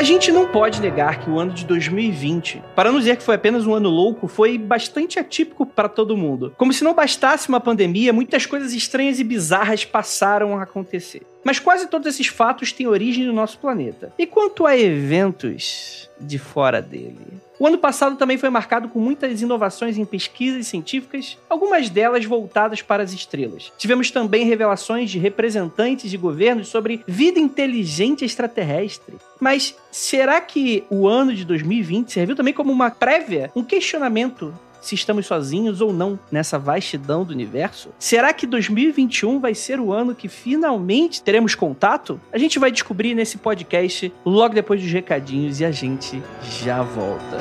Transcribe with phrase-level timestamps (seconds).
[0.00, 3.34] A gente não pode negar que o ano de 2020, para não dizer que foi
[3.34, 6.54] apenas um ano louco, foi bastante atípico para todo mundo.
[6.56, 11.20] Como se não bastasse uma pandemia, muitas coisas estranhas e bizarras passaram a acontecer.
[11.44, 14.12] Mas quase todos esses fatos têm origem no nosso planeta.
[14.18, 17.40] E quanto a eventos de fora dele?
[17.60, 22.80] O ano passado também foi marcado com muitas inovações em pesquisas científicas, algumas delas voltadas
[22.80, 23.70] para as estrelas.
[23.76, 29.16] Tivemos também revelações de representantes de governos sobre vida inteligente extraterrestre.
[29.38, 34.94] Mas será que o ano de 2020 serviu também como uma prévia, um questionamento se
[34.94, 37.90] estamos sozinhos ou não nessa vastidão do universo?
[37.98, 42.20] Será que 2021 vai ser o ano que finalmente teremos contato?
[42.32, 46.22] A gente vai descobrir nesse podcast logo depois dos recadinhos e a gente
[46.62, 47.38] já volta.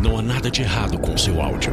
[0.00, 1.72] Não há nada de errado com seu áudio.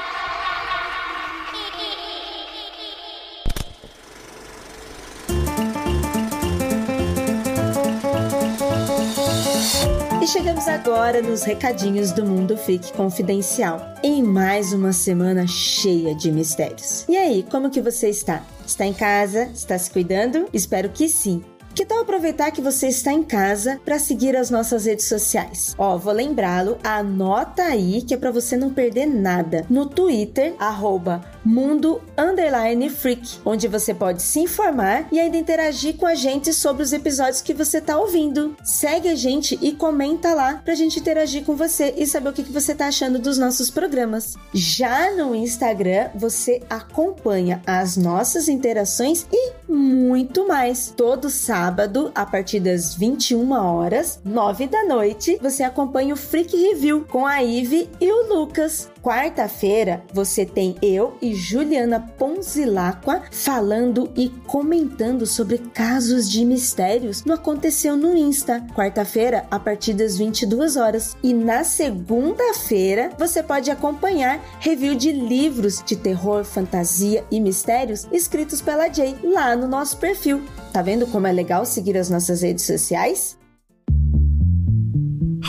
[10.61, 17.03] Chegamos agora nos recadinhos do Mundo Freak Confidencial, em mais uma semana cheia de mistérios.
[17.09, 18.43] E aí, como que você está?
[18.65, 19.45] Está em casa?
[19.45, 20.47] Está se cuidando?
[20.53, 21.43] Espero que sim.
[21.73, 25.73] Que tal aproveitar que você está em casa para seguir as nossas redes sociais?
[25.77, 29.65] Ó, vou lembrá-lo, anota aí que é para você não perder nada.
[29.69, 36.05] No Twitter, arroba Mundo Underline Freak, onde você pode se informar e ainda interagir com
[36.05, 38.55] a gente sobre os episódios que você está ouvindo.
[38.63, 42.43] Segue a gente e comenta lá pra gente interagir com você e saber o que,
[42.43, 44.35] que você tá achando dos nossos programas.
[44.53, 50.93] Já no Instagram, você acompanha as nossas interações e muito mais.
[50.95, 57.05] Todo sábado, a partir das 21 horas, 9 da noite, você acompanha o Freak Review
[57.09, 58.89] com a Ive e o Lucas.
[59.01, 67.33] Quarta-feira, você tem eu e Juliana Ponzilacqua falando e comentando sobre casos de mistérios no
[67.33, 68.63] Aconteceu no Insta.
[68.75, 71.17] Quarta-feira, a partir das 22 horas.
[71.23, 78.61] E na segunda-feira, você pode acompanhar review de livros de terror, fantasia e mistérios escritos
[78.61, 80.43] pela Jay lá no nosso perfil.
[80.71, 83.40] Tá vendo como é legal seguir as nossas redes sociais?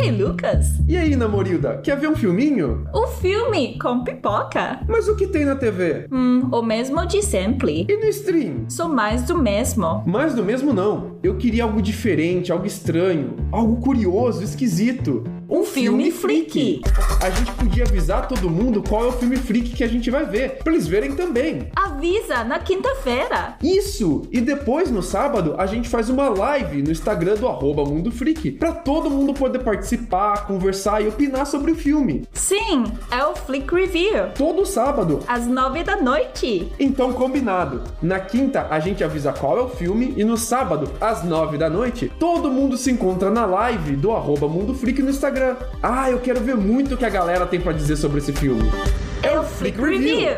[0.03, 0.81] Hey, Lucas!
[0.89, 2.89] E aí, Namorilda, quer ver um filminho?
[2.93, 4.81] O filme com pipoca?
[4.89, 6.09] Mas o que tem na TV?
[6.11, 7.87] Hum, o mesmo de sempre.
[7.89, 8.69] E no stream?
[8.69, 10.03] Sou mais do mesmo.
[10.05, 11.19] Mais do mesmo não.
[11.23, 15.23] Eu queria algo diferente, algo estranho, algo curioso, esquisito.
[15.55, 16.81] Um filme freak.
[17.21, 20.25] A gente podia avisar todo mundo qual é o filme freak que a gente vai
[20.25, 21.69] ver, pra eles verem também.
[21.77, 23.57] Avisa na quinta-feira.
[23.63, 24.23] Isso!
[24.33, 28.53] E depois, no sábado, a gente faz uma live no Instagram do arroba Mundo Freak,
[28.53, 32.27] pra todo mundo poder participar, conversar e opinar sobre o filme.
[32.33, 34.29] Sim, é o Flick Review.
[34.35, 35.21] Todo sábado.
[35.29, 36.73] Às nove da noite.
[36.81, 37.83] Então, combinado.
[38.01, 41.69] Na quinta, a gente avisa qual é o filme e no sábado, às nove da
[41.69, 45.42] noite, todo mundo se encontra na live do arroba Mundo Freak no Instagram.
[45.83, 48.71] Ah, eu quero ver muito o que a galera tem pra dizer sobre esse filme.
[49.23, 50.29] É o Flick Review.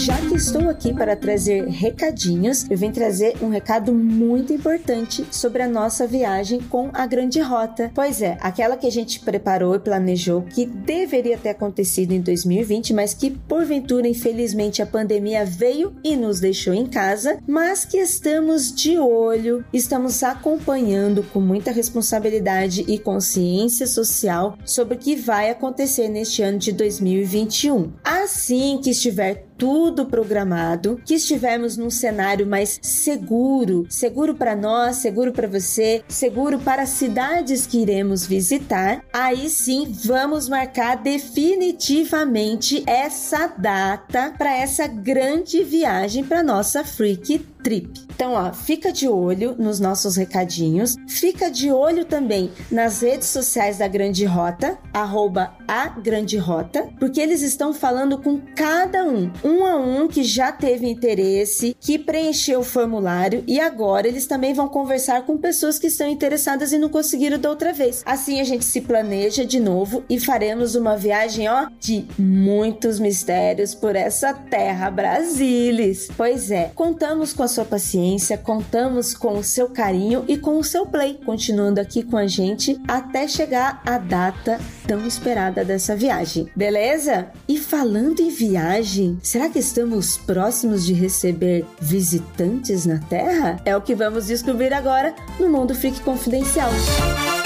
[0.00, 5.62] Já que estou aqui para trazer recadinhos, eu venho trazer um recado muito importante sobre
[5.62, 7.90] a nossa viagem com a Grande Rota.
[7.94, 12.94] Pois é, aquela que a gente preparou e planejou que deveria ter acontecido em 2020,
[12.94, 18.72] mas que porventura, infelizmente, a pandemia veio e nos deixou em casa, mas que estamos
[18.72, 26.08] de olho, estamos acompanhando com muita responsabilidade e consciência social sobre o que vai acontecer
[26.08, 27.92] neste ano de 2021.
[28.02, 35.32] Assim que estiver tudo programado, que estivermos num cenário mais seguro, seguro para nós, seguro
[35.32, 43.48] para você, seguro para as cidades que iremos visitar, aí sim vamos marcar definitivamente essa
[43.48, 47.90] data para essa grande viagem para nossa Freak Trip.
[48.14, 53.78] Então, ó, fica de olho nos nossos recadinhos, fica de olho também nas redes sociais
[53.78, 59.64] da Grande Rota, arroba a Grande Rota, porque eles estão falando com cada um, um
[59.64, 64.68] a um que já teve interesse, que preencheu o formulário e agora eles também vão
[64.68, 68.02] conversar com pessoas que estão interessadas e não conseguiram da outra vez.
[68.04, 73.74] Assim a gente se planeja de novo e faremos uma viagem, ó, de muitos mistérios
[73.74, 76.08] por essa terra Brasilis.
[76.16, 80.64] Pois é, contamos com a sua paciência, contamos com o seu carinho e com o
[80.64, 86.48] seu play, continuando aqui com a gente até chegar a data tão esperada dessa viagem.
[86.56, 87.28] Beleza?
[87.46, 93.60] E falando em viagem, será que estamos próximos de receber visitantes na Terra?
[93.64, 96.70] É o que vamos descobrir agora no Mundo Freak Confidencial.
[96.70, 97.39] Longos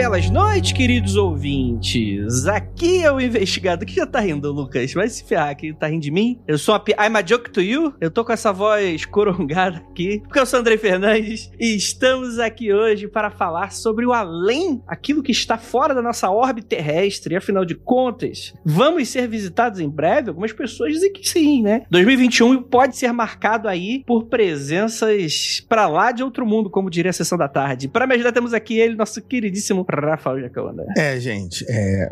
[0.00, 2.46] belas noites, queridos ouvintes.
[2.46, 3.84] Aqui é o investigado.
[3.84, 4.94] que já tá rindo, Lucas?
[4.94, 6.40] Vai se ferrar aqui, tá rindo de mim?
[6.48, 6.82] Eu sou a...
[7.06, 7.92] I'm a joke to you?
[8.00, 12.72] Eu tô com essa voz corongada aqui, porque eu sou Andrei Fernandes e estamos aqui
[12.72, 17.36] hoje para falar sobre o além, aquilo que está fora da nossa órbita terrestre.
[17.36, 20.30] Afinal de contas, vamos ser visitados em breve?
[20.30, 21.82] Algumas pessoas dizem que sim, né?
[21.90, 27.12] 2021 pode ser marcado aí por presenças pra lá de outro mundo, como diria a
[27.12, 27.86] sessão da tarde.
[27.86, 30.84] Para me ajudar, temos aqui ele, nosso queridíssimo Rafael Jacaúna.
[30.96, 32.08] É, gente, é,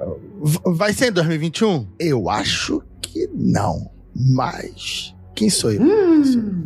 [0.66, 1.86] vai ser em 2021?
[1.98, 3.90] Eu acho que não.
[4.14, 5.14] Mas.
[5.34, 5.80] Quem sou eu?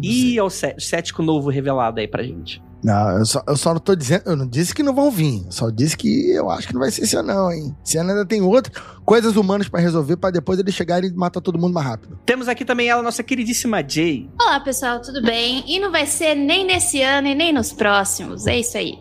[0.02, 2.62] E é o cé- cético novo revelado aí pra gente.
[2.82, 4.22] Não, eu só, eu só não tô dizendo.
[4.26, 5.44] Eu não disse que não vão vir.
[5.50, 7.74] Só disse que eu acho que não vai ser esse ano, não, hein?
[7.84, 11.40] Esse ano ainda tem outras coisas humanas pra resolver pra depois eles chegarem e matar
[11.40, 12.18] todo mundo mais rápido.
[12.24, 14.28] Temos aqui também ela, nossa queridíssima Jay.
[14.40, 15.64] Olá, pessoal, tudo bem?
[15.66, 18.46] E não vai ser nem nesse ano e nem nos próximos.
[18.46, 18.98] É isso aí.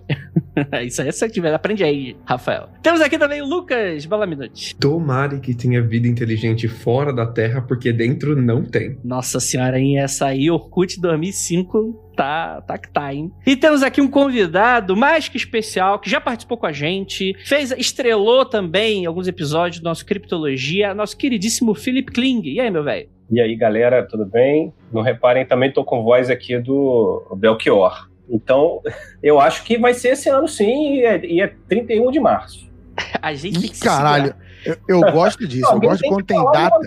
[0.85, 2.67] Isso aí, se você tiver, aprende aí, Rafael.
[2.83, 4.75] Temos aqui também o Lucas Balaminute.
[4.75, 8.97] Tomare que tenha vida inteligente fora da Terra, porque dentro não tem.
[9.03, 9.99] Nossa senhora, hein?
[9.99, 13.31] Essa aí, Orkut 2005, tá, tá que tá, hein?
[13.45, 17.71] E temos aqui um convidado mais que especial, que já participou com a gente, fez,
[17.71, 22.41] estrelou também alguns episódios do nosso Criptologia, nosso queridíssimo Philip Kling.
[22.43, 23.09] E aí, meu velho?
[23.29, 24.73] E aí, galera, tudo bem?
[24.91, 28.09] Não reparem, também tô com voz aqui do Belchior.
[28.29, 28.81] Então,
[29.23, 32.69] eu acho que vai ser esse ano sim, e é, e é 31 de março.
[33.21, 34.35] A gente tem Ih, que caralho.
[34.65, 35.65] Eu, eu gosto disso.
[35.65, 36.79] Eu Alguém gosto quando tem data.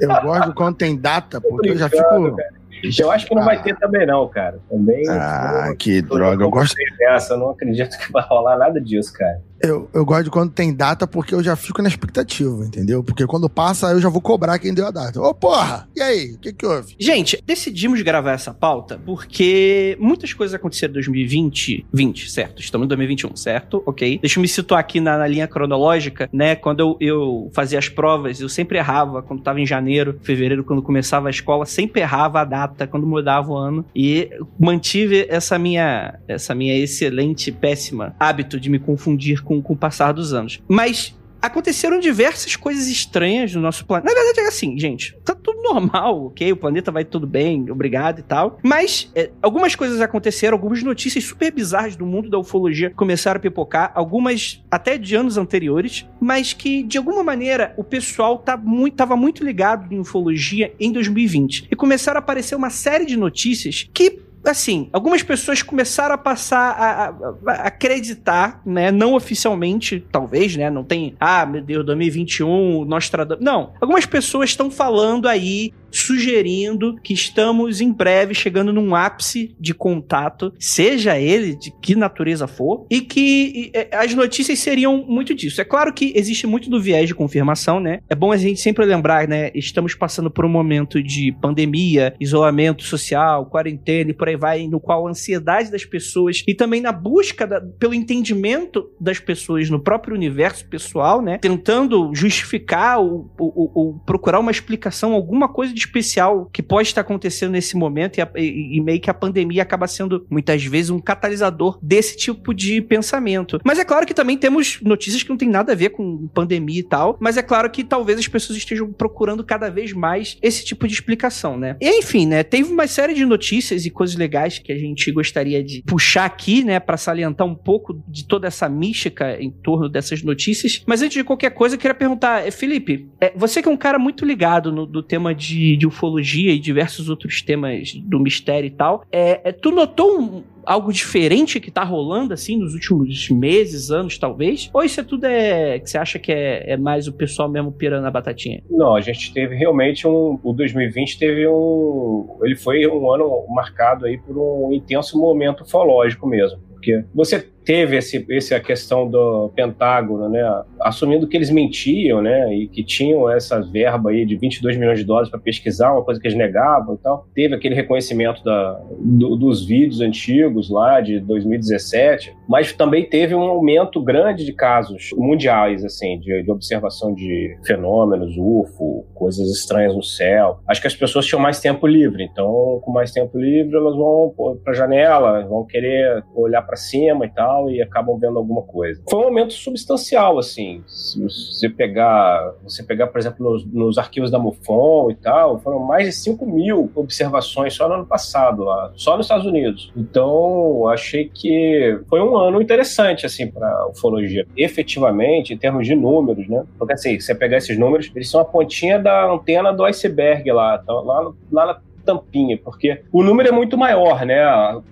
[0.00, 2.36] Eu gosto quando tem data, porque eu já fico.
[2.36, 2.61] cara.
[2.98, 4.58] Eu acho que não vai ter também não, cara.
[4.68, 5.08] Também.
[5.08, 6.44] Ah, que tô- droga.
[6.44, 9.40] Eu gosto, Dessa, eu não acredito que vai rolar nada disso, cara.
[9.62, 13.02] Eu, eu gosto de quando tem data porque eu já fico na expectativa, entendeu?
[13.02, 15.20] Porque quando passa, eu já vou cobrar quem deu a data.
[15.20, 15.88] Ô, porra!
[15.94, 16.32] E aí?
[16.34, 16.94] O que que houve?
[16.98, 21.86] Gente, decidimos gravar essa pauta porque muitas coisas aconteceram em 2020.
[21.92, 22.60] 20, certo?
[22.60, 23.82] Estamos em 2021, certo?
[23.86, 24.18] Ok.
[24.20, 26.56] Deixa eu me situar aqui na, na linha cronológica, né?
[26.56, 29.22] Quando eu, eu fazia as provas, eu sempre errava.
[29.22, 33.50] Quando tava em janeiro, fevereiro, quando começava a escola, sempre errava a data quando mudava
[33.50, 33.84] o ano.
[33.94, 39.76] E mantive essa minha, essa minha excelente, péssima hábito de me confundir com, com o
[39.76, 40.62] passar dos anos.
[40.68, 44.14] Mas aconteceram diversas coisas estranhas no nosso planeta.
[44.14, 46.52] Na verdade, é assim, gente, tá tudo normal, ok?
[46.52, 48.60] O planeta vai tudo bem, obrigado e tal.
[48.62, 53.40] Mas é, algumas coisas aconteceram, algumas notícias super bizarras do mundo da ufologia começaram a
[53.40, 58.94] pipocar, algumas até de anos anteriores, mas que de alguma maneira o pessoal tá muito,
[58.94, 61.66] tava muito ligado em ufologia em 2020.
[61.70, 66.70] E começaram a aparecer uma série de notícias que assim, algumas pessoas começaram a passar
[66.72, 67.14] a, a-
[67.46, 73.72] a acreditar, né, não oficialmente, talvez, né, não tem, ah, meu Deus, 2021, Nostradamus, não.
[73.80, 80.52] Algumas pessoas estão falando aí, sugerindo que estamos em breve chegando num ápice de contato,
[80.58, 85.60] seja ele de que natureza for, e que é, as notícias seriam muito disso.
[85.60, 88.00] É claro que existe muito do viés de confirmação, né?
[88.08, 92.82] É bom a gente sempre lembrar, né, estamos passando por um momento de pandemia, isolamento
[92.84, 96.92] social, quarentena e por aí vai, no qual a ansiedade das pessoas e também na
[96.92, 101.38] busca da- pelo entendimento das pessoas no próprio universo pessoal, né?
[101.38, 107.00] Tentando justificar ou, ou- ou procurar uma explicação, alguma coisa de especial que pode estar
[107.02, 110.90] acontecendo nesse momento e, a- e- e meio que a pandemia acaba sendo muitas vezes
[110.90, 113.60] um catalisador desse tipo de pensamento.
[113.64, 116.80] Mas é claro que também temos notícias que não tem nada a ver com pandemia
[116.80, 120.64] e tal, mas é claro que talvez as pessoas estejam procurando cada vez mais esse
[120.64, 121.76] tipo de explicação, né?
[121.80, 125.62] E enfim, né, teve uma série de notícias e coisas legais que a gente gostaria
[125.62, 130.22] de puxar aqui, né, para salientar um pouco de toda essa mística em torno dessas
[130.22, 130.82] notícias.
[130.86, 133.76] Mas antes de qualquer coisa, eu queria perguntar, eh, Felipe, eh, você que é um
[133.76, 138.66] cara muito ligado no do tema de de, ufologia e diversos outros temas do mistério
[138.66, 139.04] e tal.
[139.10, 144.18] É, é tu notou um, algo diferente que tá rolando, assim, nos últimos meses, anos,
[144.18, 144.70] talvez?
[144.72, 147.72] Ou isso é tudo é que você acha que é, é mais o pessoal mesmo
[147.72, 148.62] pirando a batatinha?
[148.70, 150.38] Não, a gente teve realmente um.
[150.42, 152.38] O 2020 teve um.
[152.42, 156.58] Ele foi um ano marcado aí por um intenso momento ufológico mesmo.
[156.72, 160.42] Porque você teve esse, esse a questão do Pentágono, né,
[160.80, 165.04] assumindo que eles mentiam, né, e que tinham essa verba aí de 22 milhões de
[165.04, 167.26] dólares para pesquisar, uma coisa que eles negavam e tal.
[167.34, 173.42] Teve aquele reconhecimento da, do, dos vídeos antigos lá de 2017, mas também teve um
[173.42, 180.02] aumento grande de casos mundiais, assim, de, de observação de fenômenos, UFO, coisas estranhas no
[180.02, 180.58] céu.
[180.66, 184.34] Acho que as pessoas tinham mais tempo livre, então com mais tempo livre elas vão
[184.64, 189.02] para janela, vão querer olhar para cima e tal e acabam vendo alguma coisa.
[189.08, 190.82] Foi um aumento substancial, assim.
[190.86, 195.78] Se você pegar, você pegar por exemplo, nos, nos arquivos da MUFON e tal, foram
[195.78, 199.92] mais de 5 mil observações só no ano passado, lá, só nos Estados Unidos.
[199.96, 204.46] Então, achei que foi um ano interessante, assim, para ufologia.
[204.56, 206.64] Efetivamente, em termos de números, né?
[206.78, 210.80] Porque, assim, você pegar esses números, eles são a pontinha da antena do iceberg lá.
[210.82, 214.42] Então, lá, lá na tampinha, porque o número é muito maior, né?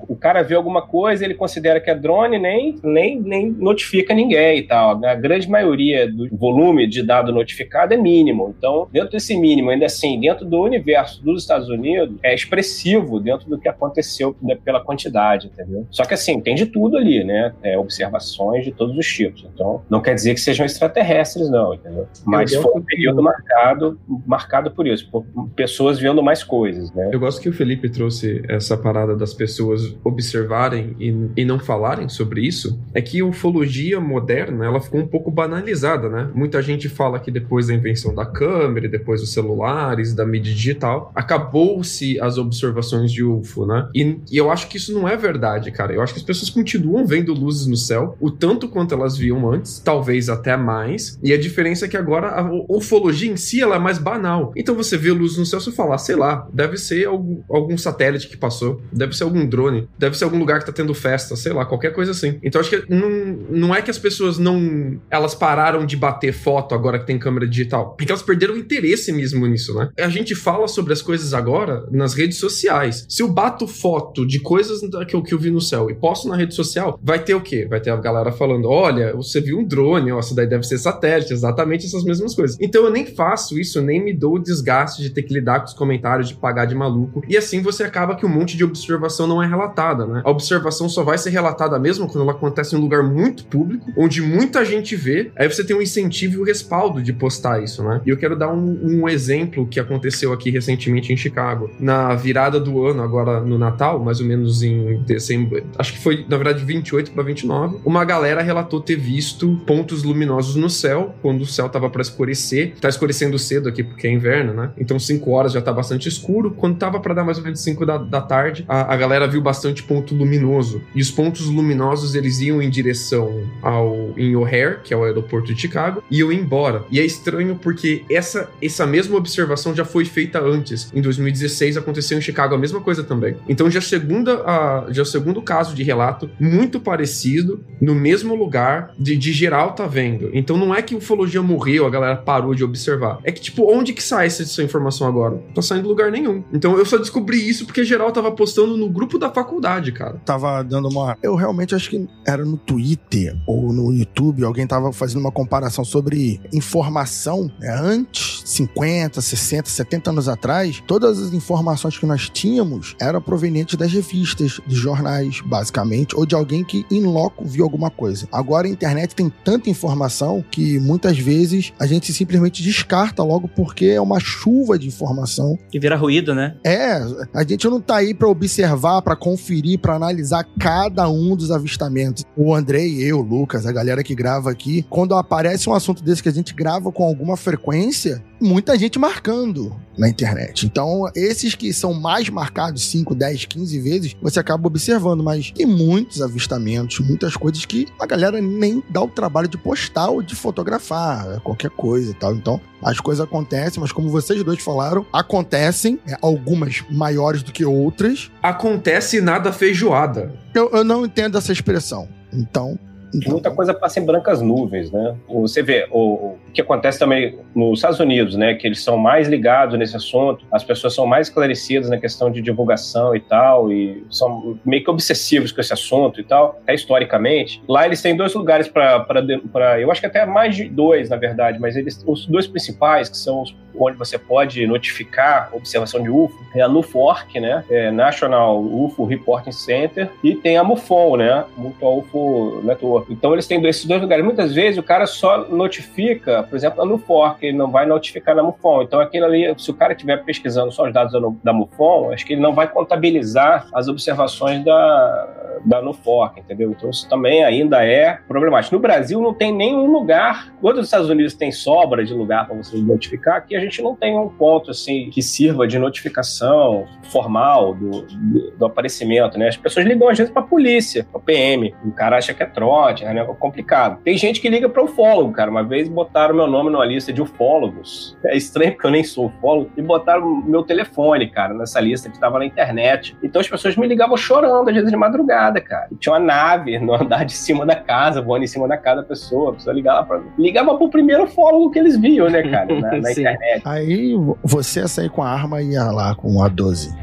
[0.08, 4.58] O cara vê alguma coisa, ele considera que é drone, nem, nem, nem notifica ninguém
[4.58, 5.04] e tal.
[5.04, 8.54] A grande maioria do volume de dado notificado é mínimo.
[8.56, 13.48] Então, dentro desse mínimo, ainda assim, dentro do universo dos Estados Unidos, é expressivo dentro
[13.48, 15.86] do que aconteceu né, pela quantidade, entendeu?
[15.90, 17.52] Só que assim, tem de tudo ali, né?
[17.62, 19.46] É, observações de todos os tipos.
[19.52, 22.06] Então, não quer dizer que sejam extraterrestres, não, entendeu?
[22.24, 25.24] Mas foi um período marcado, marcado por isso, por
[25.54, 26.99] pessoas vendo mais coisas, né?
[27.00, 27.10] Né?
[27.12, 32.08] Eu gosto que o Felipe trouxe essa parada das pessoas observarem e, e não falarem
[32.08, 32.78] sobre isso.
[32.94, 36.30] É que a ufologia moderna, ela ficou um pouco banalizada, né?
[36.34, 41.12] Muita gente fala que depois da invenção da câmera, depois dos celulares, da mídia digital,
[41.14, 43.88] acabou-se as observações de UFO, né?
[43.94, 45.92] E, e eu acho que isso não é verdade, cara.
[45.92, 49.50] Eu acho que as pessoas continuam vendo luzes no céu, o tanto quanto elas viam
[49.50, 51.18] antes, talvez até mais.
[51.22, 54.52] E a diferença é que agora a ufologia em si ela é mais banal.
[54.56, 57.42] Então você vê luzes no céu, você fala, ah, sei lá, deve ser ser algum,
[57.48, 60.92] algum satélite que passou, deve ser algum drone, deve ser algum lugar que tá tendo
[60.92, 62.38] festa, sei lá, qualquer coisa assim.
[62.42, 63.10] Então acho que não,
[63.50, 65.00] não é que as pessoas não.
[65.10, 67.94] Elas pararam de bater foto agora que tem câmera digital.
[67.96, 69.90] Porque elas perderam interesse mesmo nisso, né?
[69.98, 73.06] A gente fala sobre as coisas agora nas redes sociais.
[73.08, 76.28] Se eu bato foto de coisas que eu, que eu vi no céu e posto
[76.28, 77.66] na rede social, vai ter o quê?
[77.68, 81.32] Vai ter a galera falando: olha, você viu um drone, isso daí deve ser satélite,
[81.32, 82.56] exatamente essas mesmas coisas.
[82.60, 85.66] Então eu nem faço isso, nem me dou o desgaste de ter que lidar com
[85.66, 87.22] os comentários, de pagar de maluco.
[87.28, 90.22] E assim você acaba que um monte de observação não é relatada, né?
[90.24, 93.92] A observação só vai ser relatada mesmo quando ela acontece em um lugar muito público,
[93.96, 95.30] onde muita gente vê.
[95.36, 98.00] Aí você tem um incentivo e o respaldo de postar isso, né?
[98.06, 101.70] E eu quero dar um, um exemplo que aconteceu aqui recentemente em Chicago.
[101.78, 106.24] Na virada do ano, agora no Natal, mais ou menos em dezembro, acho que foi
[106.28, 111.42] na verdade 28 para 29, uma galera relatou ter visto pontos luminosos no céu quando
[111.42, 112.74] o céu tava para escurecer.
[112.80, 114.70] Tá escurecendo cedo aqui porque é inverno, né?
[114.78, 116.50] Então 5 horas já tá bastante escuro.
[116.50, 119.40] Quando tava para dar mais ou menos 5 da, da tarde, a, a, galera viu
[119.40, 120.82] bastante ponto luminoso.
[120.94, 125.52] E os pontos luminosos eles iam em direção ao em O'Hare, que é o aeroporto
[125.54, 126.84] de Chicago, e iam embora.
[126.90, 130.90] E é estranho porque essa, essa mesma observação já foi feita antes.
[130.94, 133.36] Em 2016 aconteceu em Chicago a mesma coisa também.
[133.48, 138.92] Então já segunda a, já o segundo caso de relato muito parecido no mesmo lugar
[138.98, 140.30] de, de geral tá vendo.
[140.32, 143.18] Então não é que ufologia morreu, a galera parou de observar.
[143.24, 145.36] É que tipo, onde que sai essa, essa informação agora?
[145.54, 146.42] Tá saindo lugar nenhum.
[146.60, 150.20] Então eu só descobri isso porque geral tava postando no grupo da faculdade, cara.
[150.26, 151.16] Tava dando uma.
[151.22, 155.82] Eu realmente acho que era no Twitter ou no YouTube, alguém tava fazendo uma comparação
[155.86, 157.74] sobre informação né?
[157.80, 160.82] antes, 50, 60, 70 anos atrás.
[160.86, 166.34] Todas as informações que nós tínhamos eram provenientes das revistas, de jornais, basicamente, ou de
[166.34, 168.28] alguém que em loco viu alguma coisa.
[168.30, 173.86] Agora a internet tem tanta informação que muitas vezes a gente simplesmente descarta logo porque
[173.86, 175.58] é uma chuva de informação.
[175.72, 176.49] E vira ruído, né?
[176.64, 177.00] É,
[177.34, 182.24] a gente não tá aí para observar, para conferir, para analisar cada um dos avistamentos.
[182.36, 186.22] O Andrei, eu, o Lucas, a galera que grava aqui, quando aparece um assunto desse
[186.22, 190.64] que a gente grava com alguma frequência, muita gente marcando na internet.
[190.66, 195.66] Então, esses que são mais marcados 5, 10, 15 vezes, você acaba observando, mas tem
[195.66, 200.34] muitos avistamentos, muitas coisas que a galera nem dá o trabalho de postar ou de
[200.34, 202.34] fotografar, qualquer coisa e tal.
[202.34, 207.64] Então, as coisas acontecem, mas como vocês dois falaram, acontecem, é, algumas maiores do que
[207.64, 208.30] outras.
[208.42, 210.34] Acontece nada feijoada.
[210.54, 212.08] Eu, eu não entendo essa expressão.
[212.32, 212.78] Então,
[213.26, 215.16] muita coisa passa em brancas nuvens, né?
[215.28, 218.54] Você vê o, o que acontece também nos Estados Unidos, né?
[218.54, 222.40] Que eles são mais ligados nesse assunto, as pessoas são mais esclarecidas na questão de
[222.40, 227.62] divulgação e tal, e são meio que obsessivos com esse assunto e tal, até historicamente.
[227.68, 231.58] Lá eles têm dois lugares para, eu acho que até mais de dois, na verdade,
[231.58, 236.38] mas eles, os dois principais, que são os, onde você pode notificar observação de UFO,
[236.54, 237.64] é a NUFORC, né?
[237.70, 241.44] É National UFO Reporting Center, e tem a MUFON, né?
[241.56, 243.12] Mutual UFO Network.
[243.12, 244.24] Então eles têm esses dois lugares.
[244.24, 248.42] Muitas vezes o cara só notifica, por exemplo, a NUFORC, ele não vai notificar na
[248.42, 248.82] MUFON.
[248.82, 252.34] Então aquilo ali, se o cara estiver pesquisando só os dados da, MUFON, acho que
[252.34, 256.70] ele não vai contabilizar as observações da, da NUFORC, entendeu?
[256.70, 258.74] Então isso também ainda é problemático.
[258.74, 262.56] No Brasil não tem nenhum lugar, quando os Estados Unidos tem sobra de lugar para
[262.56, 267.74] você notificar, aqui a gente não tem um ponto assim que sirva de notificação formal
[267.74, 269.48] do, do, do aparecimento, né?
[269.48, 271.74] As pessoas ligam às vezes para a polícia, para PM.
[271.84, 273.20] O cara acha que é trote, né?
[273.20, 274.00] É complicado.
[274.02, 275.50] Tem gente que liga para ufólogo, cara.
[275.50, 278.16] Uma vez botaram meu nome numa lista de ufólogos.
[278.24, 279.70] É estranho porque eu nem sou ufólogo.
[279.76, 283.16] E botaram meu telefone, cara, nessa lista que estava na internet.
[283.22, 285.88] Então as pessoas me ligavam chorando, às vezes de madrugada, cara.
[285.90, 289.02] E tinha uma nave no andar de cima da casa, voando em cima da casa
[289.02, 289.50] da pessoa.
[289.50, 293.12] A pessoa ligava para Ligava pro primeiro ufólogo que eles viam, né, cara, na, na
[293.12, 293.59] internet.
[293.64, 296.94] Aí você ia sair com a arma e ia lá com a 12.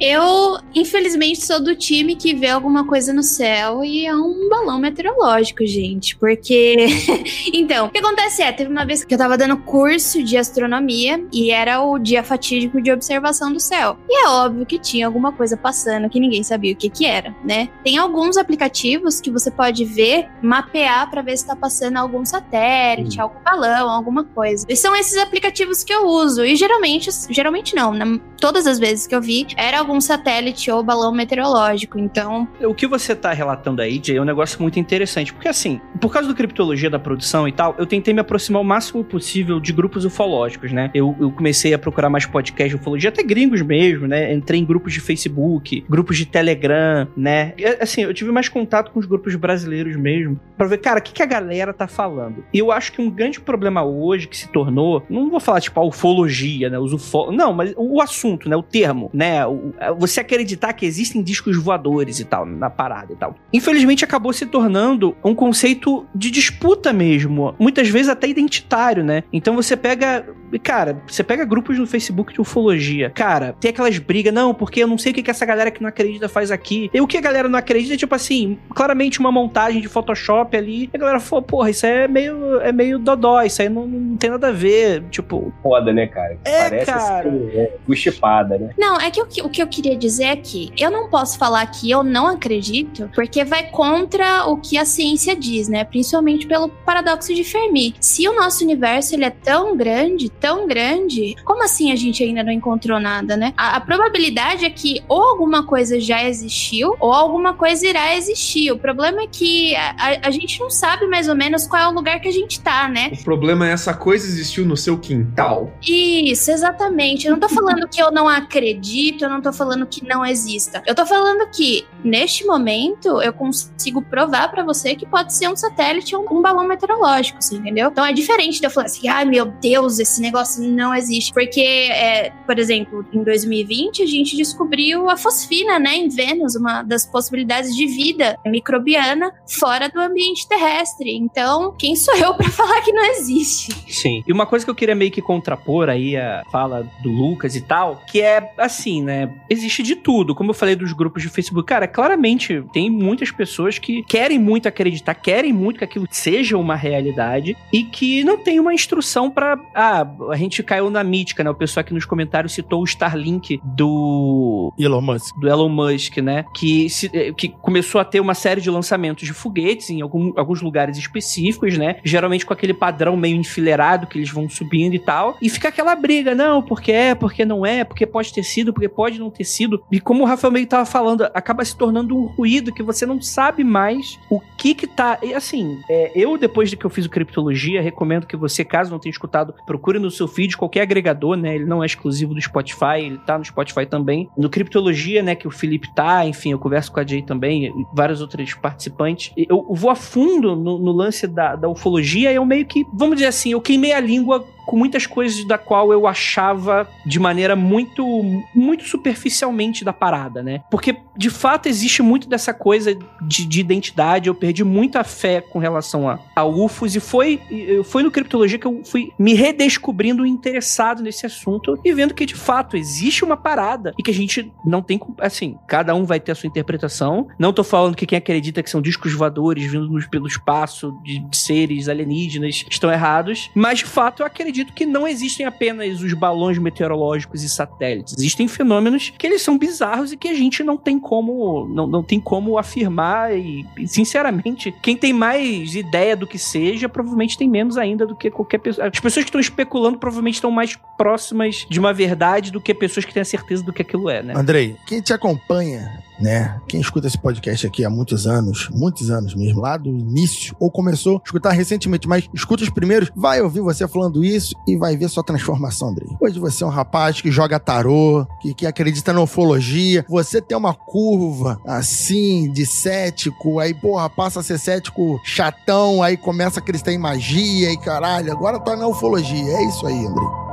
[0.00, 4.78] Eu, infelizmente, sou do time que vê alguma coisa no céu e é um balão
[4.78, 6.16] meteorológico, gente.
[6.16, 6.86] Porque.
[7.52, 11.24] então, o que acontece é: teve uma vez que eu tava dando curso de astronomia
[11.32, 13.98] e era o dia fatídico de observação do céu.
[14.08, 17.34] E é óbvio que tinha alguma coisa passando que ninguém sabia o que que era,
[17.44, 17.68] né?
[17.84, 23.18] Tem alguns aplicativos que você pode ver, mapear para ver se tá passando algum satélite,
[23.18, 23.22] hum.
[23.22, 24.66] algum balão, alguma coisa.
[24.68, 26.44] E são esses aplicativos que eu uso.
[26.44, 30.82] E geralmente, geralmente não, na todas as vezes que eu vi, era algum satélite ou
[30.82, 31.98] balão meteorológico.
[31.98, 32.48] Então.
[32.62, 35.32] O que você tá relatando aí, Jay, é um negócio muito interessante.
[35.32, 38.64] Porque, assim, por causa do criptologia da produção e tal, eu tentei me aproximar o
[38.64, 40.90] máximo possível de grupos ufológicos, né?
[40.94, 44.32] Eu, eu comecei a procurar mais podcasts de ufologia, até gringos mesmo, né?
[44.32, 47.52] Entrei em grupos de Facebook, grupos de Telegram, né?
[47.58, 51.02] E, assim, eu tive mais contato com os grupos brasileiros mesmo, pra ver, cara, o
[51.02, 52.44] que, que a galera tá falando.
[52.52, 55.78] E eu acho que um grande problema hoje que se tornou, não vou falar tipo
[55.78, 56.78] a ufologia, né?
[56.78, 57.30] Os ufo...
[57.30, 58.56] Não, mas o assunto assunto, né?
[58.56, 59.44] O termo, né?
[59.46, 63.34] O, você acreditar que existem discos voadores e tal, na parada e tal.
[63.52, 67.54] Infelizmente acabou se tornando um conceito de disputa mesmo.
[67.58, 69.24] Muitas vezes até identitário, né?
[69.32, 70.26] Então você pega.
[70.62, 73.10] Cara, você pega grupos no Facebook de ufologia.
[73.10, 75.80] Cara, tem aquelas brigas, não, porque eu não sei o que, que essa galera que
[75.80, 76.90] não acredita faz aqui.
[76.92, 80.56] E o que a galera não acredita é, tipo assim, claramente uma montagem de Photoshop
[80.56, 80.90] ali.
[80.92, 84.16] E a galera falou, porra, isso é meio, é meio dodó, isso aí não, não
[84.16, 85.04] tem nada a ver.
[85.10, 85.52] Tipo.
[85.62, 86.36] Foda, né, cara?
[86.44, 87.28] É, Parece cara.
[87.28, 87.76] Assim, é,
[88.20, 88.70] espada, né?
[88.78, 91.38] Não, é que o, que o que eu queria dizer é que eu não posso
[91.38, 95.84] falar que eu não acredito, porque vai contra o que a ciência diz, né?
[95.84, 97.94] Principalmente pelo paradoxo de Fermi.
[98.00, 102.42] Se o nosso universo ele é tão grande, tão grande, como assim a gente ainda
[102.42, 103.54] não encontrou nada, né?
[103.56, 108.70] A, a probabilidade é que ou alguma coisa já existiu, ou alguma coisa irá existir.
[108.72, 111.88] O problema é que a, a, a gente não sabe mais ou menos qual é
[111.88, 113.10] o lugar que a gente tá, né?
[113.12, 115.72] O problema é essa coisa existiu no seu quintal.
[115.82, 117.26] Isso, exatamente.
[117.26, 120.26] Eu não tô falando que eu eu não acredito, eu não tô falando que não
[120.26, 120.82] exista.
[120.84, 125.56] Eu tô falando que, neste momento, eu consigo provar para você que pode ser um
[125.56, 127.88] satélite ou um balão meteorológico, você entendeu?
[127.88, 131.32] Então é diferente de eu falar assim, ai meu Deus, esse negócio não existe.
[131.32, 136.82] Porque, é, por exemplo, em 2020, a gente descobriu a fosfina, né, em Vênus, uma
[136.82, 141.14] das possibilidades de vida microbiana fora do ambiente terrestre.
[141.16, 143.72] Então, quem sou eu para falar que não existe?
[143.88, 144.24] Sim.
[144.26, 147.60] E uma coisa que eu queria meio que contrapor aí a fala do Lucas e
[147.60, 149.32] tal, que é assim, né?
[149.48, 150.34] Existe de tudo.
[150.34, 154.68] Como eu falei dos grupos de Facebook, cara, claramente tem muitas pessoas que querem muito
[154.68, 159.58] acreditar, querem muito que aquilo seja uma realidade e que não tem uma instrução para
[159.74, 161.50] Ah, a gente caiu na mítica, né?
[161.50, 164.72] O pessoal aqui nos comentários citou o Starlink do.
[164.78, 165.36] Elon Musk.
[165.38, 166.44] Do Elon Musk, né?
[166.54, 170.32] Que, se, eh, que começou a ter uma série de lançamentos de foguetes em algum,
[170.36, 171.96] alguns lugares específicos, né?
[172.04, 175.36] Geralmente com aquele padrão meio enfileirado que eles vão subindo e tal.
[175.40, 178.88] E fica aquela briga, não, porque é, porque não é, porque pode ter sido, porque
[178.88, 179.82] pode não ter sido.
[179.90, 183.20] E como o Rafael meio tava falando, acaba se tornando um ruído que você não
[183.20, 185.18] sabe mais o que que tá.
[185.22, 188.90] E assim, é, eu, depois de que eu fiz o Criptologia, recomendo que você, caso
[188.90, 191.56] não tenha escutado, procure no seu feed qualquer agregador, né?
[191.56, 194.30] Ele não é exclusivo do Spotify, ele tá no Spotify também.
[194.36, 198.20] No Criptologia, né, que o Felipe tá, enfim, eu converso com a Jay também, vários
[198.20, 199.32] outros participantes.
[199.36, 203.28] Eu, vou a fundo no, no lance da, da ufologia eu meio que, vamos dizer
[203.28, 208.06] assim, eu queimei a língua com muitas coisas da qual eu achava de maneira muito,
[208.54, 210.62] muito superficialmente da parada, né?
[210.70, 214.28] Porque, de fato, existe muito dessa coisa de, de identidade.
[214.28, 217.40] Eu perdi muita fé com relação a, a UFOs e foi,
[217.84, 222.36] foi no Criptologia que eu fui me redescobrindo interessado nesse assunto e vendo que, de
[222.36, 226.30] fato, existe uma parada e que a gente não tem, assim, cada um vai ter
[226.30, 227.26] a sua interpretação.
[227.36, 231.88] Não tô falando que quem acredita que são discos voadores vindo pelo espaço de seres
[231.88, 237.42] alienígenas estão errados, mas de fato eu acredito que não existem apenas os balões meteorológicos
[237.42, 238.14] e satélites.
[238.16, 242.02] Existem fenômenos que eles são bizarros e que a gente não tem como não, não
[242.02, 247.76] tem como afirmar e, sinceramente, quem tem mais ideia do que seja, provavelmente tem menos
[247.76, 248.86] ainda do que qualquer pessoa.
[248.86, 253.04] As pessoas que estão especulando provavelmente estão mais próximas de uma verdade do que pessoas
[253.04, 254.34] que têm a certeza do que aquilo é, né?
[254.36, 256.60] Andrei, quem te acompanha né?
[256.68, 260.70] Quem escuta esse podcast aqui há muitos anos, muitos anos mesmo, lá do início, ou
[260.70, 264.96] começou a escutar recentemente, mas escuta os primeiros, vai ouvir você falando isso e vai
[264.96, 266.08] ver sua transformação, Andrei.
[266.20, 270.56] Hoje você é um rapaz que joga tarô, que, que acredita na ufologia, você tem
[270.56, 276.62] uma curva assim de cético, aí porra, passa a ser cético chatão, aí começa a
[276.62, 279.52] acreditar em magia e caralho, agora tá na ufologia.
[279.52, 280.50] É isso aí, Andrei.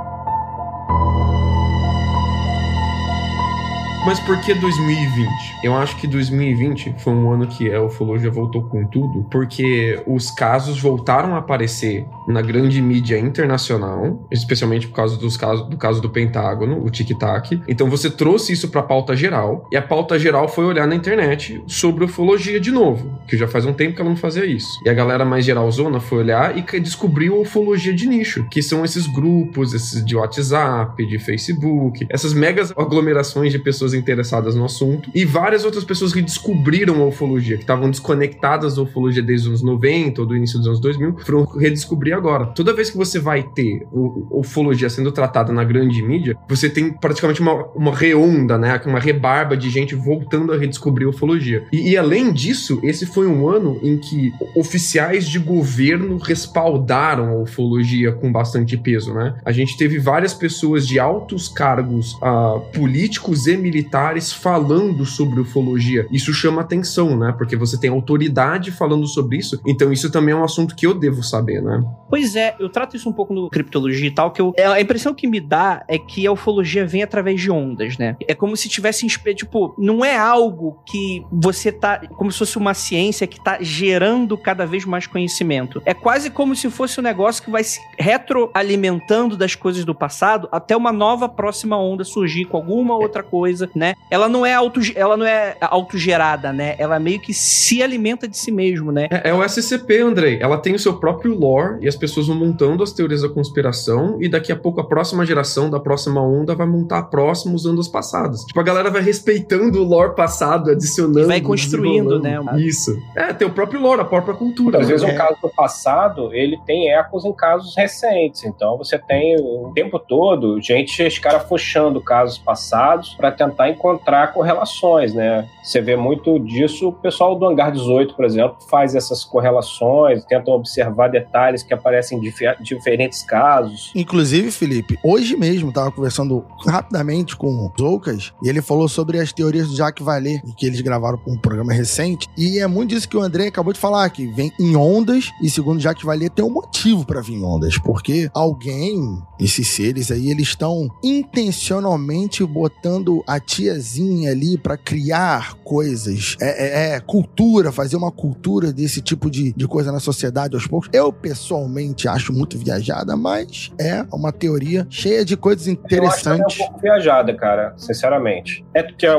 [4.08, 5.30] Mas por que 2020?
[5.62, 10.32] Eu acho que 2020 foi um ano que a ufologia voltou com tudo, porque os
[10.32, 16.02] casos voltaram a aparecer na grande mídia internacional, especialmente por causa dos casos do caso
[16.02, 17.62] do Pentágono, o Tic Tac.
[17.68, 20.96] Então você trouxe isso para a pauta geral, e a pauta geral foi olhar na
[20.96, 24.70] internet sobre ufologia de novo, que já faz um tempo que ela não fazia isso.
[24.86, 29.06] E a galera mais geralzona foi olhar e descobriu ufologia de nicho, que são esses
[29.06, 35.26] grupos, esses de WhatsApp, de Facebook, essas megas aglomerações de pessoas interessadas no assunto, e
[35.26, 39.64] várias outras pessoas que descobriram a ufologia, que estavam desconectadas da ufologia desde os anos
[39.64, 42.48] 90 ou do início dos anos 2000, foram redescobrir agora.
[42.48, 47.42] Toda vez que você vai ter ufologia sendo tratada na grande mídia, você tem praticamente
[47.42, 48.80] uma, uma reonda, né?
[48.86, 51.66] Uma rebarba de gente voltando a redescobrir a ufologia.
[51.72, 57.42] E, e além disso, esse foi um ano em que oficiais de governo respaldaram a
[57.42, 59.36] ufologia com bastante peso, né?
[59.44, 65.40] A gente teve várias pessoas de altos cargos uh, políticos e militares militares falando sobre
[65.40, 66.08] ufologia.
[66.12, 67.34] Isso chama atenção, né?
[67.38, 69.62] Porque você tem autoridade falando sobre isso.
[69.66, 71.84] Então isso também é um assunto que eu devo saber, né?
[72.10, 74.82] Pois é, eu trato isso um pouco no criptologia e tal, que eu, é, a
[74.82, 78.16] impressão que me dá é que a ufologia vem através de ondas, né?
[78.28, 82.74] É como se tivesse, tipo, não é algo que você tá, como se fosse uma
[82.74, 85.82] ciência que tá gerando cada vez mais conhecimento.
[85.86, 90.48] É quase como se fosse um negócio que vai se retroalimentando das coisas do passado
[90.52, 93.96] até uma nova próxima onda surgir com alguma outra coisa né?
[94.10, 96.76] Ela não é auto, ela não é autogerada, né?
[96.78, 99.08] Ela meio que se alimenta de si mesmo, né?
[99.12, 100.40] É, é, o SCP, Andrei.
[100.42, 104.18] Ela tem o seu próprio lore e as pessoas vão montando as teorias da conspiração
[104.22, 107.80] e daqui a pouco a próxima geração da próxima onda vai montar a próxima usando
[107.80, 108.44] as passadas.
[108.46, 111.22] Tipo, a galera vai respeitando o lore passado, adicionando.
[111.22, 112.40] E vai construindo, né?
[112.58, 112.98] Isso.
[113.16, 114.80] É, tem o próprio lore, a própria cultura.
[114.80, 114.94] Às né?
[114.94, 118.44] vezes um caso do passado, ele tem ecos em casos recentes.
[118.44, 125.48] Então você tem o tempo todo gente escarafuchando casos passados para tentar encontrar correlações, né?
[125.64, 130.54] Você vê muito disso, o pessoal do Hangar 18, por exemplo, faz essas correlações, tentam
[130.54, 132.22] observar detalhes que aparecem em
[132.62, 133.92] diferentes casos.
[133.96, 139.34] Inclusive, Felipe, hoje mesmo estava conversando rapidamente com o Zoucas e ele falou sobre as
[139.34, 143.10] teorias do Jacques Vallée, que eles gravaram para um programa recente, e é muito disso
[143.10, 146.46] que o André acabou de falar, que vem em ondas, e segundo Jacques Vallée, tem
[146.46, 153.24] um motivo para vir em ondas, porque alguém, esses seres aí, eles estão intencionalmente botando
[153.28, 159.32] a tiazinha ali para criar coisas, é, é, é, cultura, fazer uma cultura desse tipo
[159.32, 160.90] de, de coisa na sociedade aos poucos.
[160.92, 166.40] Eu, pessoalmente, acho muito viajada, mas é uma teoria cheia de coisas interessantes.
[166.40, 168.66] Eu acho é um pouco viajada, cara, sinceramente.
[168.74, 169.16] É que a,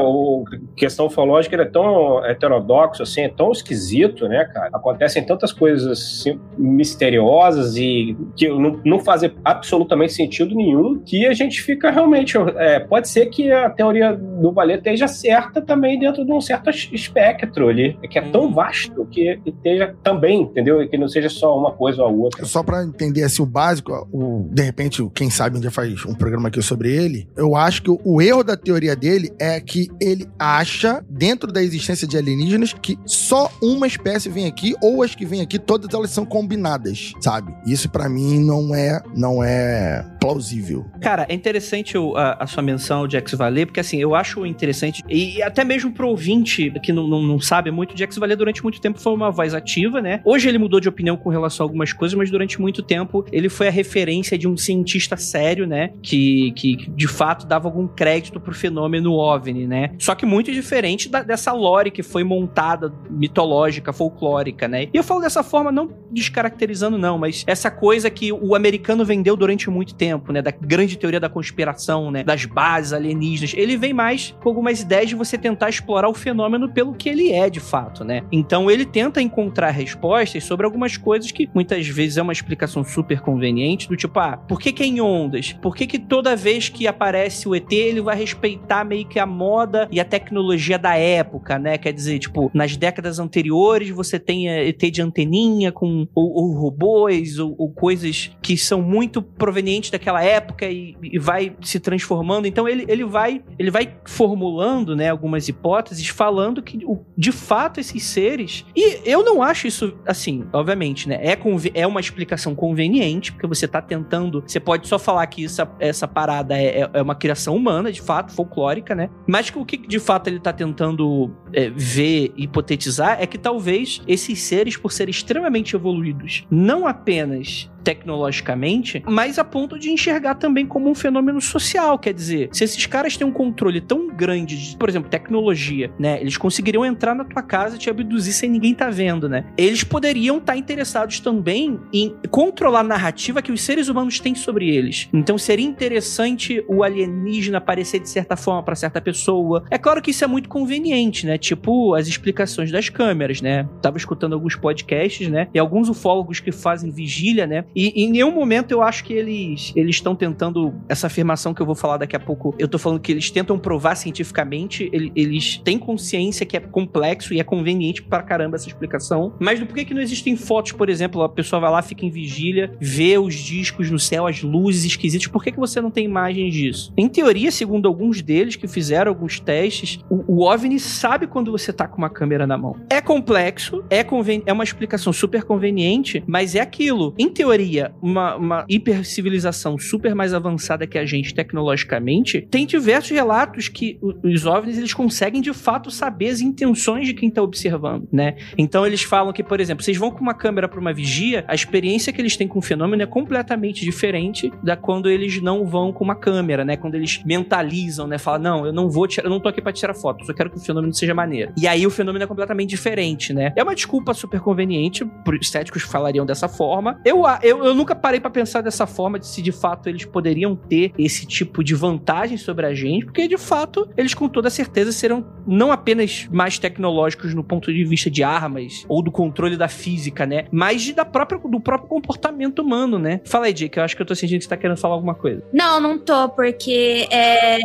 [0.77, 4.69] questão ufológica é tão heterodoxo, assim, é tão esquisito, né, cara?
[4.75, 11.33] Acontecem tantas coisas assim, misteriosas e que não, não fazem absolutamente sentido nenhum que a
[11.33, 12.37] gente fica realmente.
[12.57, 16.71] É, pode ser que a teoria do Valer esteja certa também dentro de um certo
[16.71, 18.55] espectro ali, que é tão uhum.
[18.55, 20.87] vasto que esteja também, entendeu?
[20.89, 22.45] Que não seja só uma coisa ou a outra.
[22.45, 26.15] Só para entender assim o básico, o, de repente, quem sabe um dia faz um
[26.15, 29.89] programa aqui sobre ele, eu acho que o, o erro da teoria dele é que
[30.01, 35.15] ele acha, dentro da existência de alienígenas, que só uma espécie vem aqui, ou as
[35.15, 37.55] que vêm aqui, todas elas são combinadas, sabe?
[37.67, 40.87] Isso para mim não é, não é plausível.
[41.01, 45.03] Cara, é interessante a, a sua menção de X-Valer, porque assim, eu eu acho interessante,
[45.09, 48.81] e até mesmo pro ouvinte que não, não, não sabe muito, Jax Valier durante muito
[48.81, 50.21] tempo foi uma voz ativa, né?
[50.25, 53.49] Hoje ele mudou de opinião com relação a algumas coisas, mas durante muito tempo ele
[53.49, 55.91] foi a referência de um cientista sério, né?
[56.03, 59.91] Que, que, que de fato dava algum crédito pro fenômeno OVNI, né?
[59.99, 64.85] Só que muito diferente da, dessa lore que foi montada, mitológica, folclórica, né?
[64.85, 69.37] E eu falo dessa forma não descaracterizando, não, mas essa coisa que o americano vendeu
[69.37, 70.43] durante muito tempo, né?
[70.43, 72.25] Da grande teoria da conspiração, né?
[72.25, 73.55] Das bases alienígenas.
[73.57, 77.33] Ele vem mais com algumas ideias de você tentar explorar o fenômeno pelo que ele
[77.33, 78.23] é, de fato, né?
[78.31, 83.21] Então ele tenta encontrar respostas sobre algumas coisas que muitas vezes é uma explicação super
[83.21, 85.53] conveniente, do tipo, ah, por que, que é em ondas?
[85.55, 89.27] Por que, que toda vez que aparece o ET, ele vai respeitar meio que a
[89.27, 91.77] moda e a tecnologia da época, né?
[91.77, 97.39] Quer dizer, tipo, nas décadas anteriores você tem ET de anteninha com ou, ou robôs
[97.39, 102.47] ou, ou, coisas que são muito provenientes daquela época e, e, vai se transformando.
[102.47, 106.79] Então ele, ele vai ele vai formulando, né, algumas hipóteses falando que
[107.17, 111.19] de fato esses seres e eu não acho isso assim, obviamente, né?
[111.23, 111.39] É,
[111.75, 116.07] é uma explicação conveniente porque você tá tentando, você pode só falar que essa, essa
[116.07, 119.11] parada é, é, é uma criação humana, de fato, folclórica, né?
[119.27, 124.03] Mas que o que de fato ele tá tentando é, ver, hipotetizar, é que talvez
[124.07, 130.67] esses seres, por serem extremamente evoluídos, não apenas tecnologicamente, mas a ponto de enxergar também
[130.67, 131.99] como um fenômeno social.
[131.99, 136.21] Quer dizer, se esses caras têm um controle tão grande de, por exemplo, tecnologia, né?
[136.21, 139.47] Eles conseguiriam entrar na tua casa e te abduzir sem ninguém tá vendo, né?
[139.57, 144.35] Eles poderiam estar tá interessados também em controlar a narrativa que os seres humanos têm
[144.35, 145.09] sobre eles.
[145.11, 149.65] Então seria interessante o alienígena aparecer de certa forma para certa pessoa.
[149.71, 151.39] É claro que isso é muito conveniente, né?
[151.39, 153.67] Tipo as explicações das câmeras, né?
[153.81, 155.49] Tava escutando alguns podcasts, né?
[155.55, 157.65] E alguns ufólogos que fazem vigília, né?
[157.79, 161.67] E, em nenhum momento eu acho que eles eles estão tentando essa afirmação que eu
[161.67, 162.53] vou falar daqui a pouco.
[162.59, 167.33] Eu tô falando que eles tentam provar cientificamente, ele, eles têm consciência que é complexo
[167.33, 169.33] e é conveniente para caramba essa explicação.
[169.39, 172.11] Mas do porquê que não existem fotos, por exemplo, a pessoa vai lá, fica em
[172.11, 176.05] vigília, vê os discos no céu, as luzes esquisitas, por que, que você não tem
[176.05, 176.93] imagens disso?
[176.97, 181.73] Em teoria, segundo alguns deles que fizeram alguns testes, o, o OVNI sabe quando você
[181.73, 182.75] tá com uma câmera na mão.
[182.91, 187.15] É complexo, é, conven é uma explicação super conveniente, mas é aquilo.
[187.17, 193.11] Em teoria, teria uma, uma hipercivilização super mais avançada que a gente tecnologicamente, tem diversos
[193.11, 198.07] relatos que os OVNIs eles conseguem de fato saber as intenções de quem está observando,
[198.13, 198.37] né?
[198.57, 201.55] Então eles falam que, por exemplo, vocês vão com uma câmera para uma vigia, a
[201.55, 205.93] experiência que eles têm com o fenômeno é completamente diferente da quando eles não vão
[205.93, 206.77] com uma câmera, né?
[206.77, 208.19] Quando eles mentalizam, né?
[208.19, 210.49] Falam, não, eu não vou tirar, eu não tô aqui para tirar foto, só quero
[210.49, 211.53] que o fenômeno seja maneiro.
[211.57, 213.53] E aí o fenômeno é completamente diferente, né?
[213.57, 217.01] É uma desculpa super conveniente, os céticos falariam dessa forma.
[217.05, 220.55] Eu, eu eu, nunca parei para pensar dessa forma de se de fato eles poderiam
[220.55, 224.93] ter esse tipo de vantagem sobre a gente, porque de fato eles com toda certeza
[224.93, 229.69] serão não apenas mais tecnológicos no ponto de vista de armas ou do controle da
[229.69, 230.47] física, né?
[230.51, 233.21] Mas de, da própria, do próprio comportamento humano, né?
[233.25, 235.15] Fala aí, Jake, eu acho que eu tô sentindo que você tá querendo falar alguma
[235.15, 235.43] coisa.
[235.53, 237.59] Não, não tô, porque é,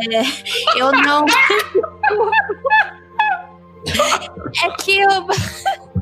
[0.76, 1.24] eu não.
[4.64, 5.26] é que eu.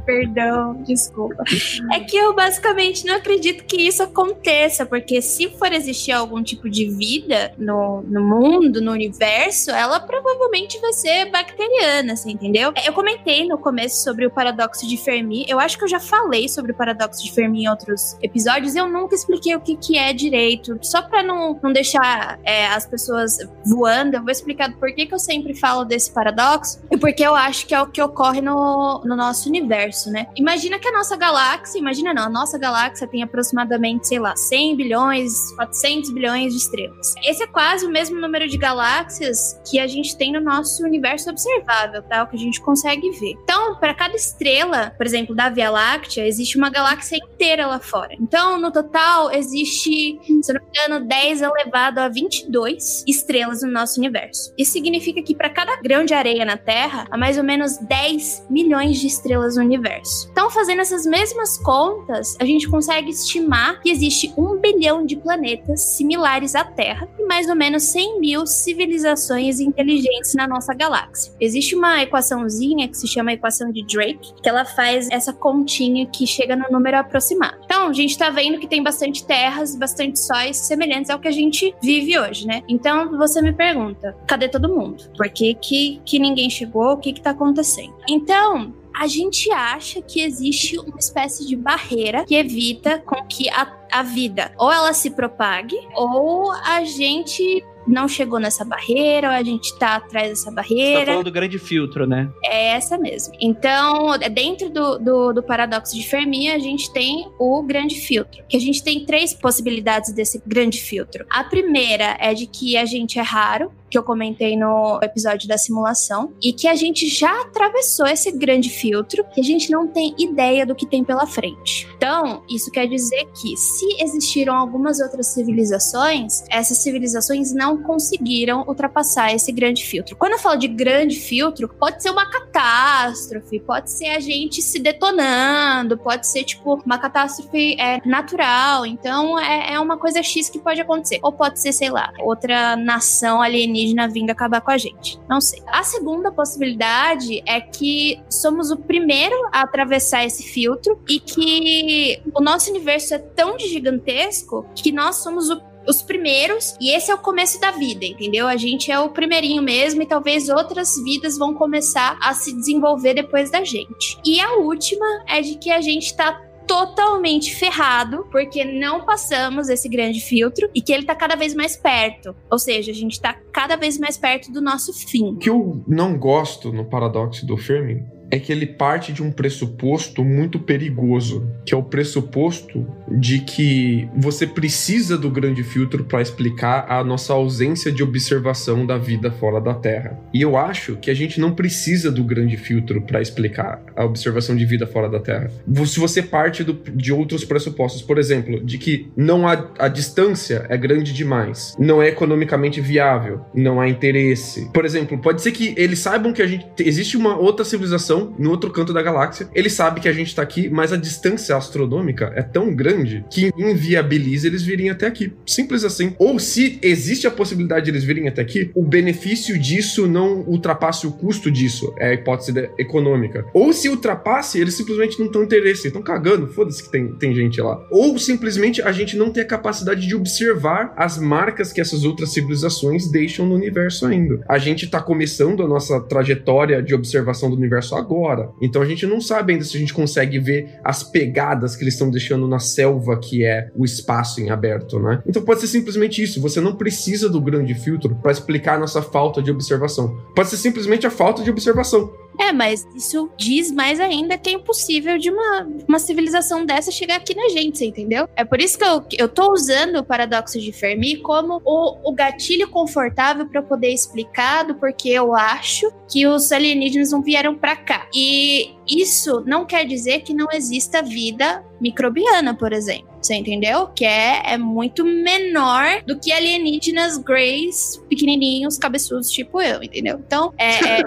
[0.00, 1.44] Perdão, desculpa.
[1.92, 6.68] É que eu basicamente não acredito que isso aconteça, porque se for existir algum tipo
[6.68, 12.72] de vida no, no mundo, no universo, ela provavelmente vai ser bacteriana, você entendeu?
[12.84, 15.44] Eu comentei no começo sobre o paradoxo de Fermi.
[15.48, 18.74] Eu acho que eu já falei sobre o paradoxo de Fermi em outros episódios.
[18.74, 20.78] Eu nunca expliquei o que, que é direito.
[20.82, 25.14] Só pra não, não deixar é, as pessoas voando, eu vou explicar do porquê que
[25.14, 29.02] eu sempre falo desse paradoxo e porque eu acho que é o que ocorre no,
[29.04, 30.26] no nosso universo universo, né?
[30.36, 34.76] Imagina que a nossa galáxia, imagina não, a nossa galáxia tem aproximadamente, sei lá, 100
[34.76, 37.14] bilhões, 400 bilhões de estrelas.
[37.24, 41.30] Esse é quase o mesmo número de galáxias que a gente tem no nosso universo
[41.30, 42.22] observável, tá?
[42.22, 43.36] O que a gente consegue ver.
[43.42, 48.14] Então, para cada estrela, por exemplo, da Via Láctea, existe uma galáxia inteira lá fora.
[48.20, 53.98] Então, no total, existe, se não me engano, 10 elevado a 22 estrelas no nosso
[53.98, 54.52] universo.
[54.56, 58.46] Isso significa que para cada grão de areia na Terra, há mais ou menos 10
[58.48, 60.28] milhões de estrelas no universo universo.
[60.30, 65.80] Então, fazendo essas mesmas contas, a gente consegue estimar que existe um bilhão de planetas
[65.96, 71.32] similares à Terra e mais ou menos 100 mil civilizações inteligentes na nossa galáxia.
[71.40, 76.26] Existe uma equaçãozinha que se chama equação de Drake, que ela faz essa continha que
[76.26, 77.58] chega no número aproximado.
[77.64, 81.32] Então, a gente está vendo que tem bastante terras, bastante sóis semelhantes ao que a
[81.32, 82.62] gente vive hoje, né?
[82.68, 85.04] Então, você me pergunta, cadê todo mundo?
[85.16, 86.92] Por que, que, que ninguém chegou?
[86.92, 87.94] O que está acontecendo?
[88.08, 93.64] Então, a gente acha que existe uma espécie de barreira que evita com que a
[93.92, 99.42] a vida ou ela se propague ou a gente não chegou nessa barreira, ou a
[99.42, 101.06] gente tá atrás dessa Você tá barreira.
[101.06, 102.30] falando do grande filtro, né?
[102.44, 103.34] É essa mesmo.
[103.40, 108.42] Então, dentro do, do, do paradoxo de Fermi, a gente tem o grande filtro.
[108.48, 111.26] Que a gente tem três possibilidades desse grande filtro.
[111.30, 115.58] A primeira é de que a gente é raro, que eu comentei no episódio da
[115.58, 120.14] simulação, e que a gente já atravessou esse grande filtro, que a gente não tem
[120.18, 121.86] ideia do que tem pela frente.
[121.96, 129.34] Então, isso quer dizer que se existiram algumas outras civilizações, essas civilizações não conseguiram ultrapassar
[129.34, 130.14] esse grande filtro.
[130.16, 134.78] Quando eu falo de grande filtro, pode ser uma catástrofe, pode ser a gente se
[134.78, 138.86] detonando, pode ser tipo uma catástrofe é, natural.
[138.86, 141.18] Então é, é uma coisa X que pode acontecer.
[141.22, 145.18] Ou pode ser, sei lá, outra nação alienígena vindo acabar com a gente.
[145.28, 145.60] Não sei.
[145.66, 152.40] A segunda possibilidade é que somos o primeiro a atravessar esse filtro e que o
[152.40, 157.18] nosso universo é tão gigantesco que nós somos o os primeiros, e esse é o
[157.18, 158.46] começo da vida, entendeu?
[158.46, 163.14] A gente é o primeirinho mesmo, e talvez outras vidas vão começar a se desenvolver
[163.14, 164.18] depois da gente.
[164.24, 169.88] E a última é de que a gente tá totalmente ferrado, porque não passamos esse
[169.88, 172.34] grande filtro e que ele tá cada vez mais perto.
[172.48, 175.34] Ou seja, a gente tá cada vez mais perto do nosso fim.
[175.34, 179.30] O que eu não gosto no paradoxo do Fermi é que ele parte de um
[179.30, 186.22] pressuposto muito perigoso, que é o pressuposto de que você precisa do grande filtro para
[186.22, 190.18] explicar a nossa ausência de observação da vida fora da Terra.
[190.32, 194.56] E eu acho que a gente não precisa do grande filtro para explicar a observação
[194.56, 195.50] de vida fora da Terra.
[195.84, 200.64] Se você parte do, de outros pressupostos, por exemplo, de que não há, a distância
[200.70, 204.70] é grande demais, não é economicamente viável, não há interesse.
[204.72, 208.50] Por exemplo, pode ser que eles saibam que a gente existe uma outra civilização no
[208.50, 209.48] outro canto da galáxia.
[209.54, 213.50] Ele sabe que a gente tá aqui, mas a distância astronômica é tão grande que
[213.56, 215.32] inviabiliza eles virem até aqui.
[215.46, 216.14] Simples assim.
[216.18, 221.06] Ou se existe a possibilidade de eles virem até aqui, o benefício disso não ultrapasse
[221.06, 221.92] o custo disso.
[221.98, 223.44] É a hipótese econômica.
[223.52, 227.60] Ou se ultrapasse, eles simplesmente não estão interesse, estão cagando, foda-se que tem, tem gente
[227.60, 227.84] lá.
[227.90, 232.32] Ou simplesmente a gente não tem a capacidade de observar as marcas que essas outras
[232.32, 234.40] civilizações deixam no universo ainda.
[234.48, 238.50] A gente tá começando a nossa trajetória de observação do universo agora agora.
[238.60, 241.94] Então a gente não sabe ainda se a gente consegue ver as pegadas que eles
[241.94, 245.22] estão deixando na selva que é o espaço em aberto, né?
[245.26, 246.40] Então pode ser simplesmente isso.
[246.40, 250.16] Você não precisa do grande filtro para explicar nossa falta de observação.
[250.34, 252.12] Pode ser simplesmente a falta de observação.
[252.38, 257.16] É, mas isso diz mais ainda que é impossível de uma, uma civilização dessa chegar
[257.16, 258.28] aqui na gente, você entendeu?
[258.34, 262.12] É por isso que eu, eu tô usando o paradoxo de Fermi como o, o
[262.12, 267.76] gatilho confortável para poder explicar do porquê eu acho que os alienígenas não vieram para
[267.76, 268.06] cá.
[268.14, 273.11] E isso não quer dizer que não exista vida microbiana, por exemplo.
[273.22, 273.86] Você entendeu?
[273.86, 280.20] Que é, é muito menor do que alienígenas greys, pequenininhos, cabeçudos, tipo eu, entendeu?
[280.26, 280.98] Então, é.
[280.98, 281.02] é...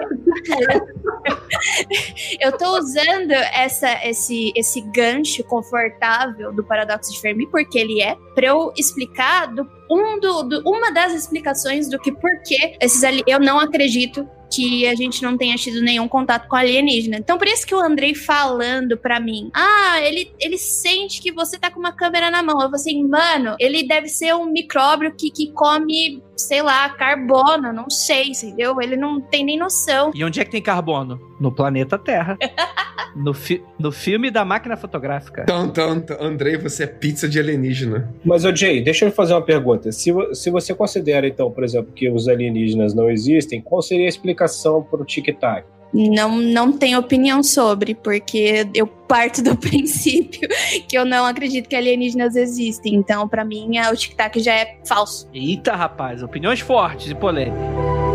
[2.40, 8.16] eu tô usando essa, esse, esse gancho confortável do paradoxo de Fermi, porque ele é,
[8.34, 13.04] para eu explicar do, um do, do, uma das explicações do que por que esses
[13.04, 17.16] ali eu não acredito que a gente não tenha tido nenhum contato com alienígena.
[17.18, 21.58] Então, por isso que o Andrei falando pra mim, ah, ele, ele sente que você
[21.58, 22.56] tá com uma câmera na mão.
[22.56, 27.72] Eu falei assim, mano, ele deve ser um micróbio que, que come, sei lá, carbono,
[27.72, 28.80] não sei, entendeu?
[28.80, 30.10] Ele não tem nem noção.
[30.14, 31.20] E onde é que tem carbono?
[31.40, 32.36] No planeta Terra.
[33.16, 35.42] no, fi no filme da máquina fotográfica.
[35.42, 38.12] Então, então, Andrei, você é pizza de alienígena.
[38.24, 39.90] Mas, ô Jay, deixa eu fazer uma pergunta.
[39.90, 44.08] Se, se você considera, então, por exemplo, que os alienígenas não existem, qual seria a
[44.08, 45.66] explicação para o tic-tac?
[45.92, 50.48] Não, não tenho opinião sobre, porque eu parto do princípio
[50.88, 52.94] que eu não acredito que alienígenas existem.
[52.94, 55.28] Então, para mim, o tic-tac já é falso.
[55.32, 58.05] Eita, rapaz, opiniões fortes e polêmicas.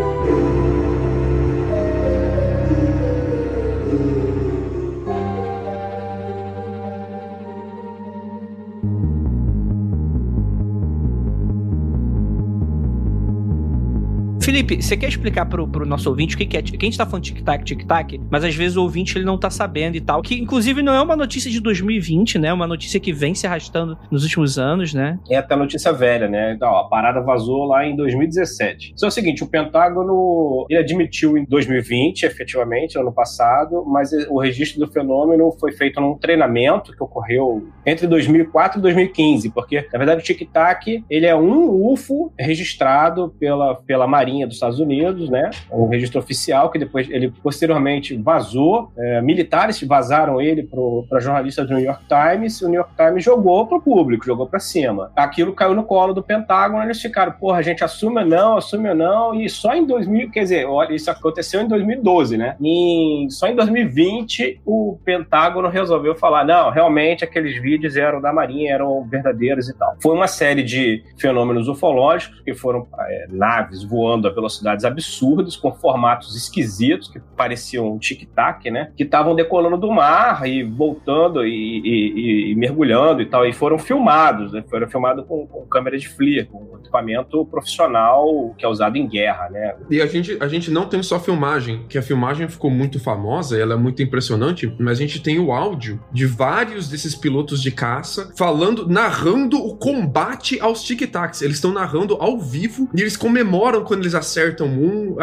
[14.52, 16.62] Felipe, você quer explicar pro, pro nosso ouvinte o que, que é?
[16.62, 19.48] Que a gente tá falando tic-tac, tic-tac, mas às vezes o ouvinte ele não tá
[19.48, 20.20] sabendo e tal.
[20.20, 22.48] Que inclusive não é uma notícia de 2020, né?
[22.48, 25.18] É uma notícia que vem se arrastando nos últimos anos, né?
[25.30, 26.52] É até notícia velha, né?
[26.52, 28.92] Então, a parada vazou lá em 2017.
[28.94, 34.38] Só é o seguinte: o Pentágono ele admitiu em 2020, efetivamente, ano passado, mas o
[34.38, 39.98] registro do fenômeno foi feito num treinamento que ocorreu entre 2004 e 2015, porque, na
[39.98, 45.30] verdade, o tic-tac ele é um UFO registrado pela, pela Marinha Marinha dos Estados Unidos,
[45.30, 45.50] né?
[45.70, 48.90] Um registro oficial que depois ele posteriormente vazou.
[48.96, 50.68] É, militares vazaram ele
[51.08, 52.60] para jornalistas do New York Times.
[52.60, 55.10] E o New York Times jogou para o público, jogou para cima.
[55.16, 56.82] Aquilo caiu no colo do Pentágono.
[56.82, 59.34] Eles ficaram, porra, a gente assume ou não, assume ou não.
[59.34, 62.56] E só em 2000, quer dizer, olha, isso aconteceu em 2012, né?
[62.60, 68.74] E só em 2020 o Pentágono resolveu falar, não, realmente aqueles vídeos eram da Marinha,
[68.74, 69.96] eram verdadeiros e tal.
[70.02, 76.36] Foi uma série de fenômenos ufológicos que foram é, naves voando velocidades absurdas, com formatos
[76.36, 78.92] esquisitos, que pareciam um tic-tac, né?
[78.96, 83.46] Que estavam decolando do mar e voltando e, e, e, mergulhando e tal.
[83.46, 84.64] E foram filmados, né?
[84.68, 89.48] Foram filmados com, com câmera de FLIR, com equipamento profissional que é usado em guerra,
[89.50, 89.74] né?
[89.90, 93.58] E a gente, a gente não tem só filmagem, que a filmagem ficou muito famosa,
[93.58, 97.70] ela é muito impressionante, mas a gente tem o áudio de vários desses pilotos de
[97.70, 101.42] caça falando, narrando o combate aos tic-tacs.
[101.42, 105.16] Eles estão narrando ao vivo e eles comemoram quando eles acertam um,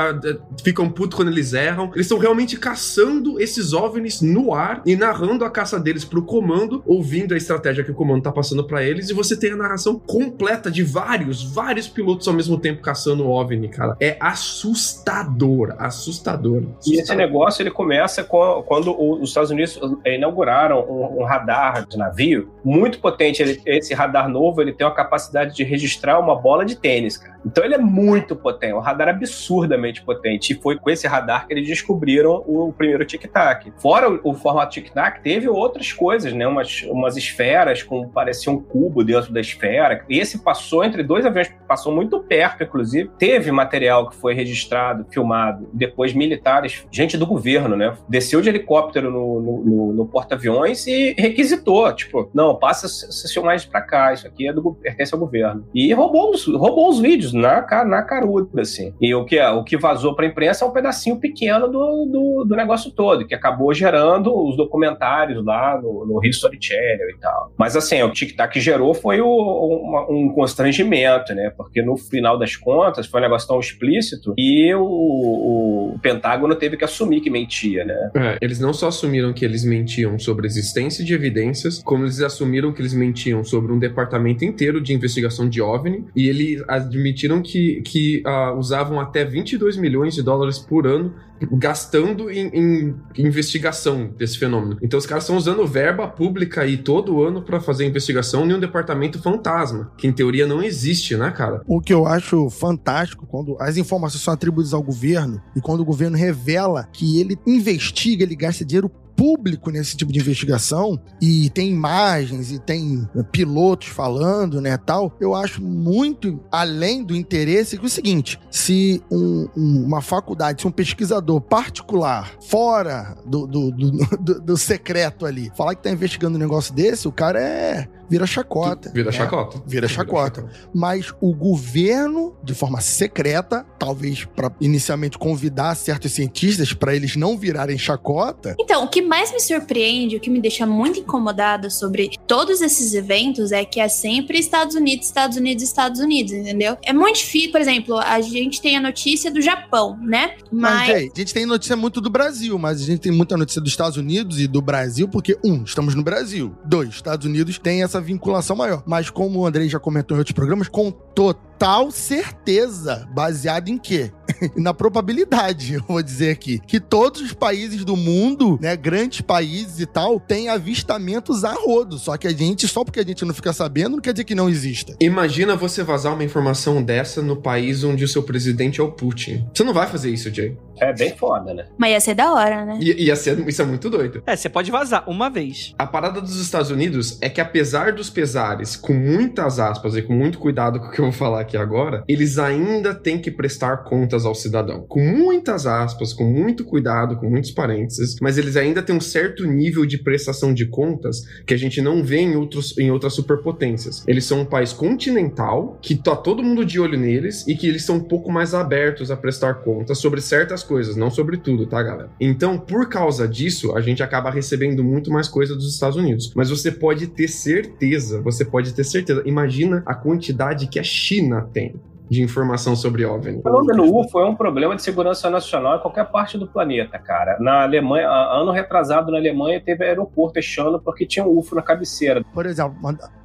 [0.64, 1.92] ficam putos quando eles erram.
[1.94, 6.84] Eles estão realmente caçando esses OVNIs no ar e narrando a caça deles pro comando,
[6.86, 9.98] ouvindo a estratégia que o comando tá passando para eles, e você tem a narração
[9.98, 13.96] completa de vários, vários pilotos ao mesmo tempo caçando o OVNI, cara.
[14.00, 16.58] É assustador, assustador.
[16.60, 16.64] assustador.
[16.88, 21.98] E esse negócio ele começa com, quando os Estados Unidos inauguraram um, um radar de
[21.98, 23.42] navio muito potente.
[23.42, 27.40] Ele, esse radar novo ele tem uma capacidade de registrar uma bola de tênis, cara.
[27.46, 30.54] Então ele é muito potente, um radar absurdamente potente.
[30.54, 33.72] E foi com esse radar que eles descobriram o primeiro tic-tac.
[33.78, 36.48] Fora o, formato tic-tac, teve outras coisas, né?
[36.48, 40.04] Umas, umas esferas com parecia um cubo dentro da esfera.
[40.10, 43.10] Esse passou entre dois aviões, passou muito perto, inclusive.
[43.18, 45.70] Teve material que foi registrado, filmado.
[45.74, 47.96] Depois militares, gente do governo, né?
[48.08, 53.70] Desceu de helicóptero no, no, no, no porta-aviões e requisitou, tipo, não, passa essas filmagens
[53.70, 55.66] para cá, isso aqui é do, pertence ao governo.
[55.74, 58.94] E roubou os, roubou os vídeos na, na caruda, assim.
[59.00, 62.56] E o que, o que vazou pra imprensa é um pedacinho pequeno do, do, do
[62.56, 67.54] negócio todo, que acabou gerando os documentários lá no, no History Channel e tal.
[67.58, 71.52] Mas assim, o tic-tac gerou foi o, uma, um constrangimento, né?
[71.56, 76.78] Porque no final das contas foi um negócio tão explícito e o, o Pentágono teve
[76.78, 78.12] que assumir que mentia, né?
[78.16, 82.22] É, eles não só assumiram que eles mentiam sobre a existência de evidências, como eles
[82.22, 87.20] assumiram que eles mentiam sobre um departamento inteiro de investigação de OVNI e eles admitiram
[87.30, 91.14] admitiram que, que uh, usavam até 22 milhões de dólares por ano
[91.54, 94.78] gastando em, em, investigação desse fenômeno.
[94.82, 98.60] Então os caras estão usando verba pública aí todo ano para fazer investigação em um
[98.60, 101.62] departamento fantasma, que em teoria não existe, né, cara?
[101.68, 105.86] O que eu acho fantástico quando as informações são atribuídas ao governo e quando o
[105.86, 111.70] governo revela que ele investiga, ele gasta dinheiro público nesse tipo de investigação e tem
[111.70, 117.86] imagens e tem pilotos falando, né, tal, eu acho muito além do interesse que é
[117.86, 123.92] o seguinte, se um, um, uma faculdade, se um pesquisador particular fora do, do, do,
[124.18, 128.26] do, do secreto ali, falar que tá investigando um negócio desse, o cara é vira
[128.26, 128.90] chacota.
[128.92, 129.18] Vira né?
[129.18, 129.62] chacota.
[129.66, 130.42] Vira chacota.
[130.42, 130.70] Vira chacota.
[130.74, 137.38] Mas o governo, de forma secreta, talvez para inicialmente convidar certos cientistas para eles não
[137.38, 138.56] virarem chacota.
[138.60, 142.94] Então, o que mais me surpreende, o que me deixa muito incomodada sobre todos esses
[142.94, 146.78] eventos é que é sempre Estados Unidos, Estados Unidos, Estados Unidos, entendeu?
[146.84, 150.36] É muito difícil, por exemplo, a gente tem a notícia do Japão, né?
[150.52, 153.60] Mas, mas a gente tem notícia muito do Brasil, mas a gente tem muita notícia
[153.60, 156.56] dos Estados Unidos e do Brasil, porque, um, estamos no Brasil.
[156.64, 158.84] Dois, Estados Unidos tem essa vinculação maior.
[158.86, 164.12] Mas como o Andrei já comentou em outros programas, com total certeza, baseado em quê?
[164.56, 169.80] Na probabilidade, eu vou dizer aqui, que todos os países do mundo, né, grandes países
[169.80, 171.98] e tal, têm avistamentos a rodo.
[171.98, 174.36] Só que a gente, só porque a gente não fica sabendo, não quer dizer que
[174.36, 174.96] não exista.
[175.00, 179.46] Imagina você vazar uma informação dessa no país onde o seu presidente é o Putin.
[179.54, 180.58] Você não vai fazer isso, Jay.
[180.80, 181.66] É bem foda, né?
[181.78, 182.80] Mas ia ser da hora, né?
[182.82, 184.24] I ia ser, isso é muito doido.
[184.26, 185.74] É, você pode vazar uma vez.
[185.78, 190.14] A parada dos Estados Unidos é que apesar dos pesares, com muitas aspas e com
[190.14, 193.78] muito cuidado com o que eu vou falar aqui agora, eles ainda têm que prestar
[193.84, 194.86] contas ao cidadão.
[194.88, 199.46] Com muitas aspas, com muito cuidado, com muitos parênteses, mas eles ainda têm um certo
[199.46, 204.04] nível de prestação de contas que a gente não vê em, outros, em outras superpotências.
[204.08, 207.84] Eles são um país continental, que tá todo mundo de olho neles e que eles
[207.84, 211.82] são um pouco mais abertos a prestar contas sobre certas coisas, não sobre tudo, tá,
[211.82, 212.12] galera?
[212.22, 216.32] Então, por causa disso, a gente acaba recebendo muito mais coisa dos Estados Unidos.
[216.36, 219.24] Mas você pode ter certeza, você pode ter certeza.
[219.26, 221.74] Imagina a quantidade que a China tem
[222.10, 223.40] de informação sobre OVNI.
[223.40, 227.38] O fenômeno UFO é um problema de segurança nacional em qualquer parte do planeta, cara.
[227.40, 232.24] Na Alemanha, ano retrasado na Alemanha, teve aeroporto fechando porque tinha um UFO na cabeceira.
[232.34, 232.76] Por exemplo,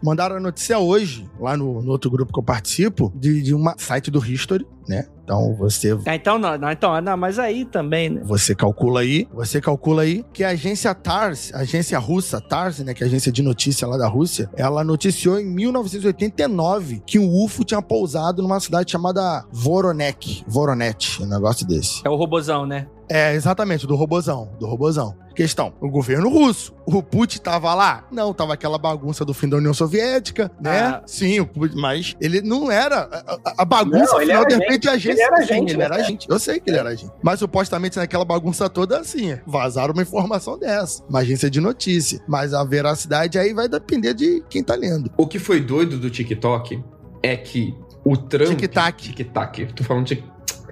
[0.02, 3.64] mandaram a notícia hoje, lá no, no outro grupo que eu participo, de, de um
[3.78, 5.06] site do History, né?
[5.24, 8.20] Então você Ah, então não, não, então, não, mas aí também, né?
[8.24, 12.92] Você calcula aí, você calcula aí que a agência TARS, a agência russa TARS, né,
[12.92, 17.44] que é a agência de notícia lá da Rússia, ela noticiou em 1989 que um
[17.44, 22.02] UFO tinha pousado numa cidade chamada Voronek, Voronet, um negócio desse.
[22.04, 22.86] É o robozão, né?
[23.08, 25.14] É, exatamente, do robozão, do robozão.
[25.34, 28.06] Questão, o governo russo, o Putin tava lá?
[28.10, 30.80] Não, tava aquela bagunça do fim da União Soviética, né?
[30.80, 31.02] Ah.
[31.06, 33.08] Sim, o Putin, mas ele não era
[33.44, 35.10] a, a- bagunça, Não, de repente, a agência...
[35.12, 35.84] ele era Sim, agente, ele né?
[35.84, 36.26] era agente.
[36.30, 37.10] Eu sei que ele era agente.
[37.22, 41.02] Mas supostamente naquela bagunça toda, assim, vazaram uma informação dessa.
[41.08, 42.20] Uma agência de notícia.
[42.28, 45.10] Mas a veracidade aí vai depender de quem tá lendo.
[45.16, 46.80] O que foi doido do TikTok
[47.22, 47.74] é que
[48.04, 48.56] o Trump.
[48.56, 49.12] Tic-tac.
[49.14, 49.72] Tic-tac.
[49.74, 50.22] Tô falando de.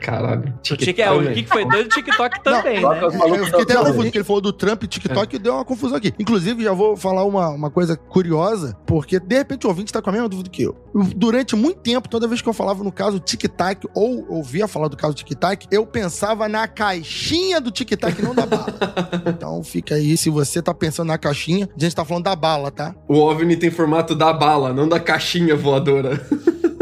[0.03, 0.43] Caralho.
[0.43, 3.01] O, é, o que foi doido, o TikTok também, Não, né?
[3.05, 5.97] Eu fiquei até confuso, porque ele falou do Trump e TikTok e deu uma confusão
[5.97, 6.13] aqui.
[6.19, 10.11] Inclusive, já vou falar uma, uma coisa curiosa, porque de repente o ouvinte tá com
[10.11, 10.77] a mesma dúvida que eu.
[11.15, 14.97] Durante muito tempo, toda vez que eu falava no caso Tic-Tac, ou ouvia falar do
[14.97, 18.75] caso Tic-Tac, eu pensava na caixinha do Tic-Tac, não da bala.
[19.29, 22.73] então fica aí, se você tá pensando na caixinha, a gente tá falando da bala,
[22.73, 22.93] tá?
[23.07, 26.21] O OVNI tem formato da bala, não da caixinha voadora.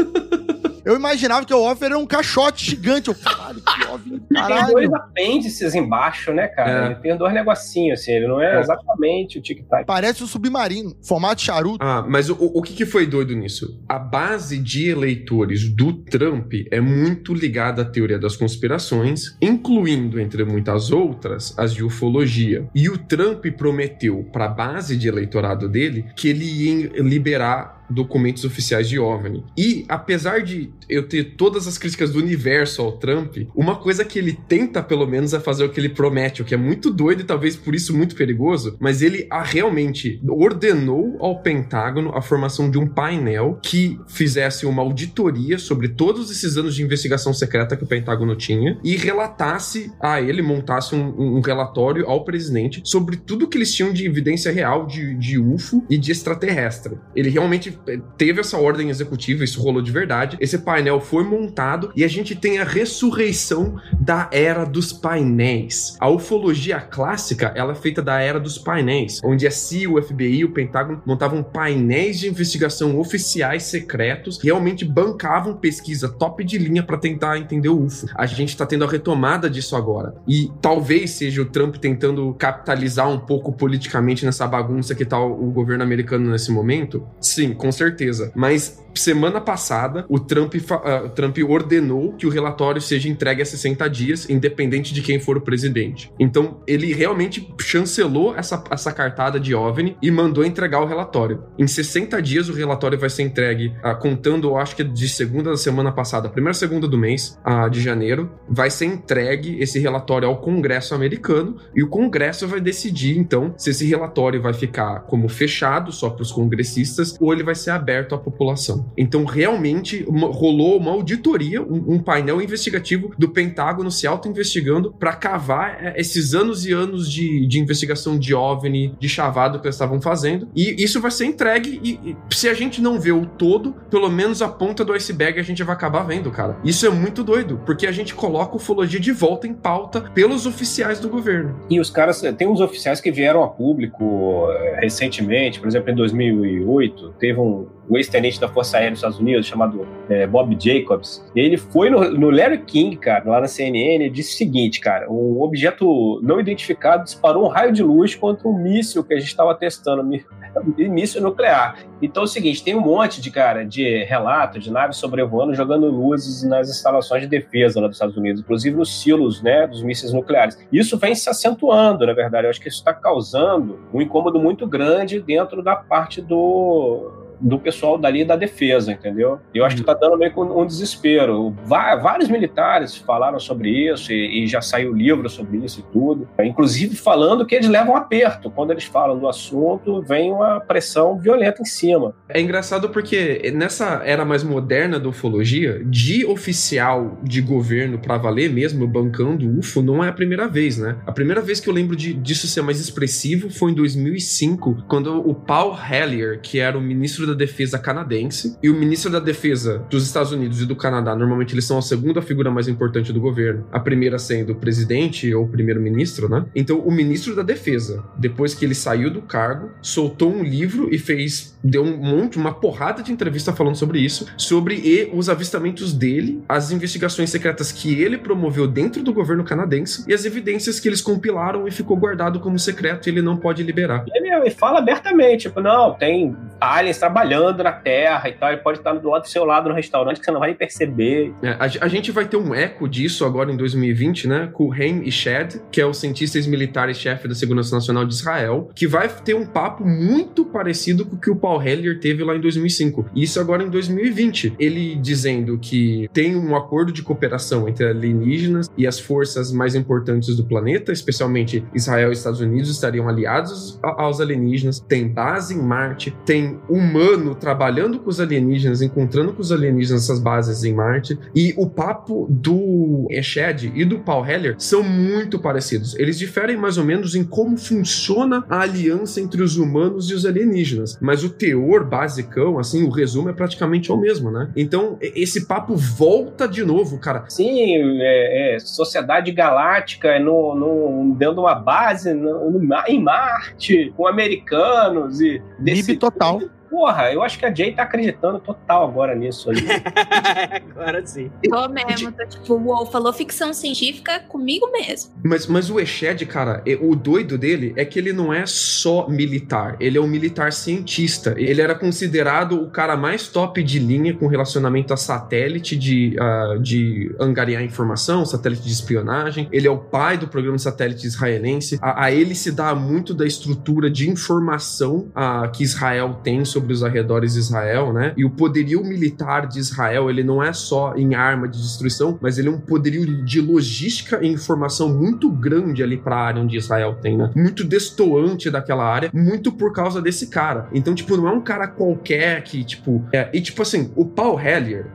[0.83, 3.09] Eu imaginava que o OVNI era um caixote gigante.
[3.09, 4.73] Eu, caralho, que OVNI, Tem caralho.
[4.73, 6.71] dois apêndices embaixo, né, cara?
[6.71, 6.85] É.
[6.87, 8.11] Ele tem dois negocinhos, assim.
[8.13, 8.59] Ele não é, É.
[8.59, 9.85] exatamente o tic-tac.
[9.85, 11.77] Parece um submarino, formato charuto.
[11.81, 13.79] Ah, mas o, o que, que foi doido nisso?
[13.87, 20.43] A base de eleitores do Trump é muito ligada à teoria das conspirações, incluindo, entre
[20.43, 22.67] muitas outras, as de ufologia.
[22.73, 28.43] E o Trump prometeu para a base de eleitorado dele que ele ia liberar documentos
[28.43, 29.43] oficiais de OVNI.
[29.57, 34.19] E apesar de eu ter todas as críticas do universo ao Trump, uma coisa que
[34.19, 37.21] ele tenta pelo menos é fazer o que ele promete, o que é muito doido
[37.21, 42.69] e talvez por isso muito perigoso, mas ele ah, realmente ordenou ao Pentágono a formação
[42.69, 47.83] de um painel que fizesse uma auditoria sobre todos esses anos de investigação secreta que
[47.83, 53.47] o Pentágono tinha e relatasse a ele, montasse um, um relatório ao presidente sobre tudo
[53.47, 56.97] que eles tinham de evidência real de, de UFO e de extraterrestre.
[57.15, 57.71] Ele realmente
[58.17, 60.37] teve essa ordem executiva, isso rolou de verdade.
[60.39, 65.95] Esse painel foi montado e a gente tem a ressurreição da era dos painéis.
[65.99, 70.43] A ufologia clássica, ela é feita da era dos painéis, onde a CIA, o FBI
[70.43, 76.97] o Pentágono montavam painéis de investigação oficiais secretos, realmente bancavam pesquisa top de linha para
[76.97, 78.07] tentar entender o UFO.
[78.15, 80.15] A gente tá tendo a retomada disso agora.
[80.27, 85.51] E talvez seja o Trump tentando capitalizar um pouco politicamente nessa bagunça que tá o
[85.51, 87.07] governo americano nesse momento.
[87.19, 88.31] Sim, com certeza.
[88.35, 93.89] Mas semana passada, o Trump, o Trump ordenou que o relatório seja entregue a 60
[93.89, 96.11] dias, independente de quem for o presidente.
[96.19, 101.43] Então, ele realmente chancelou essa, essa cartada de OVNI e mandou entregar o relatório.
[101.57, 105.51] Em 60 dias, o relatório vai ser entregue, ah, contando, eu acho que de segunda
[105.51, 110.27] da semana passada, primeira segunda do mês ah, de janeiro, vai ser entregue esse relatório
[110.27, 115.29] ao Congresso americano e o Congresso vai decidir, então, se esse relatório vai ficar como
[115.29, 118.91] fechado só para os congressistas ou ele vai ser aberto à população.
[118.97, 125.13] Então, realmente, uma- rolou uma auditoria, um, um painel investigativo do Pentágono se auto-investigando para
[125.13, 129.75] cavar eh, esses anos e anos de, de investigação de OVNI, de chavado que eles
[129.75, 130.47] estavam fazendo.
[130.55, 134.09] E isso vai ser entregue e, e se a gente não vê o todo, pelo
[134.09, 136.57] menos a ponta do iceberg a gente vai acabar vendo, cara.
[136.63, 140.99] Isso é muito doido, porque a gente coloca ufologia de volta em pauta pelos oficiais
[140.99, 141.59] do governo.
[141.69, 145.95] E os caras, tem uns oficiais que vieram a público eh, recentemente, por exemplo, em
[145.95, 151.21] 2008, teve um, um ex-tenente da Força Aérea dos Estados Unidos chamado eh, Bob Jacobs.
[151.35, 155.11] Ele foi no, no Larry King, cara, lá na CNN, e disse o seguinte, cara:
[155.11, 159.27] um objeto não identificado disparou um raio de luz contra um míssil que a gente
[159.27, 160.23] estava testando, mí-
[160.77, 161.79] míssil nuclear.
[162.01, 165.87] Então é o seguinte: tem um monte de, cara, de relato de naves sobrevoando jogando
[165.87, 170.13] luzes nas instalações de defesa lá dos Estados Unidos, inclusive nos silos, né, dos mísseis
[170.13, 170.57] nucleares.
[170.71, 172.45] Isso vem se acentuando, na verdade.
[172.45, 177.11] Eu acho que isso está causando um incômodo muito grande dentro da parte do
[177.41, 179.39] do pessoal dali da defesa, entendeu?
[179.53, 181.55] E eu acho que tá dando meio que um, um desespero.
[181.65, 186.27] Va- vários militares falaram sobre isso e, e já saiu livro sobre isso e tudo.
[186.41, 188.49] Inclusive falando que eles levam aperto.
[188.51, 192.13] Quando eles falam do assunto, vem uma pressão violenta em cima.
[192.29, 198.49] É engraçado porque nessa era mais moderna da ufologia, de oficial de governo pra valer
[198.51, 200.95] mesmo, bancando UFO, não é a primeira vez, né?
[201.05, 205.27] A primeira vez que eu lembro de- disso ser mais expressivo foi em 2005, quando
[205.27, 208.57] o Paul Hellyer, que era o ministro da defesa Defesa canadense.
[208.61, 211.81] E o ministro da Defesa dos Estados Unidos e do Canadá, normalmente eles são a
[211.81, 213.65] segunda figura mais importante do governo.
[213.71, 216.45] A primeira sendo o presidente ou primeiro-ministro, né?
[216.55, 220.97] Então, o ministro da Defesa, depois que ele saiu do cargo, soltou um livro e
[220.97, 225.93] fez deu um monte, uma porrada de entrevista falando sobre isso, sobre e os avistamentos
[225.93, 230.89] dele, as investigações secretas que ele promoveu dentro do governo canadense e as evidências que
[230.89, 234.05] eles compilaram e ficou guardado como secreto e ele não pode liberar.
[234.07, 238.93] Ele fala abertamente, tipo, não, tem aliens trabalhando na Terra e tal, ele pode estar
[238.93, 241.33] do lado do seu lado no restaurante que você não vai perceber.
[241.41, 245.03] É, a, a, gente vai ter um eco disso agora em 2020, né, com Haim
[245.03, 249.07] Ished, que é o cientista militar e chefe da Segurança Nacional de Israel, que vai
[249.09, 253.07] ter um papo muito parecido com o que o Paul Heller teve lá em 2005.
[253.15, 254.55] Isso agora em 2020.
[254.57, 260.35] Ele dizendo que tem um acordo de cooperação entre alienígenas e as forças mais importantes
[260.35, 264.79] do planeta, especialmente Israel e Estados Unidos, estariam aliados aos alienígenas.
[264.79, 270.19] Tem base em Marte, tem humano trabalhando com os alienígenas, encontrando com os alienígenas essas
[270.19, 271.17] bases em Marte.
[271.35, 275.97] E o papo do Eshed e do Paul Heller são muito parecidos.
[275.97, 280.25] Eles diferem mais ou menos em como funciona a aliança entre os humanos e os
[280.25, 284.49] alienígenas, mas o teor basicão, assim, o resumo é praticamente o mesmo, né?
[284.55, 287.25] Então, esse papo volta de novo, cara.
[287.27, 293.91] Sim, é, é sociedade galáctica é no, no, de uma base no, no, em Marte,
[293.97, 295.41] com americanos e...
[295.59, 296.39] Desse, total
[296.71, 299.57] porra, eu acho que a Jay tá acreditando total agora nisso aí.
[300.71, 301.29] agora sim.
[301.49, 305.11] Tô mesmo, tô tipo, uou, falou ficção científica comigo mesmo.
[305.21, 309.75] Mas, mas o Eshed, cara, o doido dele é que ele não é só militar,
[309.81, 311.35] ele é um militar cientista.
[311.37, 316.57] Ele era considerado o cara mais top de linha com relacionamento a satélite de, uh,
[316.59, 319.49] de angariar informação, satélite de espionagem.
[319.51, 321.77] Ele é o pai do programa satélite israelense.
[321.81, 326.60] A, a ele se dá muito da estrutura de informação uh, que Israel tem sobre
[326.61, 328.13] sobre os arredores de Israel, né?
[328.15, 332.37] E o poderio militar de Israel, ele não é só em arma de destruição, mas
[332.37, 336.55] ele é um poderio de logística e informação muito grande ali para a área onde
[336.55, 337.31] Israel tem, né?
[337.35, 340.67] Muito destoante daquela área, muito por causa desse cara.
[340.71, 343.03] Então, tipo, não é um cara qualquer que, tipo.
[343.11, 344.85] É, e, tipo assim, o Paul Hellier,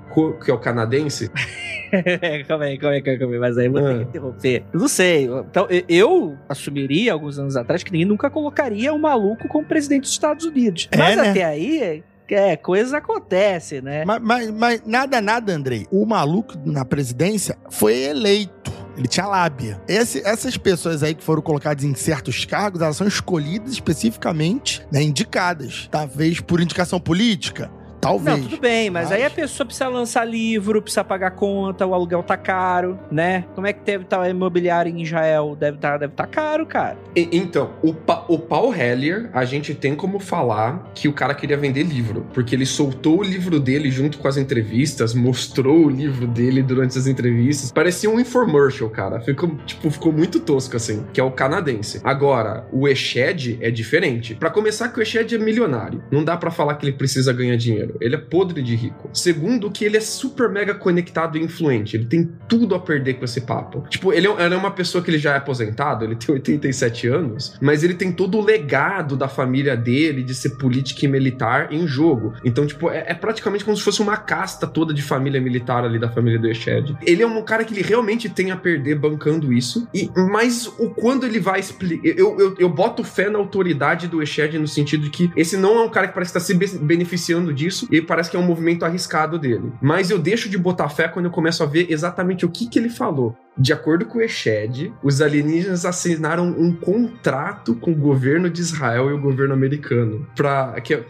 [0.44, 1.30] que é o canadense.
[2.46, 3.88] calma aí, calma aí, calma aí, mas aí eu vou ah.
[3.88, 4.64] ter que interromper.
[4.72, 5.24] Eu não sei.
[5.24, 10.12] Então, eu assumiria alguns anos atrás que ninguém nunca colocaria um maluco como presidente dos
[10.12, 10.88] Estados Unidos.
[10.90, 11.30] É, mas né?
[11.30, 14.04] até aí, é, coisas acontecem, né?
[14.04, 15.86] Mas, mas, mas, nada, nada, Andrei.
[15.90, 18.72] O maluco na presidência foi eleito.
[18.96, 19.80] Ele tinha lábia.
[19.86, 25.02] Esse, essas pessoas aí que foram colocadas em certos cargos, elas são escolhidas especificamente, né,
[25.02, 25.86] indicadas.
[25.90, 27.70] Talvez por indicação política,
[28.00, 28.38] Talvez.
[28.38, 31.94] Não, tudo bem, mas, mas, aí a pessoa precisa lançar livro, precisa pagar conta, o
[31.94, 33.44] aluguel tá caro, né?
[33.54, 35.56] Como é que deve estar tá o imobiliário em Israel?
[35.58, 36.96] Deve estar tá, deve tá caro, cara.
[37.14, 41.34] E, então, o, pa, o Paul Hellier, a gente tem como falar que o cara
[41.34, 45.88] queria vender livro, porque ele soltou o livro dele junto com as entrevistas, mostrou o
[45.88, 47.72] livro dele durante as entrevistas.
[47.72, 49.20] Parecia um infomercial, cara.
[49.20, 52.00] Ficou, tipo, ficou muito tosco, assim, que é o canadense.
[52.04, 54.34] Agora, o Eshed é diferente.
[54.34, 56.02] Para começar, que o Eshed é milionário.
[56.10, 57.95] Não dá para falar que ele precisa ganhar dinheiro.
[58.00, 59.10] Ele é podre de rico.
[59.12, 61.96] Segundo, que ele é super mega conectado e influente.
[61.96, 63.84] Ele tem tudo a perder com esse papo.
[63.88, 67.56] Tipo, ele é, é uma pessoa que ele já é aposentado, ele tem 87 anos,
[67.60, 71.86] mas ele tem todo o legado da família dele de ser político e militar em
[71.86, 72.34] jogo.
[72.44, 75.98] Então, tipo, é, é praticamente como se fosse uma casta toda de família militar ali
[75.98, 76.96] da família do Eshed.
[77.02, 79.86] Ele é um cara que ele realmente tem a perder bancando isso.
[79.94, 84.22] E mas o quando ele vai explicar, eu, eu, eu boto fé na autoridade do
[84.22, 87.52] Eshed no sentido de que esse não é um cara que parece estar se beneficiando
[87.52, 89.72] disso e parece que é um movimento arriscado dele.
[89.80, 92.78] Mas eu deixo de botar fé quando eu começo a ver exatamente o que, que
[92.78, 93.36] ele falou.
[93.58, 99.08] De acordo com o Eshed, os alienígenas assinaram um contrato com o governo de Israel
[99.08, 100.26] e o governo americano.
[100.36, 101.02] Pra, que,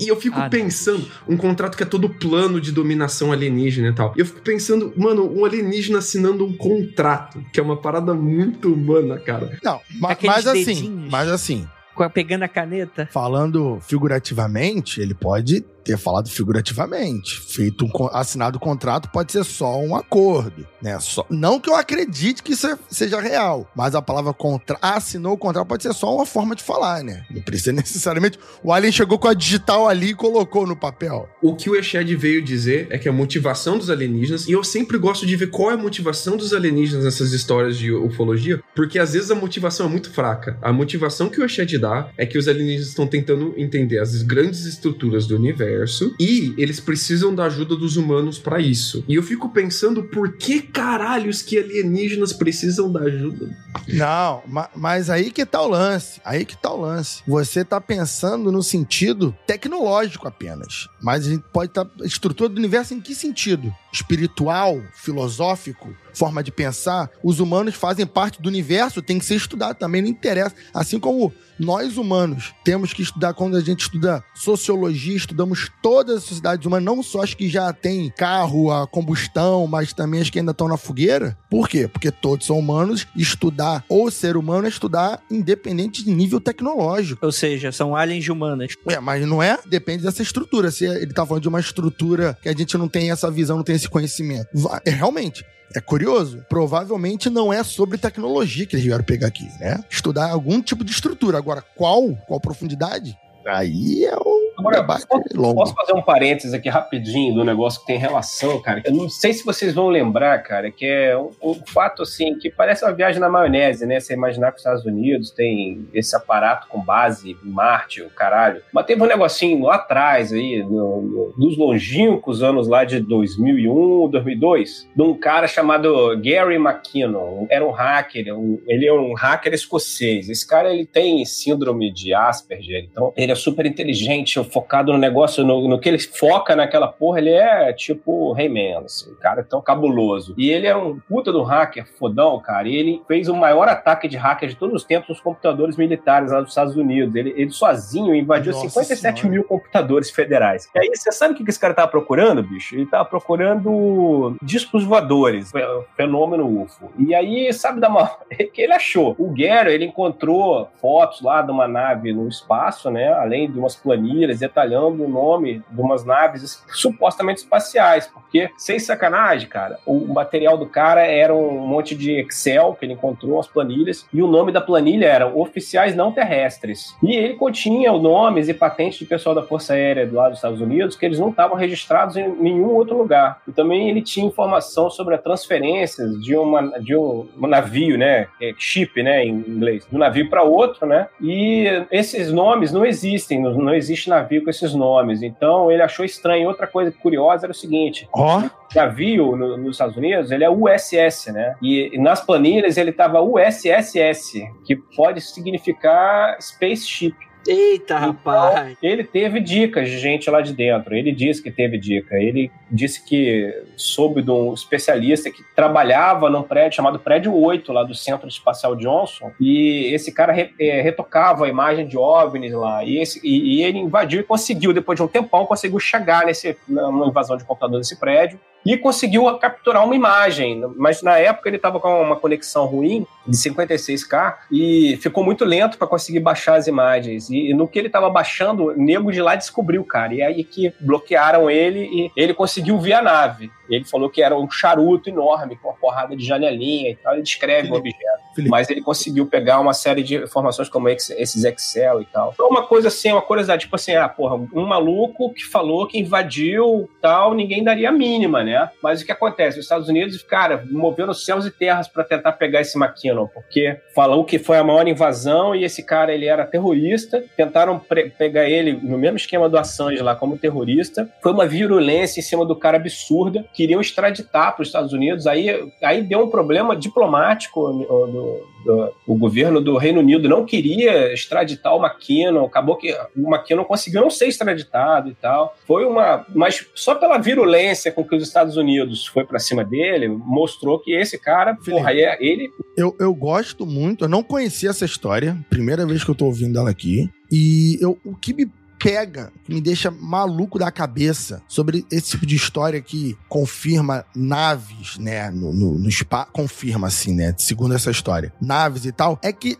[0.00, 3.94] e eu fico ah, pensando, um contrato que é todo plano de dominação alienígena e
[3.94, 4.12] tal.
[4.16, 8.72] E eu fico pensando, mano, um alienígena assinando um contrato, que é uma parada muito
[8.72, 9.56] humana, cara.
[9.62, 11.68] Não, mas, mas assim, mas assim,
[12.12, 13.08] pegando a caneta.
[13.12, 17.40] Falando figurativamente, ele pode ter falado figurativamente.
[17.40, 20.98] Feito um assinado o contrato pode ser só um acordo, né?
[21.00, 25.34] Só, não que eu acredite que isso é, seja real, mas a palavra contra, assinou
[25.34, 27.24] o contrato pode ser só uma forma de falar, né?
[27.30, 28.38] Não precisa necessariamente.
[28.62, 31.28] O Alien chegou com a digital ali e colocou no papel.
[31.42, 34.98] O que o Eshed veio dizer é que a motivação dos alienígenas, e eu sempre
[34.98, 39.12] gosto de ver qual é a motivação dos alienígenas nessas histórias de ufologia, porque às
[39.12, 40.58] vezes a motivação é muito fraca.
[40.62, 44.64] A motivação que o Eshed dá é que os alienígenas estão tentando entender as grandes
[44.64, 49.04] estruturas do universo universo e eles precisam da ajuda dos humanos pra isso.
[49.08, 53.56] E eu fico pensando por que caralhos que alienígenas precisam da ajuda?
[53.88, 56.20] Não, ma- mas aí que tá o lance.
[56.24, 57.22] Aí que tá o lance.
[57.26, 60.88] Você tá pensando no sentido tecnológico apenas.
[61.00, 61.86] Mas a gente pode estar.
[62.04, 63.74] estrutura do universo em que sentido?
[63.92, 67.10] Espiritual, filosófico, forma de pensar?
[67.22, 70.54] Os humanos fazem parte do universo, tem que ser estudado também, não interessa.
[70.72, 76.24] Assim como nós humanos temos que estudar, quando a gente estuda sociologia, estudamos todas as
[76.24, 80.38] sociedades humanas, não só as que já têm carro a combustão, mas também as que
[80.38, 81.36] ainda estão na fogueira.
[81.48, 81.86] Por quê?
[81.86, 83.06] Porque todos são humanos.
[83.16, 87.24] Estudar o ser humano é estudar independente de nível tecnológico.
[87.24, 88.74] Ou seja, são aliens humanas.
[88.88, 89.58] É, mas não é?
[89.66, 90.70] Depende dessa estrutura.
[90.70, 93.64] Se ele tá falando de uma estrutura que a gente não tem essa visão, não
[93.64, 94.48] tem esse conhecimento.
[94.84, 95.44] É, realmente.
[95.74, 96.44] É curioso?
[96.48, 99.82] Provavelmente não é sobre tecnologia que eles vieram pegar aqui, né?
[99.88, 101.38] Estudar algum tipo de estrutura.
[101.38, 102.14] Agora, qual?
[102.26, 103.16] Qual profundidade?
[103.46, 105.54] Aí é o Agora, posso, longo.
[105.54, 108.82] posso fazer um parênteses aqui rapidinho do negócio que tem relação, cara?
[108.84, 112.50] Eu não sei se vocês vão lembrar, cara, que é um, um fato assim que
[112.50, 114.00] parece uma viagem na maionese, né?
[114.00, 118.62] Você imaginar que os Estados Unidos tem esse aparato com base em Marte, o caralho.
[118.72, 124.08] Mas teve um negocinho lá atrás, aí, no, no, nos longínquos anos lá de 2001,
[124.10, 127.46] 2002, de um cara chamado Gary McKinnon.
[127.50, 130.28] Era um hacker, um- ele é um hacker escocês.
[130.28, 135.44] Esse cara, ele tem síndrome de Asperger, então ele é super inteligente, focado no negócio,
[135.44, 140.34] no, no que ele foca naquela porra, ele é tipo Rayman, assim, cara tão cabuloso.
[140.36, 144.08] E ele é um puta do hacker fodão, cara, e ele fez o maior ataque
[144.08, 147.14] de hacker de todos os tempos nos computadores militares lá dos Estados Unidos.
[147.14, 149.28] Ele, ele sozinho invadiu Nossa 57 Senhora.
[149.30, 150.68] mil computadores federais.
[150.74, 152.74] E aí, você sabe o que esse cara tava procurando, bicho?
[152.74, 155.64] Ele tava procurando discos voadores, fe-
[155.96, 156.90] fenômeno UFO.
[156.98, 158.20] E aí, sabe da mal
[158.52, 159.14] que ele achou?
[159.18, 163.12] O Gary, ele encontrou fotos lá de uma nave no espaço, né?
[163.12, 168.06] Além de umas planilhas detalhando o nome de umas naves es- supostamente espaciais.
[168.06, 172.92] Porque, sem sacanagem, cara, o material do cara era um monte de Excel que ele
[172.94, 176.96] encontrou, as planilhas, e o nome da planilha era Oficiais Não Terrestres.
[177.02, 180.60] E ele continha nomes e patentes de pessoal da Força Aérea do lado dos Estados
[180.60, 183.40] Unidos que eles não estavam registrados em nenhum outro lugar.
[183.46, 188.26] E também ele tinha informação sobre a transferência de, uma, de um, um navio, né?
[188.40, 189.24] É ship, né?
[189.24, 189.86] Em inglês.
[189.88, 191.08] De um navio para outro, né?
[191.20, 195.22] E esses nomes não existem, não, não existe navio com esses nomes.
[195.22, 196.48] Então ele achou estranho.
[196.48, 198.42] Outra coisa curiosa era o seguinte: Ó,
[198.74, 201.54] navio no- nos Estados Unidos, ele é USS, né?
[201.60, 207.14] E, e nas planilhas ele tava USSS, que pode significar spaceship.
[207.46, 208.76] Eita, Então, rapaz.
[208.82, 210.94] Ele teve dicas de gente lá de dentro.
[210.94, 212.16] Ele disse que teve dica.
[212.16, 217.82] Ele disse que soube de um especialista que trabalhava num prédio chamado Prédio 8, lá
[217.82, 219.32] do Centro Espacial Johnson.
[219.40, 222.84] E esse cara re- eh, retocava a imagem de OVNIs lá.
[222.84, 226.56] E, esse- e- e ele invadiu e conseguiu, depois de um tempão, conseguiu chegar nesse,
[226.68, 228.38] na- numa invasão de computador nesse prédio.
[228.64, 233.36] E conseguiu capturar uma imagem, mas na época ele estava com uma conexão ruim de
[233.36, 237.28] 56k e ficou muito lento para conseguir baixar as imagens.
[237.30, 240.14] E, e no que ele estava baixando, o nego de lá descobriu, cara.
[240.14, 243.50] E aí que bloquearam ele e ele conseguiu ver a nave.
[243.74, 247.14] Ele falou que era um charuto enorme, com uma porrada de janelinha e tal.
[247.14, 248.22] Ele descreve o objeto.
[248.34, 248.50] Felipe.
[248.50, 252.30] Mas ele conseguiu pegar uma série de informações como esses Excel e tal.
[252.32, 255.98] Então, uma coisa assim, uma curiosidade, tipo assim, ah, porra, um maluco que falou que
[255.98, 258.70] invadiu tal, ninguém daria a mínima, né?
[258.82, 259.58] Mas o que acontece?
[259.58, 264.24] Os Estados Unidos, cara, movendo céus e terras para tentar pegar esse McKinnon, porque falou
[264.24, 267.24] que foi a maior invasão e esse cara, ele era terrorista.
[267.36, 267.80] Tentaram
[268.18, 271.08] pegar ele no mesmo esquema do Assange lá, como terrorista.
[271.22, 273.44] Foi uma virulência em cima do cara absurda.
[273.62, 275.24] Queriam extraditar para os Estados Unidos.
[275.24, 275.46] Aí,
[275.80, 281.12] aí deu um problema diplomático no- no- do- o governo do Reino Unido não queria
[281.12, 285.54] extraditar o McKinnon, acabou que o McKinnon conseguiu não ser extraditado e tal.
[285.64, 286.26] Foi uma.
[286.34, 290.92] Mas só pela virulência com que os Estados Unidos foi pra cima dele, mostrou que
[290.92, 291.70] esse cara, Felipe.
[291.70, 292.50] porra, é- ele.
[292.76, 296.58] eu, eu gosto muito, eu não conhecia essa história, primeira vez que eu tô ouvindo
[296.58, 297.08] ela aqui.
[297.30, 298.46] E eu, o que me
[298.82, 304.98] pega, que me deixa maluco da cabeça sobre esse tipo de história que confirma naves,
[304.98, 309.32] né, no, no, no spa, confirma assim, né, segundo essa história, naves e tal, é
[309.32, 309.56] que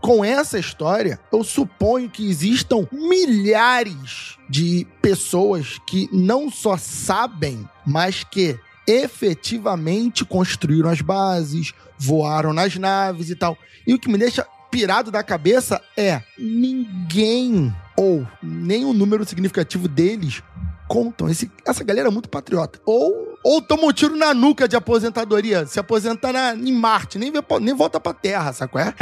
[0.00, 8.24] com essa história, eu suponho que existam milhares de pessoas que não só sabem, mas
[8.24, 13.56] que efetivamente construíram as bases, voaram nas naves e tal.
[13.86, 19.88] E o que me deixa pirado da cabeça é ninguém ou nem um número significativo
[19.88, 20.40] deles
[20.86, 21.28] contam.
[21.28, 22.78] Esse- essa galera é muito patriota.
[22.86, 25.66] Ou, Ou toma um tiro na nuca de aposentadoria.
[25.66, 28.94] Se aposenta na, em Marte, nem, vê, nem volta pra Terra, saco é?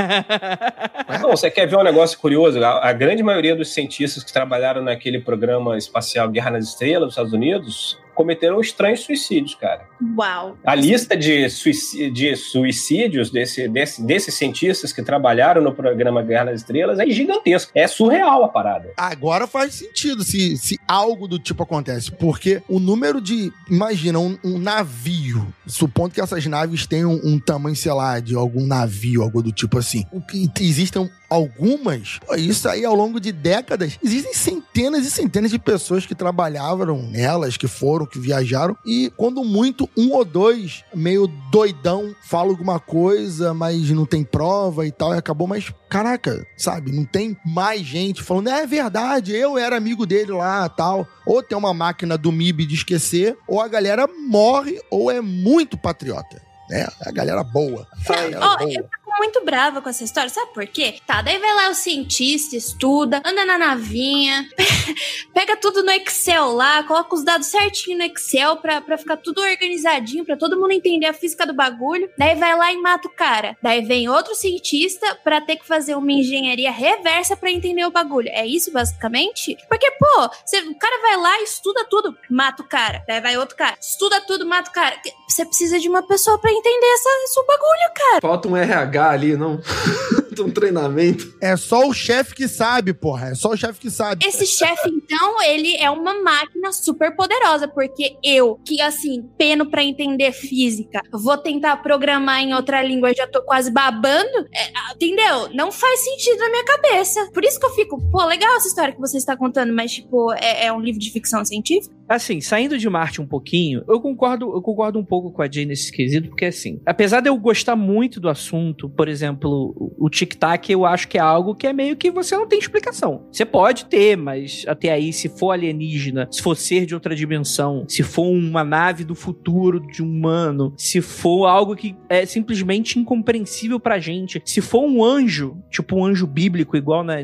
[1.20, 2.62] Não, você quer ver um negócio curioso?
[2.64, 7.12] A, a, grande maioria dos cientistas que trabalharam naquele programa espacial Guerra nas Estrelas dos
[7.12, 9.87] Estados Unidos cometeram estranhos suicídios, cara.
[10.17, 10.57] Uau.
[10.64, 16.47] A lista de, suicídios, de suicídios desse, desse, desses cientistas que trabalharam no programa Guerra
[16.47, 17.71] nas Estrelas é gigantesca.
[17.75, 18.91] É surreal a parada.
[18.97, 23.53] Agora faz sentido se, se algo do tipo acontece, porque o número de.
[23.71, 25.47] Imagina, um, um navio.
[25.67, 29.79] Supondo que essas naves tenham um tamanho, sei lá, de algum navio, algo do tipo
[29.79, 30.05] assim.
[30.11, 35.59] O que existam algumas, isso aí ao longo de décadas, existem centenas e centenas de
[35.59, 41.26] pessoas que trabalhavam nelas, que foram, que viajaram, e quando muito, um ou dois, meio
[41.50, 46.92] doidão, fala alguma coisa, mas não tem prova e tal, e acabou, mas caraca, sabe,
[46.92, 51.07] não tem mais gente falando, é verdade, eu era amigo dele lá, tal.
[51.26, 55.76] Ou tem uma máquina do MIB de esquecer, ou a galera morre, ou é muito
[55.76, 56.86] patriota né?
[57.00, 57.86] A galera boa.
[58.09, 58.90] A galera oh, boa.
[59.19, 60.99] Muito brava com essa história, sabe por quê?
[61.07, 64.47] Tá, daí vai lá o cientista, estuda, anda na navinha,
[65.33, 69.41] pega tudo no Excel lá, coloca os dados certinho no Excel pra, pra ficar tudo
[69.41, 72.11] organizadinho, pra todo mundo entender a física do bagulho.
[72.19, 73.57] Daí vai lá e mata o cara.
[73.62, 78.29] Daí vem outro cientista pra ter que fazer uma engenharia reversa pra entender o bagulho.
[78.31, 79.57] É isso, basicamente?
[79.69, 83.03] Porque, pô, você, o cara vai lá, estuda tudo, mata o cara.
[83.07, 84.97] Daí vai outro cara, estuda tudo, mata o cara.
[85.29, 88.21] Você precisa de uma pessoa pra entender essa, esse bagulho, cara.
[88.21, 89.61] Falta um RH ali, não?
[90.42, 91.34] um treinamento.
[91.40, 93.28] É só o chefe que sabe, porra.
[93.28, 94.26] É só o chefe que sabe.
[94.26, 99.82] Esse chefe, então, ele é uma máquina super poderosa, porque eu, que assim, peno para
[99.82, 105.48] entender física, vou tentar programar em outra língua, já tô quase babando, é, entendeu?
[105.54, 107.30] Não faz sentido na minha cabeça.
[107.32, 110.32] Por isso que eu fico, pô, legal essa história que você está contando, mas, tipo,
[110.34, 111.94] é, é um livro de ficção científica?
[112.09, 115.66] Assim, saindo de Marte um pouquinho, eu concordo, eu concordo um pouco com a Jay
[115.66, 120.70] nesse quesito, porque assim, apesar de eu gostar muito do assunto, por exemplo, o tic-tac,
[120.70, 123.26] eu acho que é algo que é meio que você não tem explicação.
[123.30, 127.84] Você pode ter, mas até aí, se for alienígena, se for ser de outra dimensão,
[127.88, 132.98] se for uma nave do futuro de um humano, se for algo que é simplesmente
[132.98, 137.16] incompreensível pra gente, se for um anjo, tipo um anjo bíblico, igual na,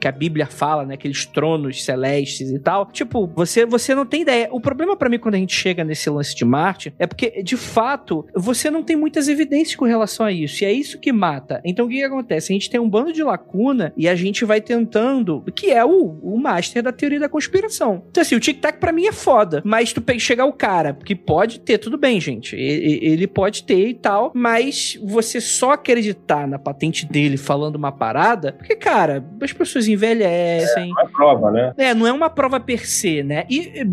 [0.00, 0.94] que a Bíblia fala, né?
[0.94, 4.48] Aqueles tronos celestes e tal, tipo, você, você não tem ideia.
[4.52, 7.56] O problema para mim quando a gente chega nesse lance de Marte é porque, de
[7.56, 10.62] fato, você não tem muitas evidências com relação a isso.
[10.62, 11.60] E é isso que mata.
[11.64, 12.52] Então o que, que acontece?
[12.52, 16.18] A gente tem um bando de lacuna e a gente vai tentando, que é o,
[16.22, 18.04] o master da teoria da conspiração.
[18.10, 19.62] Então, assim, o tic-tac pra mim é foda.
[19.64, 22.56] Mas tu chegar o cara, que pode ter, tudo bem, gente.
[22.56, 27.92] Ele, ele pode ter e tal, mas você só acreditar na patente dele falando uma
[27.92, 30.90] parada, porque, cara, as pessoas envelhecem.
[30.90, 31.72] É uma prova, né?
[31.76, 33.44] É, não é uma prova per se, né?
[33.48, 33.84] E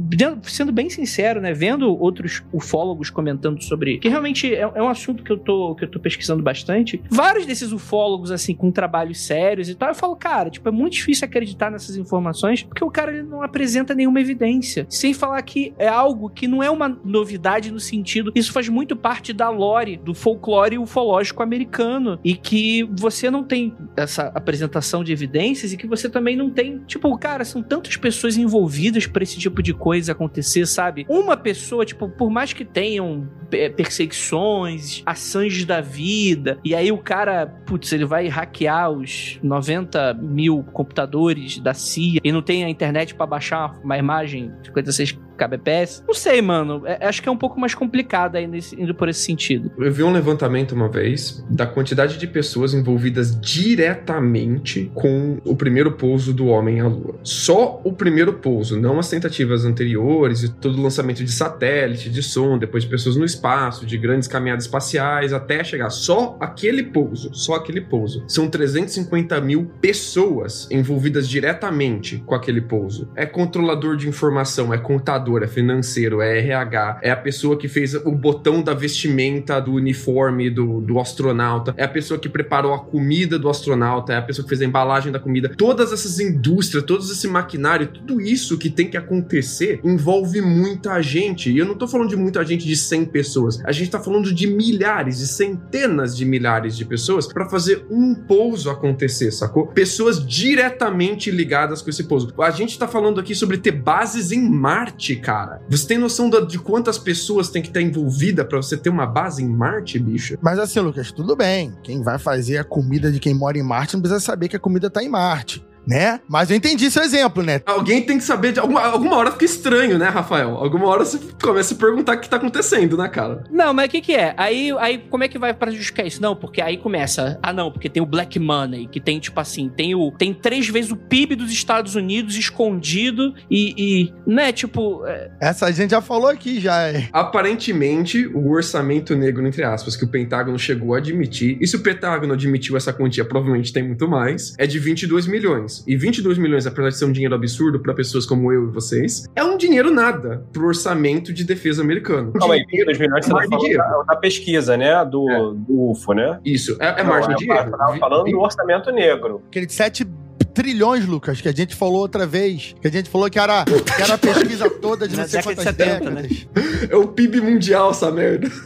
[0.43, 5.23] sendo bem sincero, né, vendo outros ufólogos comentando sobre, que realmente é, é, um assunto
[5.23, 7.01] que eu tô que eu tô pesquisando bastante.
[7.09, 10.93] Vários desses ufólogos assim com trabalhos sérios e tal, eu falo, cara, tipo, é muito
[10.93, 14.85] difícil acreditar nessas informações, porque o cara ele não apresenta nenhuma evidência.
[14.89, 18.95] Sem falar que é algo que não é uma novidade no sentido, isso faz muito
[18.95, 25.11] parte da lore, do folclore ufológico americano e que você não tem essa apresentação de
[25.11, 29.37] evidências e que você também não tem, tipo, cara, são tantas pessoas envolvidas para esse
[29.37, 31.05] tipo de coisa acontecer, sabe?
[31.07, 36.97] Uma pessoa, tipo, por mais que tenham é, perseguições, ações da vida, e aí o
[36.97, 42.69] cara, putz, ele vai hackear os 90 mil computadores da CIA e não tem a
[42.69, 46.03] internet para baixar uma imagem de 56 kbps.
[46.07, 46.83] Não sei, mano.
[46.85, 49.71] É, acho que é um pouco mais complicado aí nesse, indo por esse sentido.
[49.77, 55.91] Eu vi um levantamento uma vez da quantidade de pessoas envolvidas diretamente com o primeiro
[55.93, 57.15] pouso do homem à Lua.
[57.23, 62.23] Só o primeiro pouso, não as tentativas anteriores e todo o lançamento de satélite, de
[62.23, 67.33] som, depois de pessoas no espaço, de grandes caminhadas espaciais, até chegar só aquele pouso,
[67.33, 68.23] só aquele pouso.
[68.27, 73.09] São 350 mil pessoas envolvidas diretamente com aquele pouso.
[73.15, 77.93] É controlador de informação, é contador é financeiro, é RH, é a pessoa que fez
[77.93, 82.79] o botão da vestimenta do uniforme do, do astronauta, é a pessoa que preparou a
[82.79, 85.51] comida do astronauta, é a pessoa que fez a embalagem da comida.
[85.57, 91.51] Todas essas indústrias, todo esse maquinário, tudo isso que tem que acontecer envolve muita gente.
[91.51, 94.33] E eu não tô falando de muita gente de 100 pessoas, a gente tá falando
[94.33, 99.67] de milhares, de centenas de milhares de pessoas para fazer um pouso acontecer, sacou?
[99.67, 102.33] Pessoas diretamente ligadas com esse pouso.
[102.37, 105.61] A gente tá falando aqui sobre ter bases em Marte, cara.
[105.69, 109.43] Você tem noção de quantas pessoas tem que estar envolvida para você ter uma base
[109.43, 110.37] em Marte, bicho?
[110.41, 111.73] Mas assim, Lucas, tudo bem.
[111.83, 114.59] Quem vai fazer a comida de quem mora em Marte não precisa saber que a
[114.59, 115.65] comida tá em Marte.
[115.87, 116.19] Né?
[116.27, 117.61] Mas eu entendi seu exemplo, né?
[117.65, 120.55] Alguém tem que saber de alguma, alguma hora fica estranho, né, Rafael?
[120.55, 123.43] Alguma hora você começa a perguntar o que tá acontecendo, né, cara?
[123.51, 124.33] Não, mas o que que é?
[124.37, 126.21] Aí, aí como é que vai pra justificar isso?
[126.21, 127.39] Não, porque aí começa.
[127.41, 130.11] Ah, não, porque tem o Black Money, que tem, tipo assim, tem o.
[130.11, 133.73] Tem três vezes o PIB dos Estados Unidos escondido e.
[133.77, 135.05] e né, tipo.
[135.05, 136.87] é, Essa a gente já falou aqui já.
[136.87, 137.07] é.
[137.11, 141.79] Aparentemente, o orçamento negro, entre aspas, que o Pentágono chegou a admitir, e se o
[141.79, 145.74] Pentágono admitiu essa quantia, provavelmente tem muito mais, é de 22 milhões.
[145.87, 149.25] E 22 milhões, apesar de ser um dinheiro absurdo pra pessoas como eu e vocês,
[149.35, 152.31] é um dinheiro nada pro orçamento de defesa americano.
[152.33, 153.77] Calma aí, 22 milhões você tá de erro.
[153.77, 155.03] da, da pesquisa, né?
[155.05, 155.37] Do, É.
[155.55, 156.39] do UFO, né?
[156.45, 157.71] Isso, é, é Não, margem de eu erro.
[157.77, 159.41] tava falando do orçamento negro.
[159.47, 160.05] Aquele de 7
[160.53, 162.75] trilhões, Lucas, que a gente falou outra vez.
[162.81, 165.45] Que a gente falou que era, que era a pesquisa toda de não sei de
[165.45, 166.21] quantas 70, né?
[166.21, 166.47] décadas.
[166.89, 168.47] É o PIB mundial, essa merda.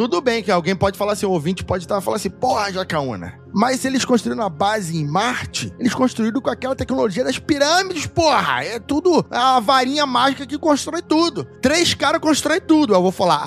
[0.00, 3.38] Tudo bem que alguém pode falar assim, o ouvinte pode estar falando assim, porra, Jacaúna.
[3.52, 8.06] Mas se eles construíram a base em Marte, eles construíram com aquela tecnologia das pirâmides,
[8.06, 8.64] porra.
[8.64, 11.44] É tudo a varinha mágica que constrói tudo.
[11.60, 12.94] Três caras constroem tudo.
[12.94, 13.42] Eu vou falar,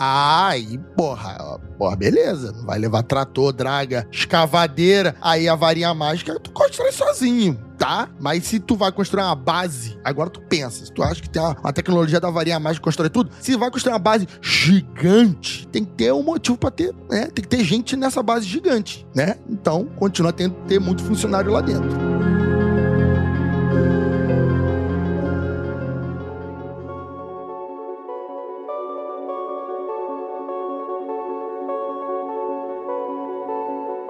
[0.48, 2.54] aí, porra, porra, beleza.
[2.66, 5.16] Vai levar trator, draga, escavadeira.
[5.22, 7.60] Aí a varinha mágica tu constrói sozinho.
[7.78, 8.08] Tá?
[8.20, 11.42] Mas se tu vai construir uma base, agora tu pensa, se tu acha que tem
[11.42, 15.68] uma, uma tecnologia da varinha mágica que constrói tudo, se vai construir uma base gigante,
[15.68, 17.28] tem que ter um motivo pra ter, né?
[17.28, 19.38] Tem que ter gente nessa base gigante, né?
[19.50, 22.13] Então, continua tendo ter muito funcionário lá dentro.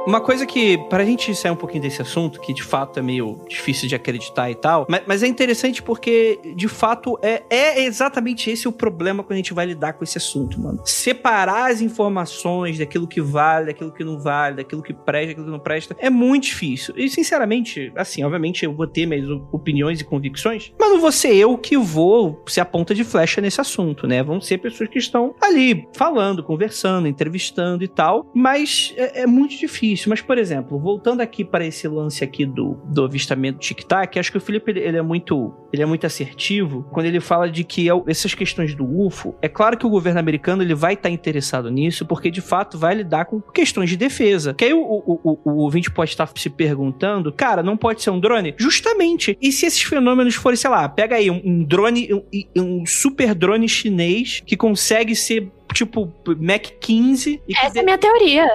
[0.06, 3.40] Uma coisa que, pra gente sair um pouquinho desse assunto, que de fato é meio
[3.48, 8.50] difícil de acreditar e tal, mas, mas é interessante porque, de fato, é, é exatamente
[8.50, 10.82] esse o problema quando a gente vai lidar com esse assunto, mano.
[10.84, 15.52] Separar as informações daquilo que vale, daquilo que não vale, daquilo que presta, daquilo que
[15.52, 16.94] não presta, é muito difícil.
[16.98, 21.34] E, sinceramente, assim, obviamente eu vou ter minhas opiniões e convicções, mas não vou ser
[21.34, 24.22] eu que vou ser a ponta de flecha nesse assunto, né?
[24.22, 29.58] Vão ser pessoas que estão ali falando, conversando, entrevistando e tal, mas é, é muito
[29.58, 29.93] difícil.
[30.08, 34.38] Mas, por exemplo, voltando aqui para esse lance aqui do, do avistamento tic-tac, acho que
[34.38, 37.90] o Felipe ele, ele é muito ele é muito assertivo quando ele fala de que
[37.90, 41.70] é essas questões do UFO, é claro que o governo americano ele vai estar interessado
[41.72, 44.54] nisso, porque de fato vai lidar com questões de defesa.
[44.54, 48.12] Que aí o, o, o, o ouvinte pode estar se perguntando, cara, não pode ser
[48.12, 48.54] um drone?
[48.58, 49.38] Justamente.
[49.42, 52.24] E se esses fenômenos forem, sei lá, pega aí um, um drone, um,
[52.56, 57.84] um super drone chinês que consegue ser tipo Mac 15 e que Essa é a
[57.84, 58.46] minha teoria.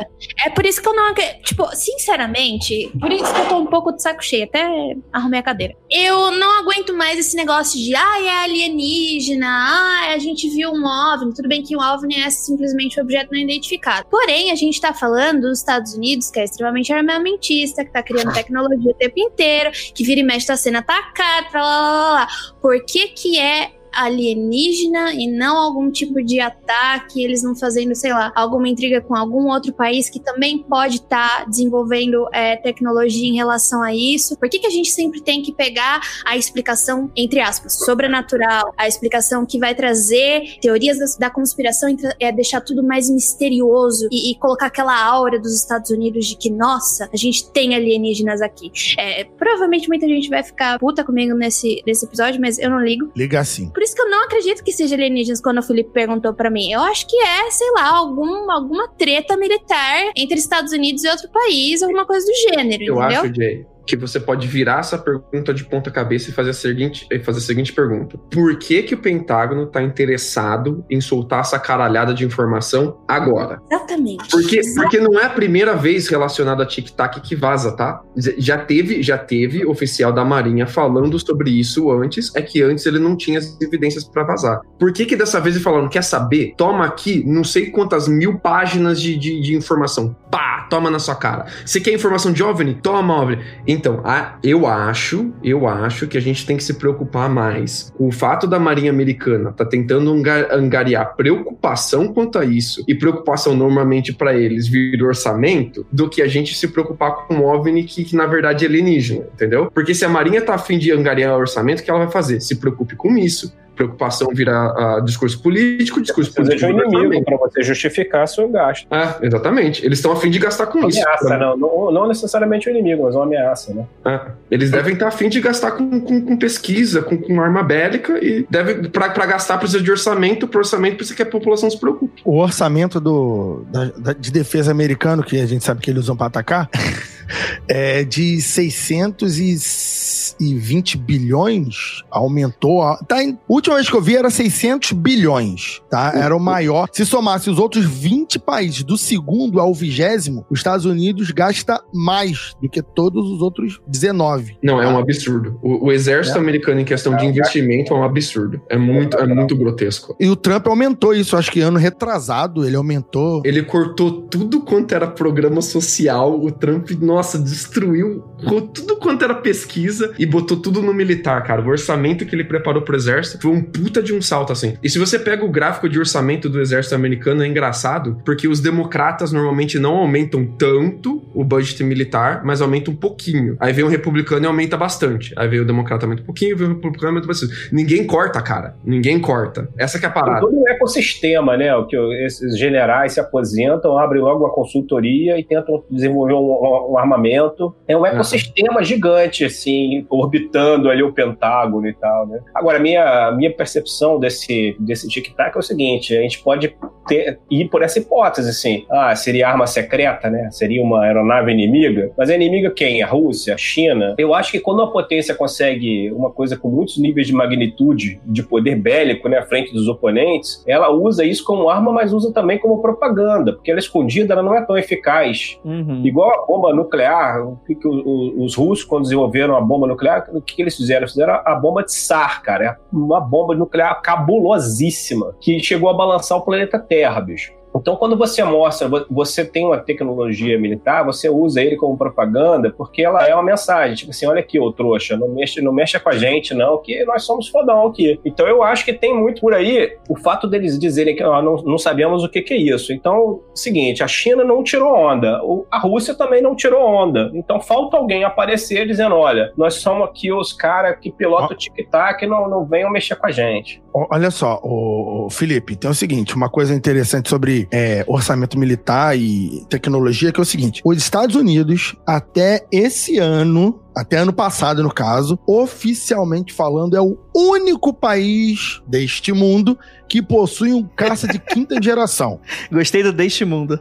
[0.44, 1.12] É por isso que eu não.
[1.42, 4.44] Tipo, sinceramente, por isso que eu tô um pouco de saco cheio.
[4.44, 5.74] Até arrumei a cadeira.
[5.90, 10.84] Eu não aguento mais esse negócio de, ah, é alienígena, ah, a gente viu um
[10.84, 11.34] OVNI.
[11.34, 14.06] Tudo bem que um OVNI é simplesmente um objeto não identificado.
[14.08, 18.32] Porém, a gente tá falando dos Estados Unidos, que é extremamente armamentista, que tá criando
[18.32, 22.28] tecnologia o tempo inteiro, que vira e mexe tá sendo atacado, lá, lá, lá, lá.
[22.60, 28.12] Por que que é alienígena e não algum tipo de ataque, eles não fazendo, sei
[28.12, 33.36] lá, alguma intriga com algum outro país que também pode estar desenvolvendo é, tecnologia em
[33.36, 34.36] relação a isso.
[34.38, 38.86] Por que, que a gente sempre tem que pegar a explicação, entre aspas, sobrenatural, a
[38.86, 44.38] explicação que vai trazer teorias da, da conspiração, é deixar tudo mais misterioso e, e
[44.38, 48.70] colocar aquela aura dos Estados Unidos de que, nossa, a gente tem alienígenas aqui.
[48.98, 53.10] É, provavelmente muita gente vai ficar puta comigo nesse, nesse episódio, mas eu não ligo.
[53.16, 53.70] Liga assim.
[53.78, 56.72] Por isso que eu não acredito que seja alienígenas quando o Felipe perguntou pra mim.
[56.72, 61.28] Eu acho que é, sei lá, algum, alguma treta militar entre Estados Unidos e outro
[61.30, 63.00] país, alguma coisa do gênero, Eu entendeu?
[63.20, 67.08] acho, Jay, que você pode virar essa pergunta de ponta cabeça e fazer a seguinte,
[67.24, 72.12] fazer a seguinte pergunta: Por que que o Pentágono tá interessado em soltar essa caralhada
[72.12, 73.60] de informação agora?
[73.70, 74.28] Exatamente.
[74.30, 78.02] Porque, porque não é a primeira vez relacionada a tic-tac que vaza, tá?
[78.16, 82.98] Já teve, já teve oficial da Marinha falando sobre isso antes, é que antes ele
[82.98, 84.60] não tinha as evidências pra vazar.
[84.78, 86.54] Por que que dessa vez ele falando, quer saber?
[86.56, 90.14] Toma aqui não sei quantas mil páginas de, de, de informação.
[90.30, 91.46] Pá, toma na sua cara.
[91.64, 92.74] Você quer informação de OVNI?
[92.74, 93.42] Toma, OVNI.
[93.78, 98.08] Então, a- eu acho, eu acho que a gente tem que se preocupar mais com
[98.08, 103.54] o fato da Marinha Americana tá tentando anga- angariar preocupação quanto a isso e preocupação
[103.56, 108.02] normalmente para eles vir orçamento do que a gente se preocupar com um OVNI que,
[108.02, 109.70] que na verdade é alienígena, entendeu?
[109.72, 112.40] Porque se a Marinha tá afim de angariar orçamento, o que ela vai fazer?
[112.40, 113.54] Se preocupe com isso.
[113.78, 116.66] Preocupação vira ah, discurso político, discurso Você político.
[116.72, 118.92] um inimigo para você justificar seu gasto.
[118.92, 119.86] É, exatamente.
[119.86, 121.00] Eles estão a fim de gastar com Uma isso.
[121.00, 123.86] ameaça, não, não, não necessariamente um inimigo, mas uma ameaça, né?
[124.04, 124.20] É,
[124.50, 128.18] eles devem estar a fim de gastar com, com, com pesquisa, com, com arma bélica
[128.24, 132.20] e deve para gastar precisa de orçamento, para orçamento precisa que a população se preocupe.
[132.24, 136.16] O orçamento do, da- da- de defesa americano, que a gente sabe que eles usam
[136.16, 136.68] pra atacar,
[137.68, 142.02] é de 620 bilhões.
[142.10, 142.82] Aumentou.
[142.82, 143.38] a- Tá, em-
[143.68, 146.12] última vez que eu vi era 600 bilhões, tá?
[146.14, 146.88] Era o maior.
[146.92, 152.54] Se somasse os outros 20 países, do segundo ao vigésimo, os Estados Unidos gasta mais
[152.62, 154.56] do que todos os outros 19.
[154.62, 155.58] Não, é um absurdo.
[155.62, 156.40] O, o exército É.
[156.40, 158.60] americano em questão de investimento é um absurdo.
[158.70, 160.16] É muito, é muito grotesco.
[160.18, 163.42] E o Trump aumentou isso, acho que ano retrasado ele aumentou.
[163.44, 166.40] Ele cortou tudo quanto era programa social.
[166.40, 168.24] O Trump, nossa, destruiu
[168.72, 171.62] tudo quanto era pesquisa e botou tudo no militar, cara.
[171.62, 174.74] O orçamento que ele preparou pro exército foi um puta de um salto, assim.
[174.82, 178.60] E se você pega o gráfico de orçamento do exército americano, é engraçado, porque os
[178.60, 183.56] democratas normalmente não aumentam tanto o budget militar, mas aumentam um pouquinho.
[183.60, 185.32] Aí vem o republicano e aumenta bastante.
[185.36, 187.68] Aí vem o democrata aumenta um pouquinho, vem o republicano aumenta bastante.
[187.72, 188.76] Ninguém corta, cara.
[188.84, 189.68] Ninguém corta.
[189.76, 190.40] Essa que é a parada.
[190.40, 191.74] todo um ecossistema, né?
[191.74, 196.98] O que esses generais se aposentam, abrem logo uma consultoria e tentam desenvolver um, um
[196.98, 197.74] armamento.
[197.86, 202.40] É um ecossistema gigante, assim, orbitando ali o Pentágono e tal, né?
[202.54, 206.74] Agora, minha, minha percepção desse, desse tic-tac é o seguinte: a gente pode
[207.06, 208.84] ter- ir por essa hipótese, assim.
[208.90, 210.48] Ah, seria arma secreta, né?
[210.50, 212.12] Seria uma aeronave inimiga.
[212.16, 213.02] Mas a inimiga quem?
[213.02, 213.54] A Rússia?
[213.54, 214.14] A China?
[214.18, 218.42] Eu acho que quando uma potência consegue uma coisa com muitos níveis de magnitude, de
[218.42, 222.58] poder bélico, né, à frente dos oponentes, ela usa isso como arma, mas usa também
[222.58, 225.58] como propaganda, porque ela escondida ela não é tão eficaz.
[225.64, 226.02] Uhum.
[226.04, 229.86] Igual a bomba nuclear, o que que o- o- os russos, quando desenvolveram a bomba
[229.86, 231.02] nuclear, o que, que eles fizeram?
[231.02, 232.64] Eles fizeram a bomba de Tsar, cara.
[232.64, 237.57] É uma bomba nuclear cabulosíssima, que chegou a balançar o planeta Terra, bicho.
[237.80, 242.72] Então, quando você mostra, vo- você tem uma tecnologia militar, você usa ele como propaganda,
[242.76, 243.94] porque ela é uma mensagem.
[243.96, 247.04] Tipo assim, olha aqui, ô trouxa, não mexa, não mexa com a gente, não, que
[247.04, 248.18] nós somos fodão aqui.
[248.24, 251.56] Então, eu acho que tem muito por aí o fato deles dizerem que ó, não,
[251.56, 252.92] não sabemos o que, que é isso.
[252.92, 257.30] Então, seguinte, a China não tirou onda, a Rússia também não tirou onda.
[257.34, 262.26] Então, falta alguém aparecer dizendo: olha, nós somos aqui os caras que pilotam o tic-tac,
[262.26, 263.82] não, não venham mexer com a gente.
[264.10, 269.64] Olha só, o Felipe, tem o seguinte, uma coisa interessante sobre é, orçamento militar e
[269.68, 274.92] tecnologia, que é o seguinte, os Estados Unidos, até esse ano, até ano passado, no
[274.92, 279.78] caso, oficialmente falando, é o único país deste mundo
[280.08, 282.40] que possui um caça de quinta geração.
[282.70, 283.80] Gostei do Deste Mundo.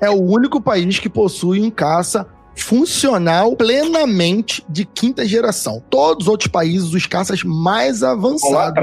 [0.00, 5.82] É o único país que possui um caça funcional plenamente de quinta geração.
[5.90, 8.74] Todos os outros países, os caças mais avançados,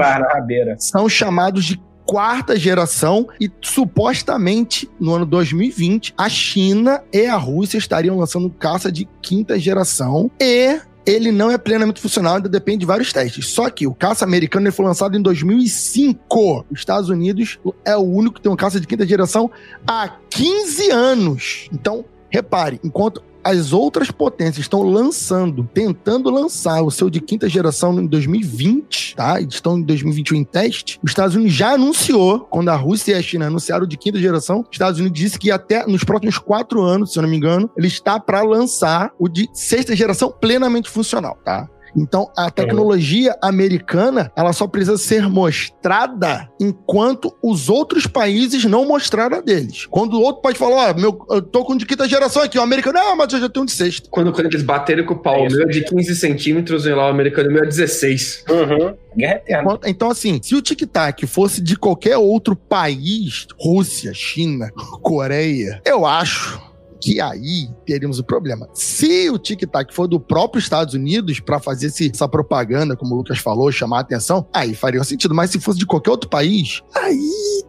[0.78, 7.78] são chamados de quarta geração e supostamente no ano 2020 a China e a Rússia
[7.78, 12.86] estariam lançando caça de quinta geração e ele não é plenamente funcional, ainda depende de
[12.86, 13.48] vários testes.
[13.48, 16.66] Só que o caça americano ele foi lançado em 2005.
[16.70, 19.50] Os Estados Unidos é o único que tem um caça de quinta geração
[19.86, 21.68] há 15 anos.
[21.72, 28.00] Então, repare, enquanto as outras potências estão lançando, tentando lançar o seu de quinta geração
[28.00, 29.38] em 2020, tá?
[29.40, 30.98] Estão em 2021 em teste.
[31.02, 34.18] Os Estados Unidos já anunciou, quando a Rússia e a China anunciaram o de quinta
[34.18, 37.36] geração, os Estados Unidos disse que até nos próximos quatro anos, se eu não me
[37.36, 41.68] engano, ele está para lançar o de sexta geração plenamente funcional, tá?
[41.96, 49.38] Então, a tecnologia americana, ela só precisa ser mostrada enquanto os outros países não mostraram
[49.38, 49.86] a deles.
[49.86, 52.62] Quando o outro pode falar, ó, meu, eu tô com de quinta geração aqui, o
[52.62, 54.08] americano, não, mas eu já tenho um de sexta.
[54.10, 57.06] Quando, quando eles baterem com o pau, É meu é de 15 centímetros e lá
[57.06, 58.44] o americano o meu é 16.
[58.48, 58.94] Uhum.
[59.16, 59.78] Guerra eterna.
[59.86, 64.70] Então, assim, se o tic-tac fosse de qualquer outro país, Rússia, China,
[65.02, 66.73] Coreia, eu acho
[67.04, 68.66] que aí teríamos o problema.
[68.72, 73.18] Se o tic-tac for do próprio Estados Unidos para fazer esse- essa propaganda, como o
[73.18, 75.34] Lucas falou, chamar a atenção, aí faria sentido.
[75.34, 77.18] Mas se fosse de qualquer outro país, aí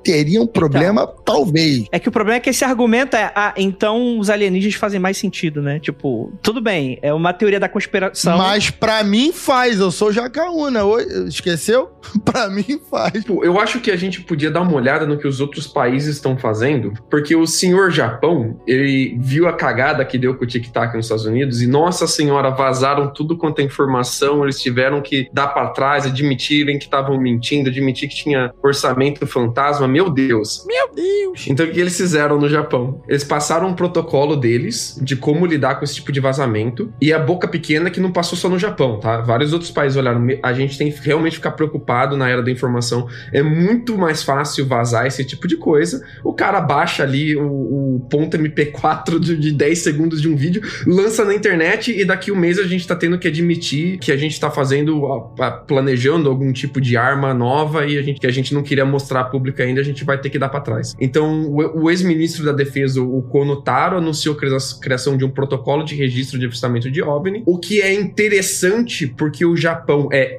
[0.06, 1.86] teria um problema, talvez.
[1.92, 5.18] É que o problema é que esse argumento é, ah, então os alienígenas fazem mais
[5.18, 5.80] sentido, né?
[5.80, 8.38] Tipo, tudo bem, é uma teoria da conspiração.
[8.38, 10.80] Mas pra mim faz, eu sou Jacaúna.
[11.28, 11.92] Esqueceu?
[12.24, 13.12] pra mim faz.
[13.14, 16.16] Tipo, eu acho que a gente podia dar uma olhada no que os outros países
[16.16, 20.96] estão fazendo, porque o senhor Japão, ele viu a cagada que deu com o tic-tac
[20.96, 25.48] nos Estados Unidos e, nossa senhora, vazaram tudo quanto é informação, eles tiveram que dar
[25.48, 29.88] para trás, admitirem que estavam mentindo, admitir que tinha orçamento fantasma.
[29.88, 30.64] Meu Deus.
[30.68, 31.48] Meu Deus.
[31.48, 33.02] Então, o que eles fizeram no Japão?
[33.08, 37.18] Eles passaram um protocolo deles de como lidar com esse tipo de vazamento e a
[37.18, 39.22] boca pequena que não passou só no Japão, tá?
[39.22, 40.24] Vários outros países olharam.
[40.44, 43.08] A gente tem que realmente ficar preocupado na era da informação.
[43.34, 46.06] É muito mais fácil vazar esse tipo de coisa.
[46.24, 50.62] O cara baixa ali o, o ponto MP4 de, de 10 segundos de um vídeo,
[50.86, 54.18] lança na internet e daqui um mês a gente tá tendo que admitir que a
[54.18, 58.28] gente tá fazendo, a, a, planejando algum tipo de arma nova e a gente, que
[58.28, 60.96] a gente não queria mostrar pública ainda, a gente vai ter que dar para trás.
[61.00, 65.84] Então, o, o ex-ministro da Defesa, o Kono Taro, anunciou a criação de um protocolo
[65.84, 70.38] de registro de avistamento de OVNI, o que é interessante porque o Japão é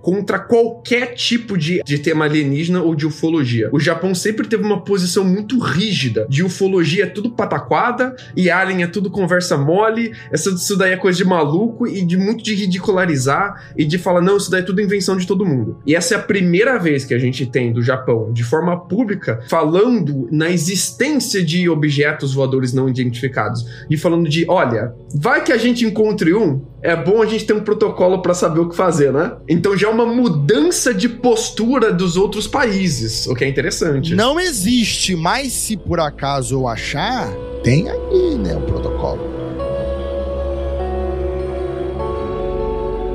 [0.00, 3.70] contra qualquer tipo de, de tema alienígena ou de ufologia.
[3.72, 8.82] O Japão sempre teve uma posição muito rígida de ufologia é tudo pataquada e alien
[8.82, 12.54] é tudo conversa mole, essa, isso daí é coisa de maluco e de muito de
[12.54, 15.78] ridicularizar e de falar, não, isso daí é tudo invenção de todo mundo.
[15.86, 19.40] E essa é a primeira vez que a gente tem do Japão, de forma pública,
[19.48, 23.64] falando na existência de objetos voadores não identificados.
[23.88, 27.52] E falando de, olha, vai que a gente encontre um, é bom a gente ter
[27.52, 29.21] um protocolo para saber o que fazer, né?
[29.48, 34.14] Então já é uma mudança de postura dos outros países, o que é interessante.
[34.14, 37.28] Não existe, mas se por acaso eu achar,
[37.62, 39.30] tem aqui, né, o protocolo.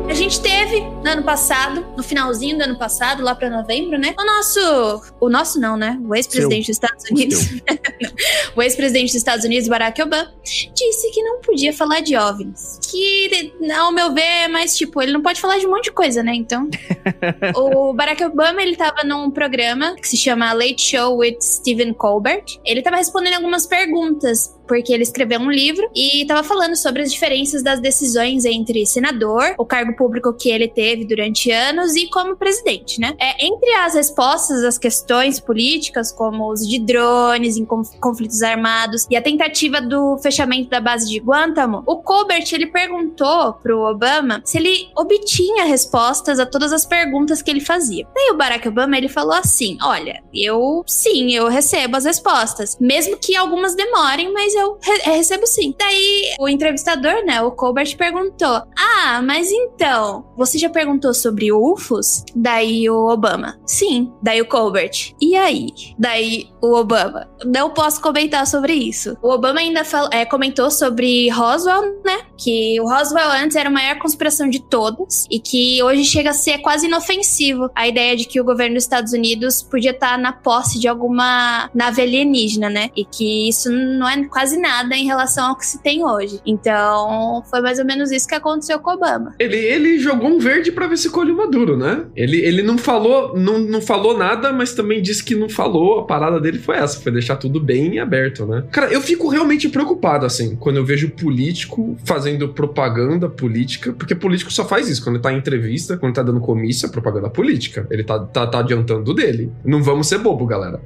[0.09, 4.13] A gente teve no ano passado, no finalzinho do ano passado, lá para novembro, né?
[4.19, 5.01] O nosso.
[5.21, 5.97] O nosso não, né?
[6.05, 7.61] O ex-presidente dos Estados Unidos.
[8.55, 12.79] o ex-presidente dos Estados Unidos, Barack Obama, disse que não podia falar de OVNIs.
[12.91, 15.91] Que, ao meu ver, é mais tipo, ele não pode falar de um monte de
[15.91, 16.33] coisa, né?
[16.35, 16.69] Então.
[17.55, 22.43] o Barack Obama, ele tava num programa que se chama Late Show with Stephen Colbert.
[22.65, 27.11] Ele tava respondendo algumas perguntas porque ele escreveu um livro e estava falando sobre as
[27.11, 32.35] diferenças das decisões entre senador, o cargo público que ele teve durante anos, e como
[32.35, 33.15] presidente, né?
[33.19, 39.05] É, entre as respostas às questões políticas, como o uso de drones em conflitos armados
[39.09, 44.41] e a tentativa do fechamento da base de Guantánamo, o Colbert ele perguntou pro Obama
[44.45, 48.07] se ele obtinha respostas a todas as perguntas que ele fazia.
[48.13, 53.17] Daí o Barack Obama ele falou assim: Olha, eu sim, eu recebo as respostas, mesmo
[53.17, 55.73] que algumas demorem, mas eu re recebo sim.
[55.77, 62.23] Daí o entrevistador, né, o Colbert perguntou: Ah, mas então, você já perguntou sobre UFOs?
[62.35, 64.11] Daí o Obama: Sim.
[64.21, 65.67] Daí o Colbert: E aí?
[65.97, 69.17] Daí o Obama: Não posso comentar sobre isso.
[69.21, 69.81] O Obama ainda
[70.11, 72.19] é, comentou sobre Roswell, né?
[72.37, 76.33] Que o Roswell antes era a maior conspiração de todas e que hoje chega a
[76.33, 80.31] ser quase inofensivo a ideia de que o governo dos Estados Unidos podia estar na
[80.31, 82.89] posse de alguma nave alienígena, né?
[82.95, 86.39] E que isso não é quase nada em relação ao que se tem hoje.
[86.45, 89.35] Então, foi mais ou menos isso que aconteceu com Obama.
[89.39, 92.05] Ele, ele jogou um verde para ver se colhe maduro, né?
[92.15, 95.99] Ele, ele não falou não, não falou nada, mas também disse que não falou.
[95.99, 98.63] A parada dele foi essa, foi deixar tudo bem aberto, né?
[98.71, 104.51] Cara, eu fico realmente preocupado, assim, quando eu vejo político fazendo propaganda política, porque político
[104.51, 105.03] só faz isso.
[105.03, 107.87] Quando tá em entrevista, quando tá dando comício, é propaganda política.
[107.89, 109.51] Ele tá, tá, tá adiantando dele.
[109.63, 110.79] Não vamos ser bobo, galera.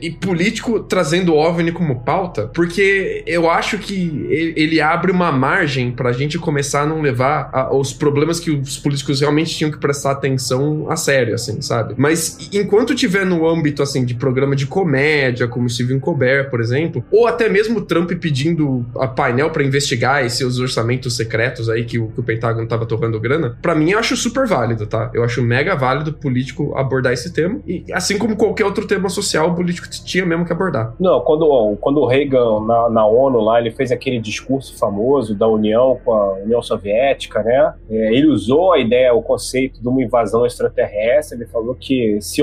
[0.00, 6.10] E político trazendo OVNI como pauta, porque eu acho que ele abre uma margem pra
[6.10, 10.12] gente começar a não levar a, os problemas que os políticos realmente tinham que prestar
[10.12, 11.94] atenção a sério, assim, sabe?
[11.96, 17.04] Mas enquanto tiver no âmbito, assim, de programa de comédia, como Steven Colbert, por exemplo,
[17.10, 22.08] ou até mesmo Trump pedindo a painel para investigar esses orçamentos secretos aí que o,
[22.08, 25.10] que o Pentágono tava torrando grana, para mim eu acho super válido, tá?
[25.14, 29.50] Eu acho mega válido político abordar esse tema, e assim como qualquer outro tema social,
[29.50, 30.94] o político tinha mesmo que abordar.
[31.00, 35.46] Não, quando, quando o Reagan, na, na ONU lá, ele fez aquele discurso famoso da
[35.46, 37.74] União com a União Soviética, né?
[37.90, 41.38] É, ele usou a ideia, o conceito de uma invasão extraterrestre.
[41.38, 42.42] Ele falou que se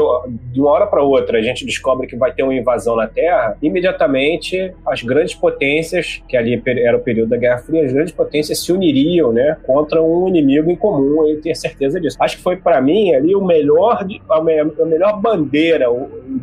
[0.51, 3.57] de uma hora para outra a gente descobre que vai ter uma invasão na Terra,
[3.61, 8.59] imediatamente as grandes potências, que ali era o período da Guerra Fria, as grandes potências
[8.63, 11.27] se uniriam, né, contra um inimigo em comum.
[11.27, 12.17] Eu tenho certeza disso.
[12.19, 14.41] Acho que foi para mim ali o melhor, a
[14.85, 15.87] melhor bandeira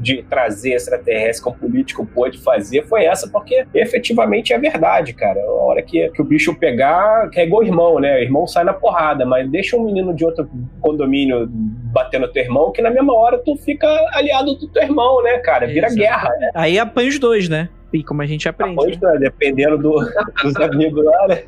[0.00, 5.40] de trazer extraterrestre que um político pôde fazer foi essa, porque efetivamente é verdade, cara.
[5.40, 8.16] A hora que, que o bicho pegar, que é igual irmão, né?
[8.16, 10.48] O irmão sai na porrada, mas deixa um menino de outro
[10.80, 15.22] condomínio bater no teu irmão, que na mesma hora tu fica aliado do teu irmão,
[15.22, 15.66] né, cara?
[15.66, 16.00] Vira Exato.
[16.00, 16.50] guerra, né?
[16.54, 17.68] Aí apanha os dois, né?
[17.92, 18.74] E como a gente aprende.
[18.76, 19.16] Pois, né?
[19.18, 19.98] dependendo do-
[20.42, 21.42] dos amigos lá, né?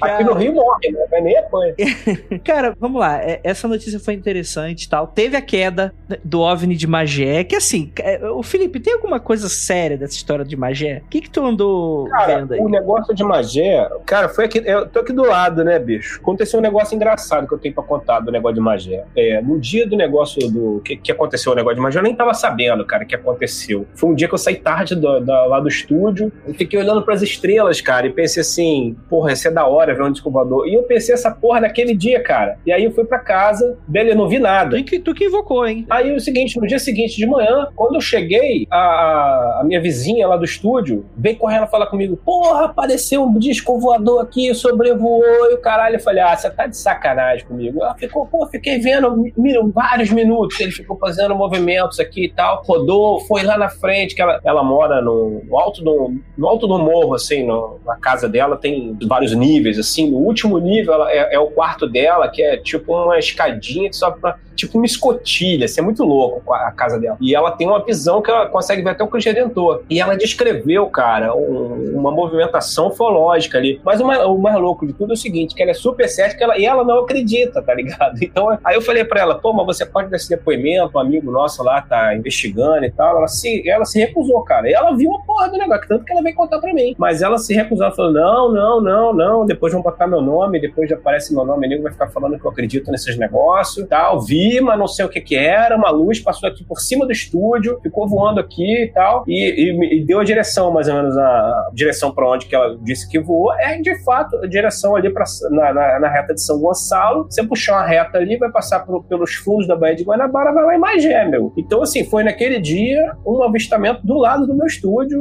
[0.00, 1.06] Aqui no Rio morre, né?
[1.10, 1.74] Mas nem apanha.
[2.44, 3.18] Cara, vamos lá.
[3.22, 5.06] é- Essa notícia foi interessante e tal.
[5.06, 9.48] Teve a queda do OVNI de Magé, que assim, é, o Felipe, tem alguma coisa
[9.48, 11.02] séria dessa história de Magé?
[11.06, 12.60] O que que tu andou Cara, vendo aí?
[12.60, 14.62] o negócio de Magé, cara, foi aqui.
[14.64, 16.20] Eu tô aqui do lado, né, bicho?
[16.20, 19.04] Aconteceu um negócio engraçado que eu tenho pra contar do negócio de Magé.
[19.16, 20.80] É, no dia do negócio do.
[20.84, 23.86] Que, que aconteceu o negócio de Magé, eu nem tava sabendo, cara, que aconteceu.
[23.94, 25.18] Foi um dia que eu saí tarde da-
[25.54, 29.50] lá do estúdio e fiquei olhando pras estrelas, cara, e pensei assim, porra, isso é
[29.50, 30.66] da hora ver um disco voador.
[30.66, 32.58] E eu pensei essa porra naquele dia, cara.
[32.66, 34.76] E aí eu fui pra casa, beleza, não vi nada.
[34.76, 35.86] Tu que, tu que invocou, hein?
[35.88, 40.26] Aí o seguinte, no dia seguinte de manhã, quando eu cheguei, a, a minha vizinha
[40.26, 45.54] lá do estúdio veio correndo falar comigo: Porra, apareceu um disco voador aqui, sobrevoou e
[45.54, 45.96] o caralho.
[45.96, 47.82] Eu falei: Ah, você tá de sacanagem comigo.
[47.82, 49.32] Ela ficou, pô, fiquei vendo
[49.72, 50.58] vários minutos.
[50.60, 52.62] Ele ficou fazendo movimentos aqui e tal.
[52.66, 56.66] Rodou, foi lá na frente, que ela, ela mora no, no alto do, no alto
[56.66, 60.10] do morro, assim, no- na casa dela tem vários níveis, assim.
[60.10, 63.96] No último nível ela- é, é o quarto dela, que é tipo uma escadinha que
[63.96, 67.16] sobe pra tipo uma escotilha, assim, é muito louco a casa dela.
[67.20, 69.82] E ela tem uma visão que ela consegue ver até o Cristo Redentor.
[69.90, 73.80] E ela descreveu, cara, um- uma movimentação ufológica ali.
[73.84, 76.08] Mas o mais, o mais louco de tudo é o seguinte, que ela é super
[76.08, 78.14] cética ela, e ela não acredita, tá ligado?
[78.34, 81.30] Então, aí eu falei pra ela, pô, mas você pode dar esse depoimento, um amigo
[81.30, 83.16] nosso lá tá investigando e tal.
[83.18, 84.68] Ela se, ela se recusou, cara.
[84.68, 86.94] E ela viu a porra do negócio, tanto que ela veio contar pra mim.
[86.98, 90.60] Mas ela se recusou, ela falou, não, não, não, não, depois vão botar meu nome,
[90.60, 93.86] depois já aparece meu nome, o nego vai ficar falando que eu acredito nesses negócios,
[93.88, 94.20] tal.
[94.20, 97.12] Vi, mas não sei o que que era, uma luz passou aqui por cima do
[97.12, 101.16] estúdio, ficou voando aqui e tal, e, e e deu a direção, mais ou menos,
[101.16, 105.10] a direção pra onde que ela disse que voou, é de fato a direção ali
[105.12, 107.24] pra, na, na, na reta de São Gonçalo.
[107.24, 110.64] Você puxar uma reta ali, vai passar por- pelos fundos da Baía de Guanabara, vai
[110.64, 111.52] lá em Magé, meu.
[111.56, 115.20] Então, assim, foi naquele dia um avistamento do lado do meu estúdio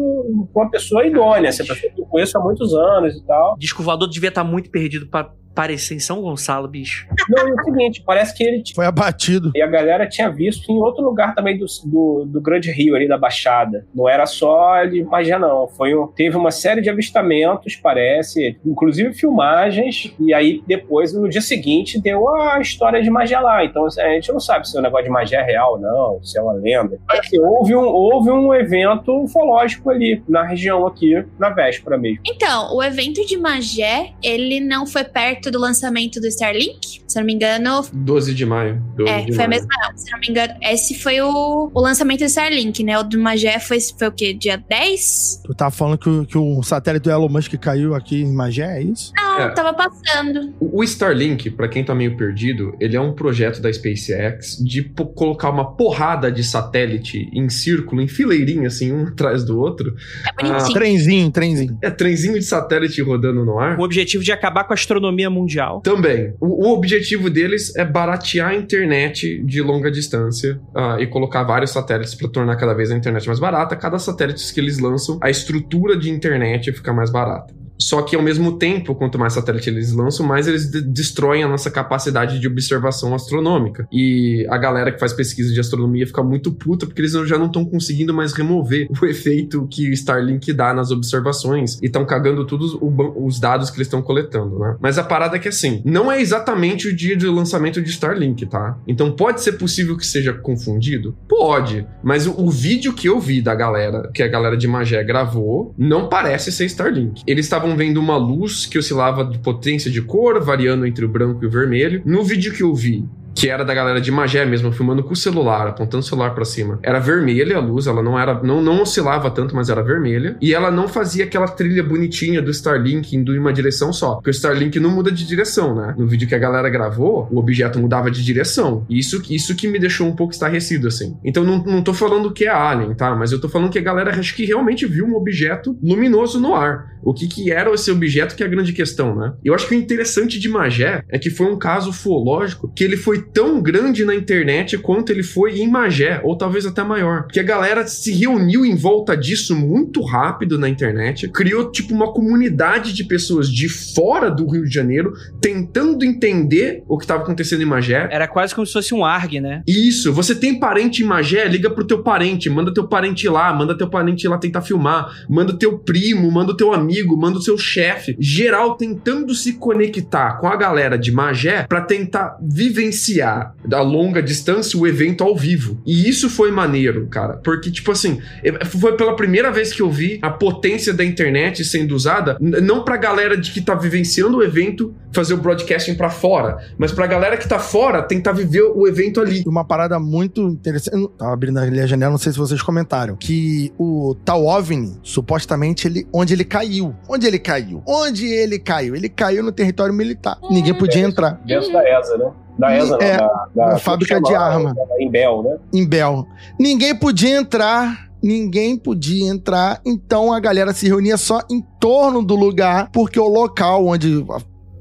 [0.54, 3.56] com uma pessoa idônea, essa pessoa que eu conheço há muitos anos e tal.
[3.58, 7.08] Disco voador devia estar muito perdido pra aparecer em São Gonçalo, bicho.
[7.30, 9.52] Não, é o seguinte, parece que ele Foi abatido.
[9.56, 13.08] E a galera tinha visto em outro lugar também do, do, do Grande Rio, ali
[13.08, 13.86] da Baixada.
[13.94, 15.68] Não era só ali Magé, não.
[15.68, 20.14] Foi um, teve uma série de avistamentos, parece, inclusive filmagens.
[20.20, 23.64] E aí, depois, no dia seguinte, deu a história de Magé lá.
[23.64, 26.24] Então, assim, a gente não sabe se o negócio de Magé é real ou não,
[26.24, 27.00] se é uma lenda.
[27.08, 32.22] Mas, assim, houve, um, houve um evento ufológico ali, na região aqui, na véspera mesmo.
[32.26, 37.02] Então, o evento de Magé, ele não foi perto do lançamento do Starlink?
[37.08, 38.82] Se eu não me engano, 12 de maio.
[38.96, 39.62] 12 é, de foi a maio.
[39.62, 39.98] mesma não.
[39.98, 42.98] Se eu não me engano, esse foi o, o lançamento do Starlink, né?
[43.00, 44.34] O do Magé foi, foi o quê?
[44.34, 45.42] Dia 10?
[45.46, 48.80] Tu tava falando que, o- que o satélite do Elon Musk caiu aqui em Magé,
[48.80, 49.12] é isso?
[49.16, 49.50] Não, É.
[49.54, 50.54] tava passando.
[50.60, 54.84] O Starlink, pra quem tá meio perdido, ele é um projeto da SpaceX de
[55.16, 59.96] colocar uma porrada de satélite em círculo, em fileirinha, assim, um atrás do outro.
[60.28, 60.74] É bonitinho.
[60.74, 61.78] Trenzinho, trenzinho.
[61.82, 63.76] É trenzinho de satélite rodando no ar.
[63.76, 65.82] Com o objetivo de acabar com a astronomia mundial.
[65.82, 66.34] Também.
[66.40, 71.72] O, o objetivo deles é baratear a internet de longa distância ah, e colocar vários
[71.72, 73.76] satélites para tornar cada vez a internet mais barata.
[73.76, 77.63] Cada satélite que eles lançam, a estrutura de internet fica mais barata.
[77.78, 81.48] Só que ao mesmo tempo, quanto mais satélite eles lançam, mais eles de- destroem a
[81.48, 83.88] nossa capacidade de observação astronômica.
[83.92, 87.48] E a galera que faz pesquisa de astronomia fica muito puta porque eles já não
[87.48, 92.46] estão conseguindo mais remover o efeito que o Starlink dá nas observações e estão cagando
[92.46, 94.76] todos os dados que eles estão coletando, né?
[94.80, 98.46] Mas a parada é que assim, não é exatamente o dia de lançamento de Starlink,
[98.46, 98.78] tá?
[98.88, 101.16] Então pode ser possível que seja confundido?
[101.28, 101.86] Pode.
[102.04, 105.74] Mas o, o vídeo que eu vi da galera, que a galera de Magé gravou,
[105.78, 107.22] não parece ser Starlink.
[107.28, 111.44] Eles estavam vendo uma luz que oscilava de potência de cor, variando entre o branco
[111.44, 112.02] e o vermelho.
[112.06, 115.16] No vídeo que eu vi, que era da galera de Magé mesmo, filmando com o
[115.16, 116.80] celular, apontando o celular pra cima.
[116.82, 120.38] Era vermelha a luz, ela não era, não, não oscilava tanto, mas era vermelha.
[120.42, 124.16] E ela não fazia aquela trilha bonitinha do Starlink indo em uma direção só.
[124.16, 125.96] Porque o Starlink não muda de direção, né?
[125.98, 128.86] No vídeo que a galera gravou, o objeto mudava de direção.
[128.90, 131.18] E isso, isso que me deixou um pouco estarrecido, assim.
[131.24, 133.16] Então não, não tô falando que é Alien, tá?
[133.16, 136.54] Mas eu tô falando que a galera acho que realmente viu um objeto luminoso no
[136.54, 136.94] ar.
[137.02, 139.34] O que que era esse objeto que é a grande questão, né?
[139.44, 142.96] Eu acho que o interessante de Magé é que foi um caso ufológico que ele
[142.96, 147.28] foi tão grande na internet quanto ele foi em Magé, ou talvez até maior.
[147.28, 152.12] Que a galera se reuniu em volta disso muito rápido na internet, criou tipo uma
[152.12, 157.62] comunidade de pessoas de fora do Rio de Janeiro tentando entender o que estava acontecendo
[157.62, 158.08] em Magé.
[158.12, 159.64] Era quase como se fosse um ARG, né?
[159.68, 163.54] Isso, você tem parente em Magé, liga pro teu parente, manda teu parente ir lá,
[163.54, 167.42] manda teu parente lá tentar filmar, manda teu primo, manda o teu amigo, manda o
[167.42, 173.56] seu chefe, geral tentando se conectar com a galera de Magé pra tentar vivenciar vivenciar
[173.72, 175.80] a longa distância o evento ao vivo.
[175.86, 177.38] E isso foi maneiro, cara.
[177.38, 181.64] Porque, tipo assim, é, foi pela primeira vez que eu vi a potência da internet
[181.64, 186.10] sendo usada, não pra galera de que tá vivenciando o evento fazer o broadcasting pra
[186.10, 189.44] fora, mas pra galera que tá fora tentar viver o evento ali.
[189.46, 190.96] Uma parada muito interessante.
[190.96, 193.16] eu Tava abrindo ali a janela, não sei se vocês comentaram.
[193.16, 196.96] Que o tal OVNI, supostamente, ele, onde ele caiu.
[197.08, 197.84] Onde ele caiu?
[197.86, 198.96] Onde ele caiu?
[198.96, 200.38] Ele caiu no território militar.
[200.50, 201.40] Ninguém podia entrar.
[201.46, 202.32] Dentro da ESA, né?
[202.58, 204.76] Da ESA, É, não, da, da fábrica de arma.
[205.00, 205.58] Em Bel, né?
[205.74, 206.28] em Bel.
[206.60, 212.36] Ninguém podia entrar, ninguém podia entrar, então a galera se reunia só em torno do
[212.36, 214.24] lugar, porque o local onde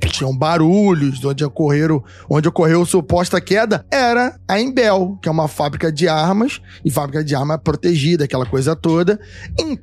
[0.08, 5.90] tinham barulhos, onde ocorreram, onde ocorreu suposta queda, era a Embel, que é uma fábrica
[5.90, 9.18] de armas, e fábrica de arma protegida, aquela coisa toda.
[9.58, 9.78] Então,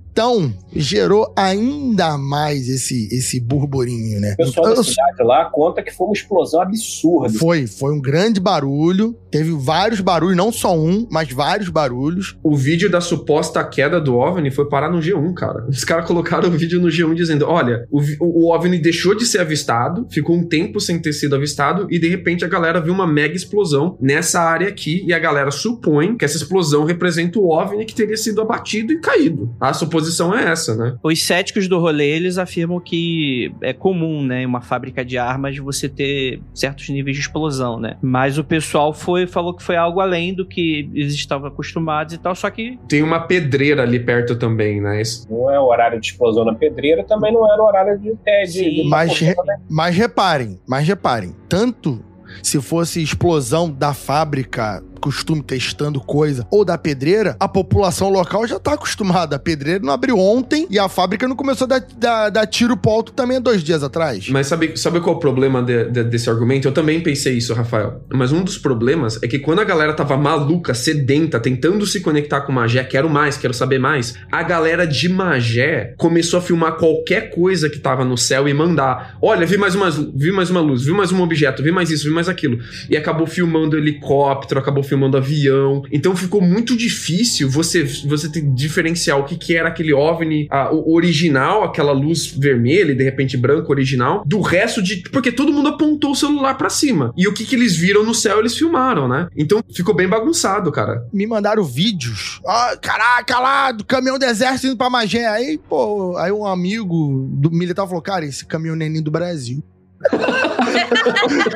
[0.73, 4.33] gerou ainda mais esse, esse burburinho, né?
[4.33, 7.37] O pessoal Eu- da cidade lá conta que foi uma explosão absurda.
[7.37, 12.37] foi, foi um grande barulho, teve vários barulhos, não só um, mas vários barulhos.
[12.43, 15.65] O vídeo da suposta queda do OVNI foi parar no G1, cara.
[15.67, 19.39] Os caras colocaram o vídeo no G1 dizendo: olha, o o OVNI deixou de ser
[19.39, 23.05] avistado, ficou um tempo sem ter sido avistado, e de repente a galera viu uma
[23.07, 27.85] mega explosão nessa área aqui, e a galera supõe que essa explosão representa o OVNI
[27.85, 29.53] que teria sido abatido e caído.
[29.59, 30.95] A suposição é essa, né?
[31.03, 35.57] Os céticos do rolê, eles afirmam que é comum, né, em uma fábrica de armas
[35.57, 37.97] você ter certos níveis de explosão, né?
[38.01, 42.17] Mas o pessoal foi falou que foi algo além do que eles estavam acostumados e
[42.17, 45.01] tal, só que Tem uma pedreira ali perto também, né?
[45.01, 48.15] Esse- Não é o horário de explosão na pedreira, também não era o horário de
[48.23, 48.47] TED.
[48.51, 49.35] Sim, Mas, re-
[49.69, 52.03] mas reparem, mas reparem, tanto
[52.43, 58.59] se fosse explosão da fábrica, costume testando coisa, ou da pedreira, a população local já
[58.59, 59.35] tá acostumada.
[59.37, 62.75] A pedreira não abriu ontem e a fábrica não começou a dar, dar- dar tiro
[62.77, 64.29] pro alto também dois dias atrás.
[64.29, 66.67] Mas sabe, sabe qual é o problema de- de- desse argumento?
[66.67, 68.03] Eu também pensei isso, Rafael.
[68.13, 72.41] Mas um dos problemas é que quando a galera tava maluca, sedenta, tentando se conectar
[72.41, 77.29] com Magé, quero mais, quero saber mais, a galera de Magé começou a filmar qualquer
[77.29, 79.17] coisa que tava no céu e mandar.
[79.21, 82.05] Olha, vi mais, uma, vi mais uma luz, vi mais um objeto, vi mais isso,
[82.07, 82.59] vi mais aquilo.
[82.89, 85.83] E acabou filmando helicóptero, acabou filmando avião.
[85.91, 91.63] Então ficou muito difícil você, você diferenciar o que, que era aquele OVNI o original,
[91.63, 95.03] aquela luz vermelha e de repente branca original, do resto de.
[95.11, 97.13] Porque todo mundo apontou o celular pra cima.
[97.15, 99.27] E o que, que eles viram no céu, eles filmaram, né?
[99.35, 101.05] Então ficou bem bagunçado, cara.
[101.13, 102.41] Me mandaram vídeos.
[102.45, 105.27] Ah, caraca, lá, do caminhão do exército indo pra Magé.
[105.27, 109.63] Aí, pô, aí um amigo do militar falou, cara, esse caminhão nem do Brasil.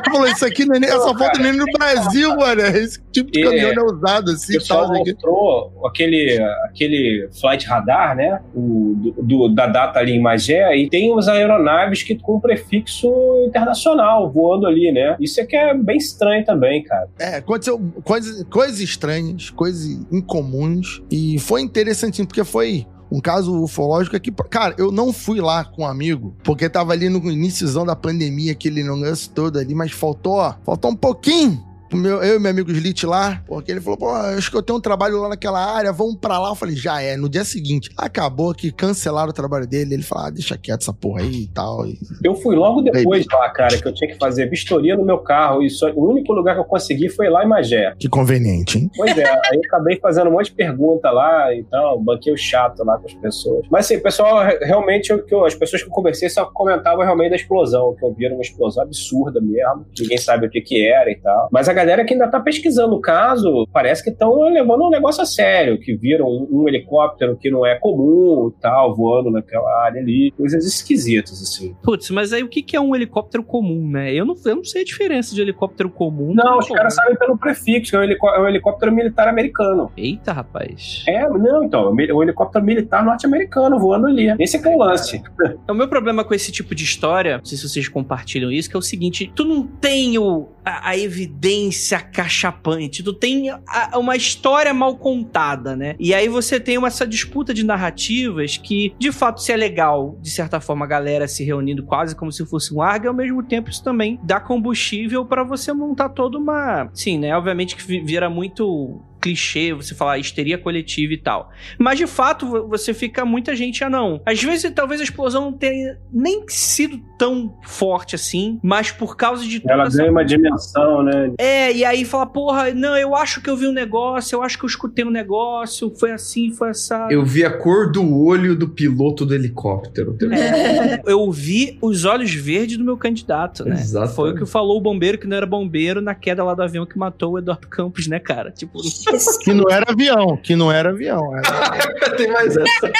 [0.04, 2.60] Falou, isso aqui não é nem, essa foto é nem no Brasil, mano.
[2.62, 4.52] Esse tipo de caminhão não é usado O assim.
[4.54, 5.12] pessoal tal, isso aqui.
[5.12, 8.40] mostrou aquele, aquele flight radar, né?
[8.54, 13.08] O, do, do- da data ali em Magé, e tem as aeronaves que com prefixo
[13.46, 15.16] internacional voando ali, né?
[15.20, 17.08] Isso é que é bem estranho também, cara.
[17.18, 21.02] É, aconteceu coisas, coisas estranhas, coisas incomuns.
[21.10, 24.32] E foi interessantinho, porque foi um caso ufológico aqui.
[24.50, 28.50] Cara, eu não fui lá com um amigo, porque tava ali no iníciozão da pandemia,
[28.50, 31.64] aquele negócio todo ali, mas faltou, ó, faltou um pouquinho.
[31.92, 34.78] Meu, eu e meu amigo Slit lá, porque ele falou, pô, acho que eu tenho
[34.78, 36.48] um trabalho lá naquela área, vamos pra lá.
[36.48, 37.16] Eu falei, já é.
[37.16, 39.94] No dia seguinte, acabou que cancelaram o trabalho dele.
[39.94, 41.86] Ele falou, ah, deixa quieto essa porra aí e tal.
[41.86, 45.18] E Eu fui logo depois lá, cara, que eu tinha que fazer vistoria no meu
[45.18, 47.94] carro, e só, o único lugar que eu consegui foi lá em Magé.
[47.98, 48.90] que conveniente, hein?
[48.96, 52.36] Pois é, aí eu acabei fazendo um monte de pergunta lá e tal, banquei o
[52.36, 53.66] chato lá com as pessoas.
[53.70, 57.04] Mas assim, o pessoal, re- realmente, que eu- as pessoas que eu conversei só comentavam
[57.04, 61.10] realmente da explosão, que ouviram uma explosão absurda mesmo, ninguém sabe o que que era
[61.10, 61.48] e tal.
[61.52, 65.22] Mas a galera que ainda tá pesquisando o caso, parece que estão levando um negócio
[65.22, 69.68] a sério, que viram um, um helicóptero que não é comum e tal, voando naquela
[69.84, 71.74] área ali, coisas esquisitas, assim.
[71.82, 74.12] Putz, mas aí o que que é um helicóptero comum, né?
[74.14, 76.32] Eu não, eu não sei a diferença de helicóptero comum.
[76.34, 79.90] Não, os caras sabem pelo prefixo, é um, helicó- é um helicóptero militar americano.
[79.96, 81.04] Eita, rapaz.
[81.06, 84.34] É, não, então, o helicóptero militar norte-americano voando ali.
[84.38, 85.22] Esse é que é o lance.
[85.68, 88.76] O meu problema com esse tipo de história, não sei se vocês compartilham isso, que
[88.76, 94.16] é o seguinte: tu não tem o, a, a evidência cachapante, tu tem a- uma
[94.16, 95.94] história mal contada, né?
[95.98, 100.18] E aí você tem uma, essa disputa de narrativas que, de fato, se é legal,
[100.20, 103.42] de certa forma, a galera se reunindo quase como se fosse um ARG, ao mesmo
[103.42, 106.88] tempo isso também dá combustível pra você montar toda uma.
[106.94, 107.36] Sim, né?
[107.36, 111.50] Obviamente que vi- vira muito clichê você falar histeria coletiva e tal.
[111.78, 114.20] Mas de fato vo- você fica muita gente, ah não.
[114.26, 119.44] Às vezes talvez a explosão não tenha nem sido tão forte assim, mas por causa
[119.46, 121.32] de Ela essa ganha uma dimensão, né?
[121.38, 124.58] é, e aí fala, porra, não, eu acho que eu vi um negócio, eu acho
[124.58, 127.12] que eu escutei um negócio, foi assim, foi assado.
[127.12, 130.16] Eu vi a cor do olho do piloto do helicóptero.
[130.32, 133.76] É, eu vi os olhos verdes do meu candidato, né?
[133.76, 134.14] Exatamente.
[134.16, 136.84] Foi o que falou o bombeiro que não era bombeiro na queda lá do avião
[136.84, 138.50] que matou o Eduardo Campos, né, cara?
[138.50, 138.78] Tipo,
[139.42, 141.20] Que não era avião, que não era avião.
[141.36, 142.14] Era...
[142.16, 142.92] Tem mais essa.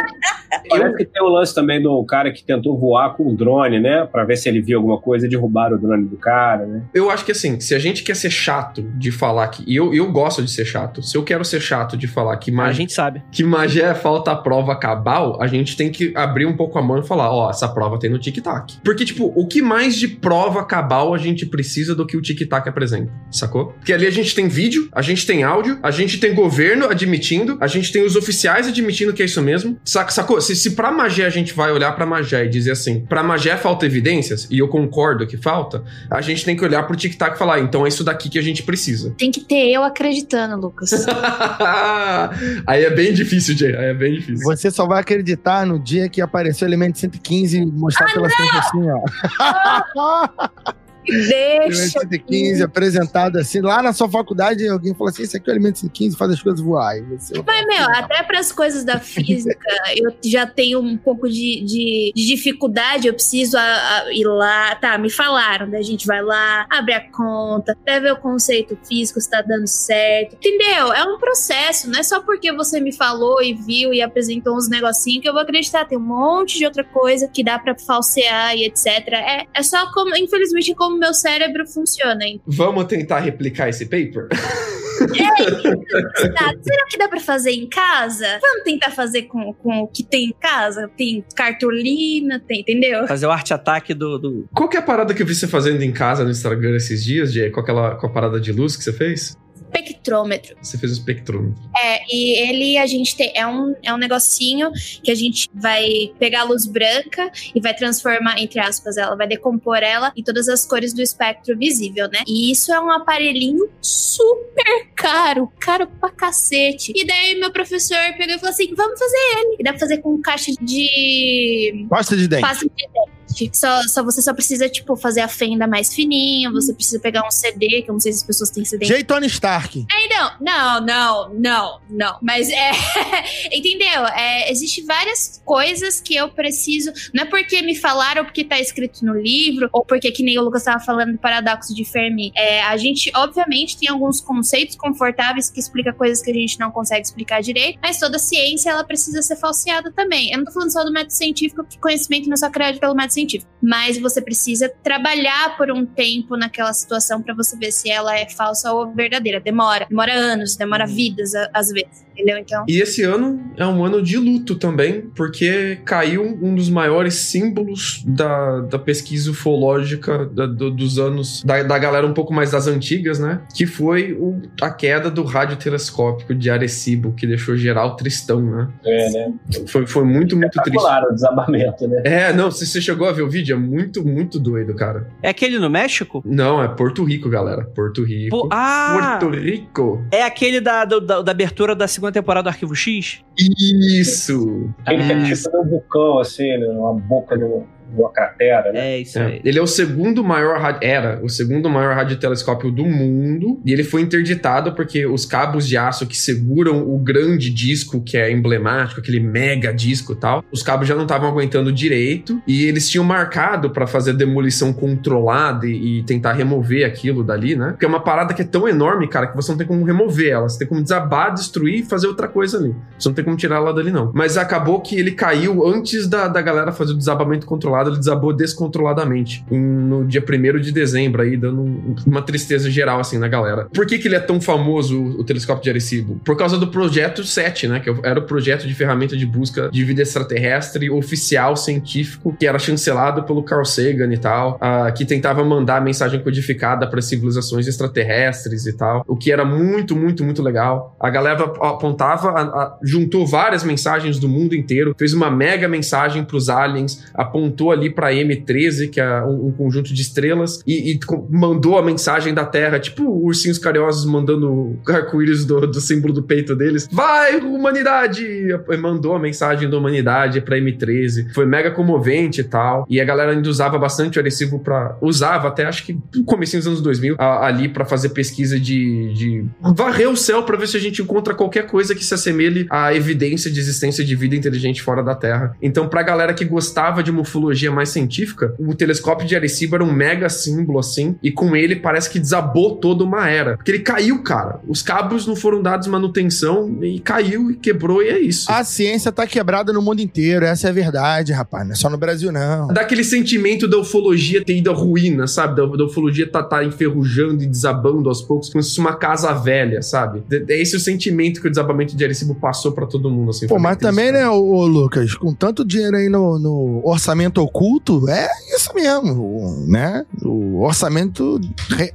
[0.68, 4.06] Parece que tem o lance também do cara que tentou voar com o drone, né?
[4.10, 6.82] Pra ver se ele viu alguma coisa e derrubaram o drone do cara, né?
[6.94, 9.64] Eu acho que assim, se a gente quer ser chato de falar que.
[9.66, 11.02] E eu, eu gosto de ser chato.
[11.02, 13.22] Se eu quero ser chato de falar que a magia, gente sabe.
[13.30, 16.82] que magia é falta a prova cabal, a gente tem que abrir um pouco a
[16.82, 18.78] mão e falar: ó, essa prova tem no tic-tac.
[18.84, 22.68] Porque, tipo, o que mais de prova cabal a gente precisa do que o tic-tac
[22.68, 23.12] apresenta?
[23.30, 23.66] Sacou?
[23.72, 27.56] Porque ali a gente tem vídeo, a gente tem áudio, a gente tem governo admitindo,
[27.60, 29.78] a gente tem os oficiais admitindo que é isso mesmo.
[29.84, 30.40] Saca, sacou?
[30.40, 33.56] Se, se pra magia a gente vai olhar pra magia e dizer assim: pra magia
[33.56, 37.38] falta evidências, e eu concordo que falta, a gente tem que olhar pro tic-tac e
[37.38, 39.14] falar: então é isso daqui que a gente precisa.
[39.16, 40.90] Tem que ter eu acreditando, Lucas.
[42.66, 43.74] Aí é bem difícil, Jay.
[43.74, 44.44] Aí é bem difícil.
[44.44, 48.56] Você só vai acreditar no dia que apareceu o elemento 115 e mostrar pela frente
[48.56, 50.74] assim, ó.
[51.06, 52.00] Elemento Deixa.
[52.00, 53.60] 115 apresentado assim.
[53.60, 56.42] Lá na sua faculdade, alguém falou assim: esse aqui é o elemento 115, faz as
[56.42, 56.94] coisas voar.
[57.10, 61.62] Você, Mas, meu, até para as coisas da física, eu já tenho um pouco de,
[61.64, 63.06] de- de dificuldade.
[63.08, 64.74] Eu preciso a- a- ir lá.
[64.76, 65.70] Tá, me falaram.
[65.70, 69.42] Daí a gente vai lá, abre a conta, vai ver o conceito físico se tá
[69.42, 70.34] dando certo.
[70.36, 70.92] Entendeu?
[70.92, 71.88] É um processo.
[71.90, 75.32] Não é só porque você me falou e viu e apresentou uns negocinhos que eu
[75.32, 75.84] vou acreditar.
[75.84, 78.86] Tem um monte de outra coisa que dá para falsear e etc.
[79.12, 82.24] É, é só como, infelizmente, é como meu cérebro funciona.
[82.24, 82.40] hein?
[82.46, 84.28] Vamos tentar replicar esse paper?
[85.04, 88.38] Tá, será que dá pra fazer em casa?
[88.40, 90.88] Vamos tentar fazer com, com o que tem em casa?
[90.96, 93.06] Tem cartolina, tem, entendeu?
[93.06, 95.82] Fazer o arte-ataque do, do- Qual que é a parada que eu vi você fazendo
[95.82, 97.50] em casa no Instagram esses dias, Jay?
[97.50, 99.36] Com aquela com a parada de luz que você fez?
[99.74, 100.56] Espectrômetro.
[100.62, 101.62] Você fez o espectrômetro.
[101.76, 103.32] É, e ele a gente tem.
[103.34, 104.70] É um, é um negocinho
[105.02, 109.26] que a gente vai pegar a luz branca e vai transformar, entre aspas, ela, vai
[109.26, 112.22] decompor ela em todas as cores do espectro visível, né?
[112.26, 116.92] E isso é um aparelhinho super caro, caro pra cacete.
[116.94, 119.56] E daí meu professor pegou e falou assim: vamos fazer ele.
[119.58, 122.42] E dá pra fazer com caixa de Pasta de dente.
[122.42, 123.13] Pasta de dente.
[123.52, 127.30] Só, só você só precisa, tipo, fazer a fenda mais fininha, você precisa pegar um
[127.30, 128.86] CD, que eu não sei se as pessoas têm CD.
[128.86, 129.04] J.
[129.04, 129.86] Tony Stark.
[129.90, 132.18] Aí não, não, não, não, não.
[132.22, 132.70] Mas é.
[133.52, 134.06] entendeu?
[134.14, 136.92] É, Existem várias coisas que eu preciso.
[137.12, 140.38] Não é porque me falaram ou porque tá escrito no livro, ou porque, que nem
[140.38, 142.32] o Lucas tava falando do paradoxo de Fermi.
[142.36, 146.70] É, a gente, obviamente, tem alguns conceitos confortáveis que explica coisas que a gente não
[146.70, 150.30] consegue explicar direito, mas toda ciência ela precisa ser falseada também.
[150.30, 152.94] Eu não tô falando só do método científico, porque conhecimento não é só criado pelo
[152.94, 153.23] método científico.
[153.62, 158.28] Mas você precisa trabalhar por um tempo naquela situação pra você ver se ela é
[158.28, 159.40] falsa ou verdadeira.
[159.40, 159.86] Demora.
[159.88, 162.04] Demora anos, demora vidas, a- às vezes.
[162.14, 162.38] Entendeu?
[162.38, 162.64] Então.
[162.68, 168.02] E esse ano é um ano de luto também, porque caiu um dos maiores símbolos
[168.06, 172.66] da, da pesquisa ufológica da- do- dos anos, da, da galera um pouco mais das
[172.66, 173.40] antigas, né?
[173.54, 178.68] Que foi o- a queda do radiotelescópico de Arecibo, que deixou geral tristão, né?
[178.84, 179.32] É, né?
[179.66, 180.84] Foi, foi muito, muito triste.
[180.84, 182.02] O desabamento, né?
[182.04, 185.08] É, não, se você chegou a ver o vídeo, é muito, muito doido, cara.
[185.22, 186.22] É aquele no México?
[186.24, 187.64] Não, é Porto Rico, galera.
[187.64, 188.48] Porto Rico.
[188.52, 189.18] Ah!
[189.20, 190.04] Porto Rico.
[190.10, 193.22] É aquele da, da, da abertura da segunda temporada do Arquivo X?
[193.38, 194.70] Isso.
[194.86, 195.28] Ele que Ah.
[195.30, 196.66] é tipo um vulcão, assim, né?
[196.68, 197.44] uma boca de
[197.92, 198.94] uma, cratera, né?
[198.94, 199.26] É isso É.
[199.26, 199.40] aí.
[199.44, 203.84] Ele é o segundo maior ra- era o segundo maior radiotelescópio do mundo e ele
[203.84, 209.00] foi interditado porque os cabos de aço que seguram o grande disco que é emblemático,
[209.00, 213.04] aquele mega disco e tal, os cabos já não estavam aguentando direito e eles tinham
[213.04, 217.70] marcado para fazer demolição controlada e, e tentar remover aquilo dali, né?
[217.70, 220.30] Porque é uma parada que é tão enorme, cara, que você não tem como remover
[220.30, 222.74] ela, você tem como desabar, destruir e fazer outra coisa ali.
[222.98, 224.10] Você não tem como tirar ela dali não.
[224.14, 228.32] Mas acabou que ele caiu antes da, da galera fazer o desabamento controlado, ele desabou
[228.32, 229.44] descontroladamente.
[229.50, 233.66] em- no dia 1 de dezembro aí, dando um- uma tristeza geral assim na galera.
[233.72, 236.20] Por que que ele é tão famoso, o, o telescópio de Arecibo?
[236.24, 237.80] Por causa do projeto 7, né?
[237.80, 242.58] Que era o projeto de ferramenta de busca de vida extraterrestre oficial científico, que era
[242.58, 248.66] chancelado pelo Carl Sagan e tal, ah, que tentava mandar mensagem codificada para civilizações extraterrestres
[248.66, 250.96] e tal, o que era muito, muito, muito legal.
[251.00, 256.24] A galera apontava, a- a- juntou várias mensagens do mundo inteiro, fez uma mega mensagem
[256.24, 260.92] para os aliens, apontou ali pra M13, que é um, um conjunto de estrelas, e,
[260.92, 261.00] e
[261.30, 266.54] mandou a mensagem da Terra, tipo ursinhos carinhosos mandando arco-íris do, do símbolo do peito
[266.54, 266.88] deles.
[266.90, 268.24] Vai, humanidade!
[268.24, 271.32] E mandou a mensagem da humanidade pra M13.
[271.34, 272.86] Foi mega comovente e tal.
[272.88, 274.96] E a galera ainda usava bastante o Arecibo pra.
[275.00, 279.12] Usava até acho que no comecinho dos anos 2000 a- ali pra fazer pesquisa de,
[279.14, 279.44] de
[279.76, 282.94] varrer o céu pra ver se a gente encontra qualquer coisa que se assemelhe à
[282.94, 285.56] evidência de existência de vida inteligente fora da Terra.
[285.62, 287.20] Então, pra galera que gostava de uma
[287.54, 291.76] ufologia mais científica, o telescópio de Arecibo era um mega símbolo assim, e com ele
[291.76, 293.56] parece que desabou toda uma era.
[293.56, 294.60] Porque ele caiu, cara.
[294.66, 298.50] Os cabos não foram dados manutenção e caiu e quebrou e é isso.
[298.50, 301.64] A ciência tá quebrada no mundo inteiro, essa é a verdade, rapaz.
[301.64, 302.68] Não é só no Brasil, não.
[302.68, 305.56] Dá aquele sentimento da ufologia ter ido à ruína, sabe?
[305.56, 309.32] Da, da ufologia tá, tá enferrujando e desabando aos poucos, como se fosse uma casa
[309.32, 310.22] velha, sabe?
[310.30, 313.46] É é esse o sentimento que o desabamento de Arecibo passou pra todo mundo, assim.
[313.46, 314.24] Pô, mas triste, também, cara.
[314.24, 319.12] né, ô, ô, Lucas, com tanto dinheiro aí no, no orçamento oculto, é isso mesmo,
[319.22, 320.04] o- né?
[320.22, 321.40] O orçamento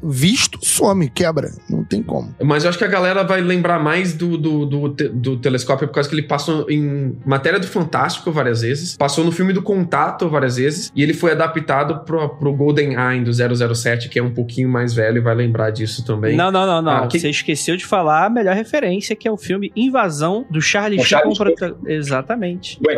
[0.02, 1.52] visto some, quebra.
[1.70, 2.34] Não tem como.
[2.44, 5.94] Mas eu acho que a galera vai lembrar mais do, do, do, do telescópio por
[5.94, 10.30] causa que ele passou em matéria do Fantástico várias vezes, passou no filme do Contato
[10.30, 14.34] várias vezes, e ele foi adaptado pro, pro Golden Eye do 007, que é um
[14.34, 16.36] pouquinho mais velho e vai lembrar disso também.
[16.36, 16.92] Não, não, não, não.
[17.04, 20.62] Ah, que- Você esqueceu de falar a melhor referência, que é o filme Invasão do
[20.62, 22.80] Charlie com prota- Exatamente.
[22.86, 22.96] Ué,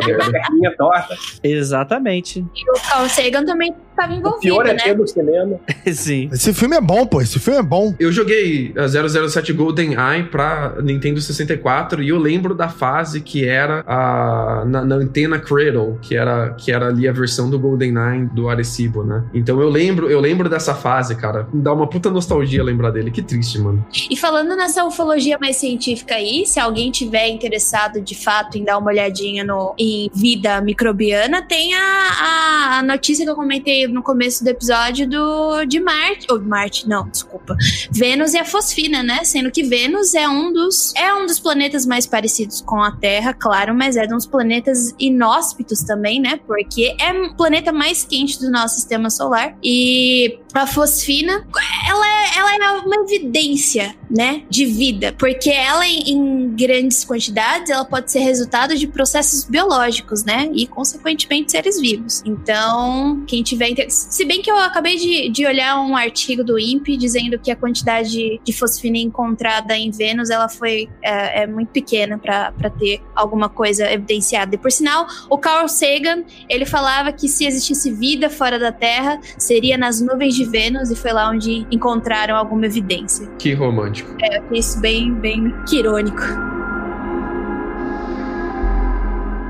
[0.76, 1.14] torta.
[1.42, 2.41] Exatamente.
[2.54, 4.78] E o Carl Sagan também estava O envolvido, pior é né?
[4.94, 5.60] ter cinema.
[5.92, 6.28] Sim.
[6.32, 7.20] Esse filme é bom, pô.
[7.20, 7.94] Esse filme é bom.
[7.98, 8.88] Eu joguei a
[9.28, 14.84] 007 Golden Eye pra Nintendo 64 e eu lembro da fase que era a, na,
[14.84, 19.02] na antena Cradle, que era, que era ali a versão do Golden Eye do Arecibo,
[19.04, 19.24] né?
[19.34, 21.46] Então eu lembro, eu lembro dessa fase, cara.
[21.52, 23.10] Me dá uma puta nostalgia lembrar dele.
[23.10, 23.84] Que triste, mano.
[24.10, 28.78] E falando nessa ufologia mais científica aí, se alguém tiver interessado de fato em dar
[28.78, 34.42] uma olhadinha no, em vida microbiana, tem a- a notícia que eu comentei no começo
[34.42, 37.56] do episódio do de Marte, ou Marte, não, desculpa.
[37.90, 39.24] Vênus e a fosfina, né?
[39.24, 43.32] Sendo que Vênus é um dos é um dos planetas mais parecidos com a Terra,
[43.34, 46.40] claro, mas é um dos planetas inóspitos também, né?
[46.46, 51.46] Porque é o planeta mais quente do nosso sistema solar e a fosfina,
[51.88, 57.84] ela é, ela é uma evidência, né, de vida, porque ela em, grandes quantidades, ela
[57.84, 62.22] pode ser resultado de processos biológicos, né, e consequentemente seres vivos.
[62.26, 66.58] Então, quem tiver interesse, se bem que eu acabei de, de olhar um artigo do
[66.58, 71.70] INPE dizendo que a quantidade de fosfina encontrada em Vênus, ela foi é, é muito
[71.70, 74.54] pequena para ter alguma coisa evidenciada.
[74.54, 79.18] E por sinal, o Carl Sagan, ele falava que se existisse vida fora da Terra,
[79.38, 83.28] seria nas nuvens de Vênus e foi lá onde encontraram alguma evidência.
[83.38, 84.14] Que romântico.
[84.20, 86.22] Eu achei isso bem, bem que irônico.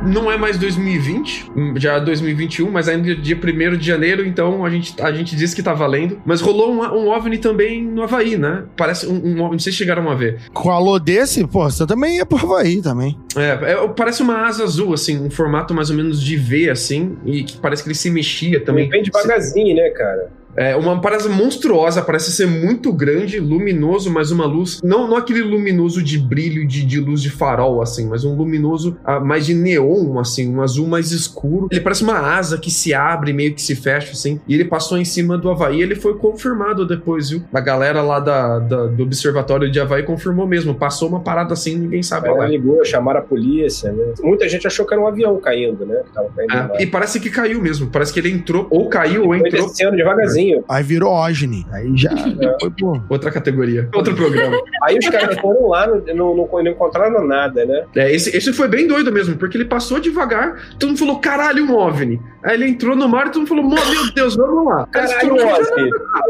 [0.04, 4.64] Não é mais 2020, já é 2021, mas ainda é dia 1 de janeiro, então
[4.64, 6.20] a gente, a gente disse que tá valendo.
[6.24, 8.64] Mas rolou um, um OVNI também no Havaí, né?
[8.76, 10.40] Parece um, um OVNI, não sei se chegaram a ver.
[10.52, 13.16] Com o alô desse, pô, você também ia pro Havaí também.
[13.36, 17.16] É, é, parece uma asa azul, assim, um formato mais ou menos de V, assim,
[17.24, 18.88] e que parece que ele se mexia também.
[18.88, 20.30] Vem devagarzinho, né, cara?
[20.56, 24.80] É uma parada monstruosa, parece ser muito grande, luminoso, mas uma luz.
[24.82, 28.96] Não, não aquele luminoso de brilho, de, de luz de farol, assim, mas um luminoso
[29.04, 31.68] ah, mais de neon, assim, um azul mais escuro.
[31.70, 34.40] Ele parece uma asa que se abre, meio que se fecha, assim.
[34.46, 37.42] E ele passou em cima do Havaí ele foi confirmado depois, viu?
[37.52, 40.74] A galera lá da, da- do Observatório de Havaí confirmou mesmo.
[40.74, 44.14] Passou uma parada assim, ninguém sabe Ela ligou, chamaram a polícia, né?
[44.22, 46.02] Muita gente achou que era um avião caindo, né?
[46.04, 46.82] Que tava caindo lá.
[46.82, 47.88] e parece que caiu mesmo.
[47.88, 49.66] Parece que ele entrou, ou caiu, ou entrou.
[49.66, 50.41] descendo devagarzinho.
[50.68, 51.66] Aí virou Ogni.
[51.72, 52.10] Aí já
[52.60, 53.00] foi, pô.
[53.08, 54.56] Outra categoria, outro programa.
[54.82, 57.84] Aí os caras foram lá, não, não, não- encontraram nada, né?
[57.96, 61.64] É, esse, esse foi bem doido mesmo, porque ele passou devagar, todo mundo falou, caralho,
[61.64, 62.20] um OVNI.
[62.44, 64.86] Aí ele entrou no mar e todo mundo falou, "Mo- meu Deus, vamos lá.
[64.90, 65.34] Cara, Caralho.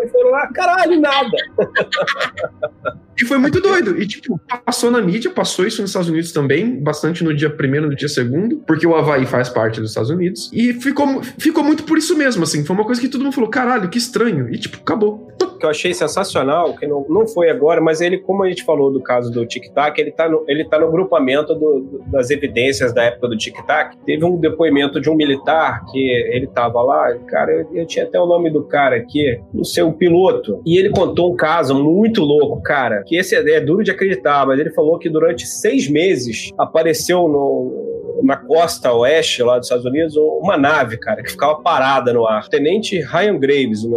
[0.03, 1.31] Aí foram lá, caralho, nada.
[3.21, 4.01] E foi muito doido.
[4.01, 7.87] E, tipo, passou na mídia, passou isso nos Estados Unidos também, bastante no dia primeiro,
[7.89, 10.51] no dia segundo, porque o Havaí faz parte dos Estados Unidos.
[10.53, 12.65] E ficou, ficou muito por isso mesmo, assim.
[12.65, 14.49] Foi uma coisa que todo mundo falou, caralho, que estranho.
[14.53, 15.29] E, tipo, acabou.
[15.59, 18.93] Que eu achei sensacional, que não, não foi agora, mas ele, como a gente falou
[18.93, 22.31] do caso do Tic Tac, ele tá no, ele tá no grupamento do- do- das
[22.31, 23.97] evidências da época do Tic Tac.
[24.05, 25.99] Teve um depoimento de um militar que
[26.33, 29.85] ele tava lá, cara, eu, eu tinha até o nome do cara aqui, não sei,
[29.85, 30.61] um piloto.
[30.67, 34.45] E ele contou um caso muito louco, cara, que esse é, é duro de acreditar,
[34.45, 39.85] mas ele falou que durante seis meses apareceu no na costa oeste lá dos Estados
[39.85, 42.49] Unidos uma nave, cara, que ficava parada no ar.
[42.49, 43.91] Tenente Ryan Graves, o,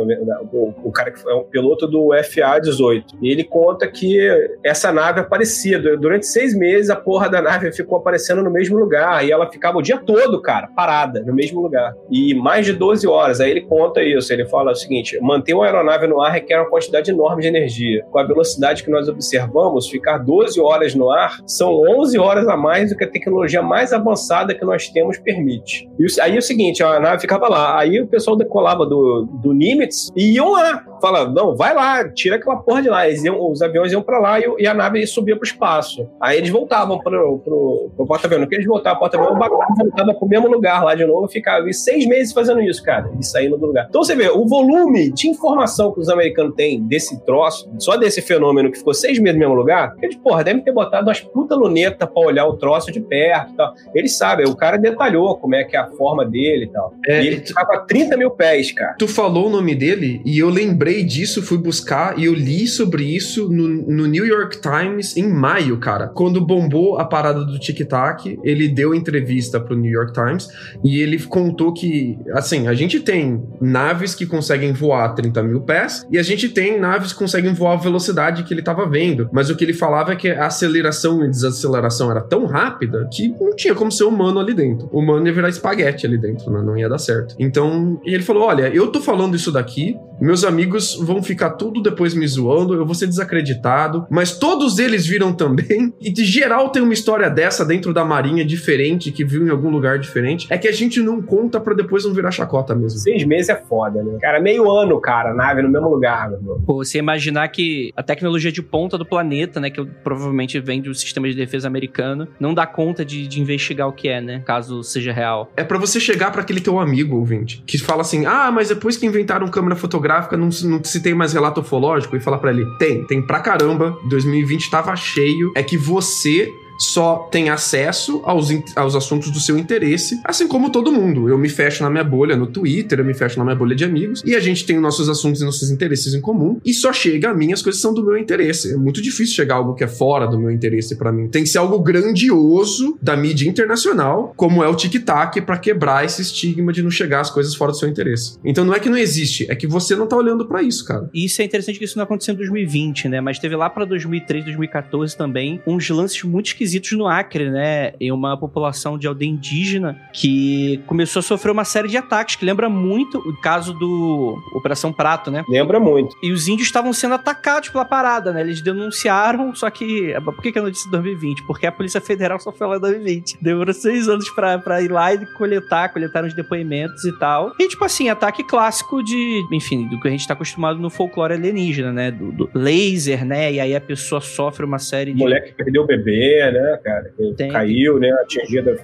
[0.52, 3.03] o, o cara que é um piloto do FA-18.
[3.22, 4.18] E ele conta que
[4.64, 5.80] essa nave aparecia.
[5.97, 9.26] Durante seis meses, a porra da nave ficou aparecendo no mesmo lugar.
[9.26, 11.93] E ela ficava o dia todo, cara, parada, no mesmo lugar.
[12.10, 13.39] E mais de 12 horas.
[13.39, 14.34] Aí ele conta isso.
[14.34, 18.03] Ele fala o seguinte: manter uma aeronave no ar requer uma quantidade enorme de energia.
[18.11, 22.57] Com a velocidade que nós observamos, ficar 12 horas no ar são 11 horas a
[22.57, 24.15] mais do que a tecnologia mais avançada
[24.54, 25.90] que nós temos permite.
[26.00, 27.80] E aí é o seguinte: a nave ficava lá.
[27.80, 30.84] Aí o pessoal decolava do, do Nimitz e iam lá.
[31.02, 33.08] Fala, não, vai lá, tira aquela porra de lá.
[33.08, 36.08] Iam, os aviões iam para lá e, e, a nave subia pro espaço.
[36.20, 38.42] Aí eles voltavam pro, pro, pro porta-avião.
[38.42, 41.28] No que eles voltavam pro porta-avião, o bagulho voltava pro mesmo lugar lá de novo.
[41.28, 43.12] Ficava seis meses fazendo isso, cara.
[43.20, 43.86] E saindo do lugar.
[43.90, 48.22] Então você vê, o volume de informação que os americanos têm desse troço, só desse
[48.22, 51.56] fenômeno que ficou seis meses no mesmo lugar, eles, porra, devem ter botado umas puta
[51.56, 53.74] luneta pra olhar o troço de perto e tal.
[53.94, 56.94] Eles sabem, o cara detalhou como é que é a forma dele e tal.
[57.06, 58.95] É, e ele tu, ficava a 30 mil pés, cara.
[58.98, 63.03] Tu falou o nome dele e eu lembrei disso, fui buscar e eu li sobre
[63.03, 66.07] isso no, no New York Times em maio, cara.
[66.07, 70.48] Quando bombou a parada do Tic Tac, ele deu entrevista pro New York Times
[70.84, 75.61] e ele contou que, assim, a gente tem naves que conseguem voar a 30 mil
[75.61, 79.30] pés e a gente tem naves que conseguem voar a velocidade que ele tava vendo.
[79.32, 83.30] Mas o que ele falava é que a aceleração e desaceleração era tão rápida que
[83.30, 84.90] não tinha como ser humano ali dentro.
[84.91, 86.62] O humano ia virar espaguete ali dentro, né?
[86.62, 87.36] não ia dar certo.
[87.40, 92.14] Então, ele falou: olha, eu tô falando isso daqui, meus amigos vão ficar tudo depois
[92.14, 96.82] me zoando, eu vou ser desacreditado, mas todos eles viram também, e de geral tem
[96.82, 100.68] uma história dessa dentro da marinha diferente, que viu em algum lugar diferente, é que
[100.68, 102.99] a gente não conta pra depois não virar chacota mesmo.
[102.99, 104.18] Seis meses é foda, né?
[104.22, 106.62] Cara, meio ano, cara, nave no mesmo lugar, meu irmão.
[106.66, 110.94] Pô, você imaginar que a tecnologia de ponta do planeta, né, que provavelmente vem do
[110.94, 114.84] sistema de defesa americano, não dá conta de, de investigar o que é, né, caso
[114.84, 115.52] seja real.
[115.57, 118.97] É para você chegar para aquele teu amigo, ouvinte, que fala assim, ah, mas depois
[118.97, 122.65] que inventaram câmera fotográfica, não, não se tem mais relato ufológico, e falar para ele,
[122.77, 128.95] tem, tem pra caramba, 2020 tava cheio, é que você só tem acesso aos, aos
[128.95, 131.30] assuntos do seu interesse, assim como todo mundo.
[131.30, 133.84] Eu me fecho na minha bolha no Twitter, eu me fecho na minha bolha de
[133.84, 137.30] amigos, e a gente tem nossos assuntos e nossos interesses em comum, e só chega
[137.30, 138.73] a mim as coisas são do meu interesse.
[138.73, 141.27] É muito difícil chegar algo que é fora do meu interesse para mim.
[141.27, 146.22] Tem que ser algo grandioso da mídia internacional, como é o tic-tac, para quebrar esse
[146.22, 148.38] estigma de não chegar as coisas fora do seu interesse.
[148.43, 151.10] Então não é que não existe, é que você não tá olhando para isso, cara.
[151.14, 153.22] Isso é interessante que isso não aconteceu em 2020, né?
[153.22, 157.94] Mas teve lá para 2003, 2014 também uns lances muito esquisitos esquisitos no Acre, né?
[158.00, 162.46] Em uma população de aldeia indígena que começou a sofrer uma série de ataques, que
[162.46, 165.44] lembra muito o caso do Operação Prato, né?
[165.48, 166.16] Lembra muito.
[166.22, 168.42] E os índios estavam sendo atacados pela parada, né?
[168.42, 170.14] Eles denunciaram, só que.
[170.24, 171.46] Por que, que é notícia de 2020?
[171.46, 173.38] Porque a Polícia Federal só foi lá em 2020.
[173.42, 177.54] Demorou seis anos pra, pra ir lá e coletar, coletar os depoimentos e tal.
[177.60, 179.46] E, tipo assim, ataque clássico de.
[179.52, 182.12] Enfim, do que a gente tá acostumado no folclore alienígena, né?
[182.12, 183.54] Do, do laser, né?
[183.54, 185.20] E aí a pessoa sofre uma série de.
[185.20, 187.14] Moleque perdeu o bebê, né, cara?
[187.36, 187.52] Tem.
[187.52, 188.11] Caiu, né?
[188.22, 188.76] Atingida,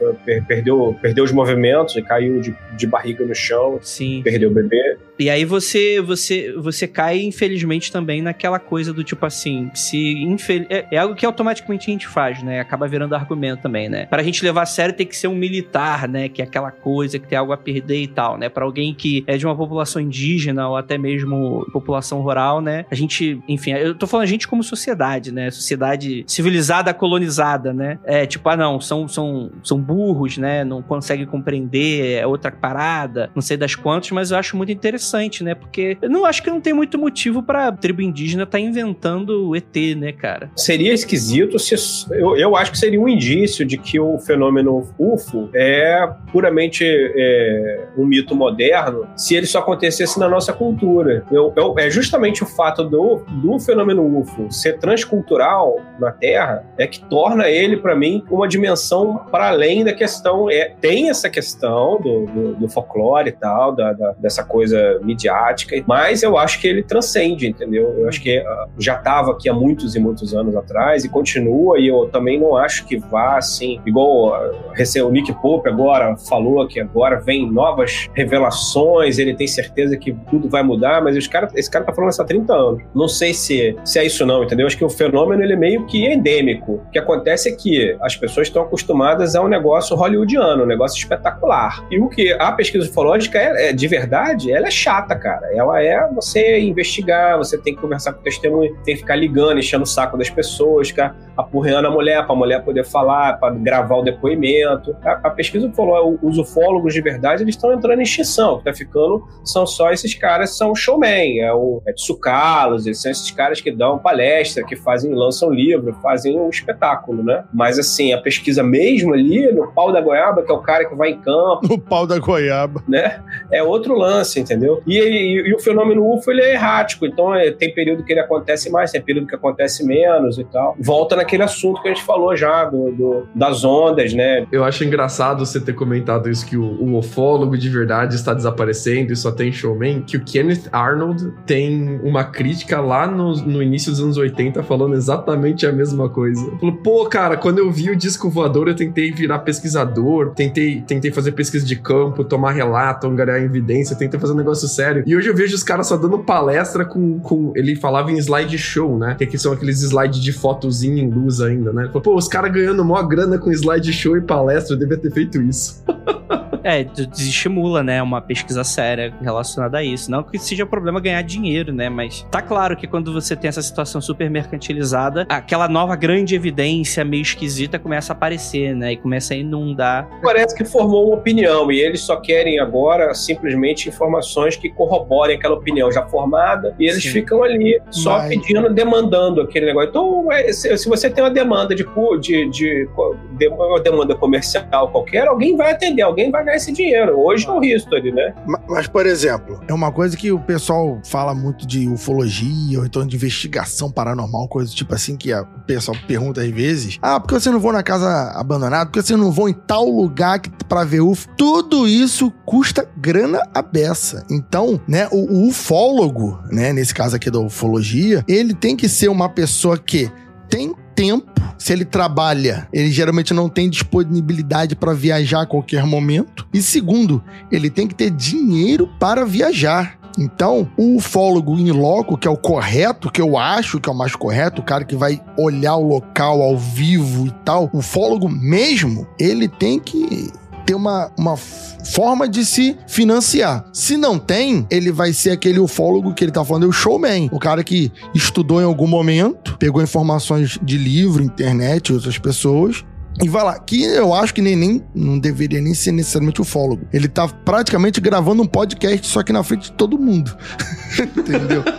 [0.47, 3.79] perdeu, perdeu os movimentos e caiu de, de barriga no chão.
[3.81, 4.21] Sim.
[4.23, 4.97] Perdeu o bebê.
[5.21, 10.65] E aí você você você cai, infelizmente, também naquela coisa do tipo assim, se infel...
[10.67, 12.59] é, é, algo que automaticamente a gente faz, né?
[12.59, 14.07] Acaba virando argumento também, né?
[14.07, 16.27] Para a gente levar a sério tem que ser um militar, né?
[16.27, 18.49] Que é aquela coisa que tem algo a perder e tal, né?
[18.49, 22.87] Para alguém que é de uma população indígena ou até mesmo população rural, né?
[22.89, 25.51] A gente, enfim, eu tô falando a gente como sociedade, né?
[25.51, 27.99] Sociedade civilizada colonizada, né?
[28.05, 30.63] É tipo, ah não, são são são burros, né?
[30.63, 35.10] Não conseguem compreender, é outra parada, não sei das quantas, mas eu acho muito interessante
[35.11, 35.55] interessante, né?
[35.55, 39.49] Porque eu não acho que não tem muito motivo pra tribo indígena estar tá inventando
[39.49, 40.49] o ET, né, cara?
[40.55, 41.75] Seria esquisito se.
[42.11, 47.87] Eu, eu acho que seria um indício de que o fenômeno UFO é puramente é,
[47.97, 51.25] um mito moderno se ele só acontecesse na nossa cultura.
[51.31, 56.87] Eu, eu, é justamente o fato do, do fenômeno UFO ser transcultural na Terra é
[56.87, 60.49] que torna ele, para mim, uma dimensão para além da questão.
[60.49, 65.75] É, tem essa questão do, do, do folclore e tal, da, da, dessa coisa midiática,
[65.87, 67.95] mas eu acho que ele transcende, entendeu?
[67.97, 68.43] Eu acho que uh,
[68.77, 72.55] já estava aqui há muitos e muitos anos atrás e continua, e eu também não
[72.55, 78.09] acho que vá assim, igual uh, o Nick Pope agora falou que agora vem novas
[78.13, 82.21] revelações, ele tem certeza que tudo vai mudar, mas cara, esse cara tá falando isso
[82.21, 82.83] há 30 anos.
[82.93, 84.67] Não sei se, se é isso não, entendeu?
[84.67, 86.73] Acho que o fenômeno ele é meio que endêmico.
[86.87, 90.97] O que acontece é que as pessoas estão acostumadas a um negócio hollywoodiano, um negócio
[90.97, 91.85] espetacular.
[91.89, 95.49] E o que a pesquisa ufológica é, é de verdade, ela é chata chata, cara.
[95.55, 99.59] Ela é você investigar, você tem que conversar com o testemunho, tem que ficar ligando,
[99.59, 103.53] enchendo o saco das pessoas, ficar apurreando a mulher, para a mulher poder falar, para
[103.55, 104.95] gravar o depoimento.
[105.03, 108.55] A, a pesquisa falou, os ufólogos de verdade, eles estão entrando em extinção.
[108.55, 113.01] O que tá ficando são só esses caras, são showman, é o é Tsukalos, eles
[113.01, 117.45] são esses caras que dão palestra, que fazem, lançam livro, fazem um espetáculo, né?
[117.53, 120.95] Mas assim, a pesquisa mesmo ali, no pau da goiaba, que é o cara que
[120.95, 121.61] vai em campo.
[121.71, 122.83] No pau da goiaba.
[122.85, 123.21] Né?
[123.49, 124.70] É outro lance, entendeu?
[124.85, 128.19] E, e, e o fenômeno UFO, ele é errático, então é, tem período que ele
[128.19, 130.75] acontece mais, tem período que acontece menos e tal.
[130.79, 134.45] Volta naquele assunto que a gente falou já, do, do das ondas, né?
[134.51, 139.13] Eu acho engraçado você ter comentado isso, que o, o ufólogo de verdade está desaparecendo
[139.13, 143.91] e só tem showman, que o Kenneth Arnold tem uma crítica lá no, no início
[143.91, 146.41] dos anos 80 falando exatamente a mesma coisa.
[146.59, 151.11] Falou, pô, cara, quando eu vi o disco voador, eu tentei virar pesquisador, tentei, tentei
[151.11, 155.03] fazer pesquisa de campo, tomar relato, angariar evidência, tentei fazer um negócio sério.
[155.05, 157.19] E hoje eu vejo os caras só dando palestra com.
[157.19, 159.15] com ele falava em slide show, né?
[159.15, 161.83] Que aqui são aqueles slides de fotozinho em luz ainda, né?
[161.83, 164.97] Ele falou, pô, os caras ganhando mó grana com slide show e palestra, eu devia
[164.97, 165.83] ter feito isso.
[166.63, 168.01] É, desestimula, né?
[168.01, 170.09] Uma pesquisa séria relacionada a isso.
[170.09, 171.89] Não que seja problema ganhar dinheiro, né?
[171.89, 177.03] Mas tá claro que quando você tem essa situação super mercantilizada, aquela nova grande evidência
[177.03, 178.93] meio esquisita começa a aparecer, né?
[178.93, 180.07] E começa a inundar.
[180.21, 185.55] Parece que formou uma opinião e eles só querem agora simplesmente informações que corroborem aquela
[185.55, 187.11] opinião já formada e eles Sim.
[187.11, 188.29] ficam ali só Mas...
[188.29, 189.89] pedindo, demandando aquele negócio.
[189.89, 191.85] Então, é, se você tem uma demanda de,
[192.19, 192.89] de, de,
[193.37, 197.19] de uma demanda comercial qualquer, alguém vai atender, alguém vai ganhar esse dinheiro.
[197.19, 198.33] Hoje é o history, né?
[198.67, 203.05] Mas, por exemplo, é uma coisa que o pessoal fala muito de ufologia ou então
[203.05, 207.33] de investigação paranormal, coisa tipo assim, que o pessoal pergunta às vezes: ah, por que
[207.35, 208.85] você não vou na casa abandonada?
[208.85, 211.29] Por que você não vou em tal lugar que, pra ver UFO?
[211.37, 214.25] Tudo isso custa grana a beça.
[214.29, 219.09] Então, né, o, o ufólogo, né, nesse caso aqui da ufologia, ele tem que ser
[219.09, 220.11] uma pessoa que
[220.49, 221.29] tem tempo.
[221.57, 226.47] Se ele trabalha, ele geralmente não tem disponibilidade para viajar a qualquer momento.
[226.53, 229.99] E segundo, ele tem que ter dinheiro para viajar.
[230.17, 233.95] Então, o ufólogo in loco, que é o correto, que eu acho que é o
[233.95, 238.27] mais correto, o cara que vai olhar o local ao vivo e tal, o ufólogo
[238.27, 240.31] mesmo, ele tem que
[240.71, 243.65] ter uma, uma forma de se financiar.
[243.73, 247.27] Se não tem, ele vai ser aquele ufólogo que ele tá falando, é o showman.
[247.31, 252.85] O cara que estudou em algum momento, pegou informações de livro, internet, outras pessoas,
[253.21, 256.87] e vai lá, que eu acho que nem, nem não deveria nem ser necessariamente ufólogo.
[256.93, 260.35] Ele tá praticamente gravando um podcast só que na frente de todo mundo.
[261.17, 261.63] Entendeu?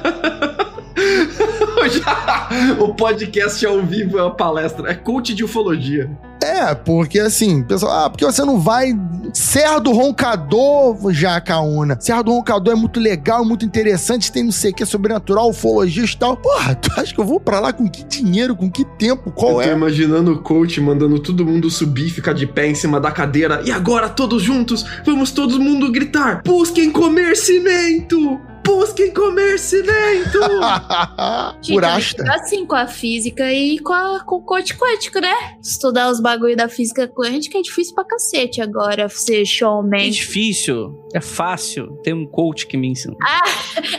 [2.78, 6.10] o podcast ao vivo é uma palestra, é coach de ufologia.
[6.43, 8.93] É, porque assim, pessoal, ah, porque você não vai.
[9.32, 11.97] Serra do Roncador, Jacaúna.
[12.01, 16.05] Serra do Roncador é muito legal, muito interessante, tem não sei o que, sobrenatural, ufologia
[16.05, 16.36] e tal.
[16.36, 19.31] Porra, tu acha que eu vou pra lá com que dinheiro, com que tempo?
[19.31, 19.69] Qual eu é?
[19.69, 23.62] tô imaginando o coach mandando todo mundo subir, ficar de pé em cima da cadeira.
[23.64, 28.52] E agora, todos juntos, vamos todo mundo gritar: busquem comer cimento!
[28.64, 30.39] Busquem comer cimento!
[31.62, 35.34] Gente, assim com a física e com, a, com o coach quântico, né?
[35.62, 40.06] Estudar os bagulho da física quântica é difícil pra cacete agora, ser showman.
[40.06, 41.98] É difícil, é fácil.
[42.02, 43.16] Tem um coach que me ensina.
[43.22, 43.43] Ah,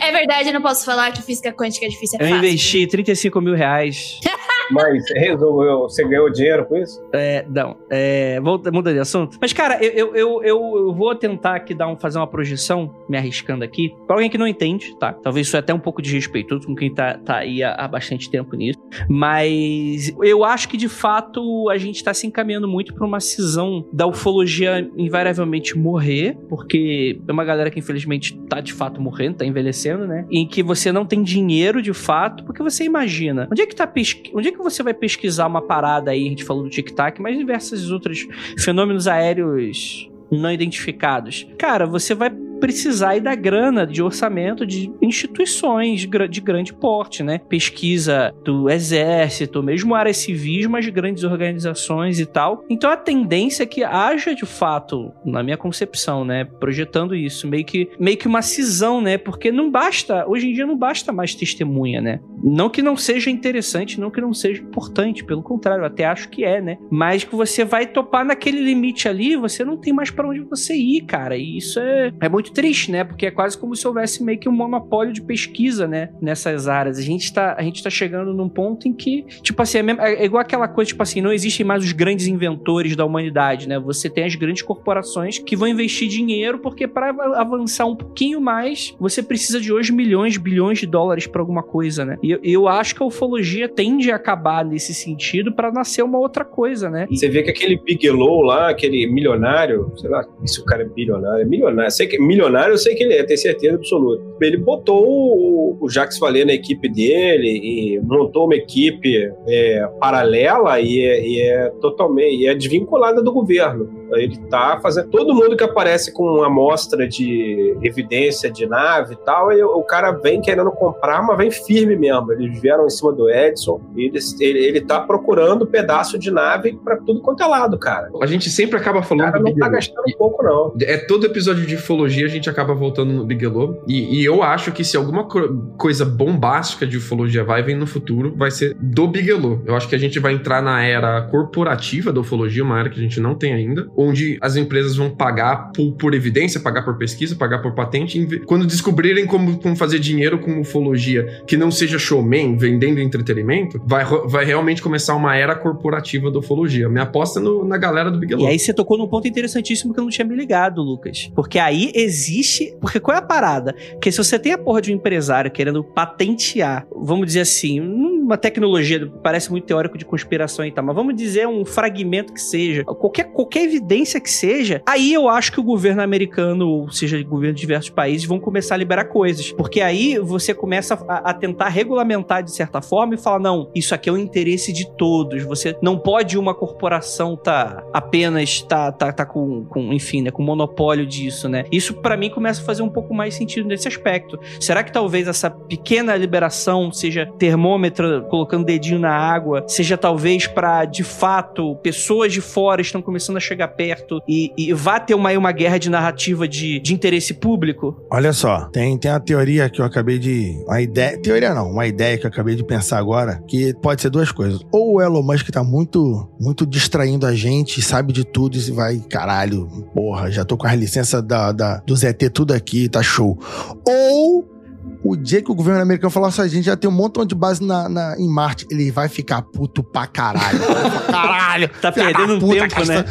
[0.00, 2.44] é verdade, eu não posso falar que física quântica é difícil, é eu fácil.
[2.44, 4.20] Eu investi 35 mil reais.
[4.70, 7.02] Mas resolveu, você ganhou dinheiro com isso?
[7.12, 7.76] É, não.
[7.90, 9.38] É, vou, muda de assunto.
[9.40, 13.16] Mas, cara, eu, eu, eu, eu, vou tentar aqui dar um, fazer uma projeção, me
[13.16, 15.12] arriscando aqui, pra alguém que não entende, tá?
[15.12, 18.30] Talvez isso é até um pouco desrespeitoso com quem tá, tá aí há, há bastante
[18.30, 18.78] tempo nisso.
[19.08, 23.86] Mas eu acho que, de fato, a gente tá se encaminhando muito pra uma cisão
[23.92, 29.44] da ufologia invariavelmente morrer, porque é uma galera que, infelizmente, tá de fato morrendo, tá
[29.44, 30.26] envelhecendo, né?
[30.30, 33.86] Em que você não tem dinheiro, de fato, porque você imagina, onde é que tá
[33.86, 34.30] pesqui...
[34.34, 37.36] onde é que você vai pesquisar uma parada aí, a gente falou do tic-tac, mas
[37.36, 38.26] diversos outros
[38.58, 41.46] fenômenos aéreos não identificados.
[41.58, 42.30] Cara, você vai
[42.64, 47.38] precisar da grana de orçamento de instituições de grande porte, né?
[47.46, 52.64] Pesquisa do exército, mesmo áreas civis, mas grandes organizações e tal.
[52.70, 57.66] Então a tendência é que haja de fato, na minha concepção, né, projetando isso, meio
[57.66, 59.18] que meio que uma cisão, né?
[59.18, 62.20] Porque não basta, hoje em dia não basta mais testemunha, né?
[62.42, 66.44] Não que não seja interessante, não que não seja importante, pelo contrário, até acho que
[66.44, 66.78] é, né?
[66.90, 70.74] Mas que você vai topar naquele limite ali, você não tem mais para onde você
[70.74, 71.36] ir, cara.
[71.36, 73.04] E isso é, é muito triste, né?
[73.04, 76.10] Porque é quase como se houvesse meio que um monopólio de pesquisa, né?
[76.20, 76.98] Nessas áreas.
[76.98, 80.00] A gente tá, a gente tá chegando num ponto em que, tipo assim, é, mesmo,
[80.00, 83.78] é igual aquela coisa, tipo assim, não existem mais os grandes inventores da humanidade, né?
[83.78, 88.94] Você tem as grandes corporações que vão investir dinheiro porque para avançar um pouquinho mais,
[88.98, 92.18] você precisa de hoje milhões, bilhões de dólares para alguma coisa, né?
[92.22, 96.18] E eu, eu acho que a ufologia tende a acabar nesse sentido para nascer uma
[96.18, 97.06] outra coisa, né?
[97.10, 101.42] Você vê que aquele Bigelow lá, aquele milionário, sei lá se o cara é bilionário,
[101.42, 104.22] é milionário, sei que milionário eu sei que ele é, tenho certeza absoluta.
[104.42, 110.78] Ele botou o, o Jacques Vallée na equipe dele e montou uma equipe é, paralela
[110.80, 113.88] e é, e é totalmente e é desvinculada do governo.
[114.12, 115.08] Ele tá fazendo.
[115.08, 119.82] Todo mundo que aparece com uma amostra de evidência de nave e tal, e o
[119.82, 122.32] cara vem querendo comprar, mas vem firme mesmo.
[122.32, 126.78] Eles vieram em cima do Edson e ele, ele, ele tá procurando pedaço de nave
[126.84, 128.10] para tudo quanto é lado, cara.
[128.20, 129.28] A gente sempre acaba falando.
[129.28, 130.74] O cara não tá gastando um pouco, não.
[130.82, 133.82] É todo episódio de ufologia a gente acaba voltando no Bigelow.
[133.88, 135.44] E, e eu acho que se alguma co
[135.76, 139.62] coisa bombástica de ufologia vai vir no futuro, vai ser do Bigelow.
[139.66, 142.98] Eu acho que a gente vai entrar na era corporativa da ufologia, uma era que
[142.98, 146.96] a gente não tem ainda onde as empresas vão pagar por, por evidência, pagar por
[146.96, 148.40] pesquisa, pagar por patente.
[148.46, 154.04] Quando descobrirem como, como fazer dinheiro com ufologia que não seja showman, vendendo entretenimento, vai,
[154.04, 156.88] vai realmente começar uma era corporativa da ufologia.
[156.88, 158.46] Minha aposta no, na galera do Bigelow.
[158.46, 161.30] E aí você tocou num ponto interessantíssimo que eu não tinha me ligado, Lucas.
[161.34, 162.74] Porque aí existe.
[162.80, 163.74] Porque qual é a parada?
[163.92, 167.80] Porque se você tem a porra de um empresário querendo patentear, vamos dizer assim,
[168.24, 172.40] uma tecnologia, parece muito teórico de conspiração e tal, mas vamos dizer um fragmento que
[172.40, 177.18] seja, qualquer, qualquer evidência que seja, aí eu acho que o governo americano, ou seja,
[177.18, 179.52] o governo de diversos países, vão começar a liberar coisas.
[179.52, 183.94] Porque aí você começa a, a tentar regulamentar de certa forma e falar: não, isso
[183.94, 185.42] aqui é o interesse de todos.
[185.44, 190.42] Você não pode uma corporação tá apenas tá, tá, tá com, com, enfim, né, com
[190.42, 191.64] monopólio disso, né?
[191.70, 194.38] Isso para mim começa a fazer um pouco mais sentido nesse aspecto.
[194.60, 200.84] Será que talvez essa pequena liberação seja termômetro colocando dedinho na água, seja talvez para
[200.84, 205.30] de fato pessoas de fora estão começando a chegar perto e, e vá ter uma,
[205.32, 207.96] uma guerra de narrativa de, de interesse público?
[208.10, 210.62] Olha só, tem, tem a teoria que eu acabei de.
[210.66, 211.20] Uma ideia.
[211.20, 214.60] Teoria não, uma ideia que eu acabei de pensar agora, que pode ser duas coisas.
[214.72, 218.98] Ou o Elon Musk tá muito, muito distraindo a gente, sabe de tudo e vai,
[218.98, 223.38] caralho, porra, já tô com as licenças da, da, do ZT tudo aqui, tá show.
[223.86, 224.53] Ou
[225.02, 227.34] o dia que o governo americano falar assim, a gente já tem um montão de
[227.34, 230.58] base na, na em Marte, ele vai ficar puto pra caralho.
[231.06, 231.68] caralho.
[231.80, 233.04] tá perdendo um tempo, né?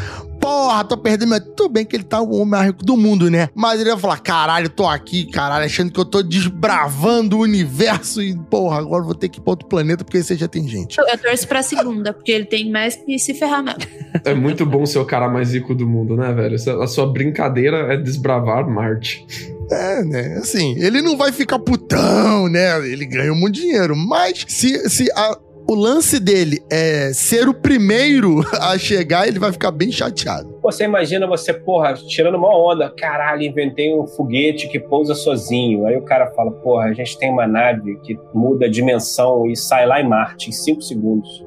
[0.44, 1.40] Porra, tô perdendo meu...
[1.40, 3.48] Tudo bem que ele tá o homem mais rico do mundo, né?
[3.56, 8.22] Mas ele vai falar, caralho, tô aqui, caralho, achando que eu tô desbravando o universo
[8.22, 10.98] e, porra, agora vou ter que ir pra outro planeta porque você já tem gente.
[11.00, 13.80] Eu, eu torço pra segunda, porque ele tem mais que se ferrar mesmo.
[14.26, 16.56] É muito bom ser o cara mais rico do mundo, né, velho?
[16.82, 19.26] A sua brincadeira é desbravar Marte.
[19.74, 20.38] É, né?
[20.38, 22.78] Assim, ele não vai ficar putão, né?
[22.88, 23.96] Ele ganha muito dinheiro.
[23.96, 25.38] Mas se, se a,
[25.70, 30.60] o lance dele é ser o primeiro a chegar, ele vai ficar bem chateado.
[30.62, 35.86] Você imagina você, porra, tirando uma onda, caralho, inventei um foguete que pousa sozinho.
[35.86, 39.56] Aí o cara fala, porra, a gente tem uma nave que muda a dimensão e
[39.56, 41.43] sai lá em Marte em 5 segundos.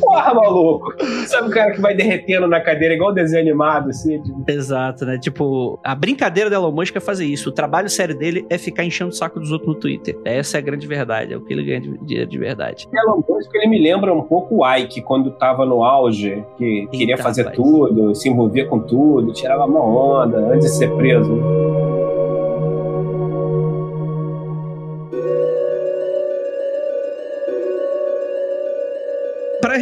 [0.00, 0.94] Porra, maluco!
[1.26, 4.20] Sabe o cara que vai derretendo na cadeira igual desenho animado, assim?
[4.22, 4.44] Tipo...
[4.48, 5.18] Exato, né?
[5.18, 7.48] Tipo, a brincadeira do Elon Musk é fazer isso.
[7.50, 10.18] O trabalho sério dele é ficar enchendo o saco dos outros no Twitter.
[10.24, 12.88] Essa é a grande verdade, é o que ele ganha de dinheiro de verdade.
[12.92, 16.64] O Elon Musk, ele me lembra um pouco o Ike, quando tava no auge, que
[16.64, 17.56] Eita, queria fazer rapaz.
[17.56, 21.40] tudo, se envolvia com tudo, tirava uma onda antes de ser preso.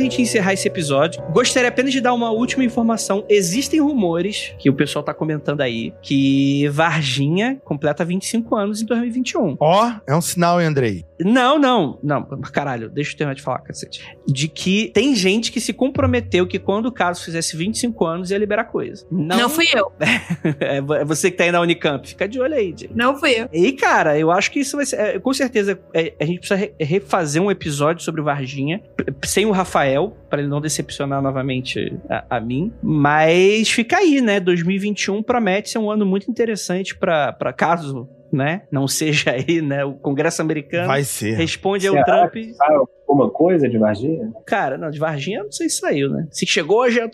[0.00, 3.24] Gente encerrar esse episódio, gostaria apenas de dar uma última informação.
[3.28, 9.56] Existem rumores que o pessoal tá comentando aí que Varginha completa 25 anos em 2021.
[9.58, 11.04] Ó, oh, é um sinal, hein, Andrei?
[11.20, 12.22] Não, não, não.
[12.52, 14.02] Caralho, deixa eu terminar de falar, cacete.
[14.26, 18.38] De que tem gente que se comprometeu que quando o caso fizesse 25 anos ia
[18.38, 19.06] liberar coisa.
[19.10, 19.92] Não, não fui eu.
[20.60, 22.08] é você que tá aí na Unicamp.
[22.08, 22.90] Fica de olho aí, Jay.
[22.94, 23.48] Não fui eu.
[23.52, 24.96] E, cara, eu acho que isso vai ser.
[24.96, 28.82] É, com certeza, é, a gente precisa refazer um episódio sobre Varginha,
[29.24, 32.72] sem o Rafael Rafael, para ele não decepcionar novamente a, a, mim.
[32.82, 34.38] Mas fica aí, né?
[34.38, 38.62] 2021 promete ser um ano muito interessante para caso né?
[38.70, 39.84] Não seja aí, né?
[39.84, 41.34] O Congresso americano vai ser.
[41.34, 42.32] responde ao Trump.
[42.54, 42.74] Sabe
[43.08, 44.32] alguma coisa de Varginha?
[44.46, 46.28] Cara, não, de Varginha eu não sei se saiu, né?
[46.30, 47.08] Se chegou já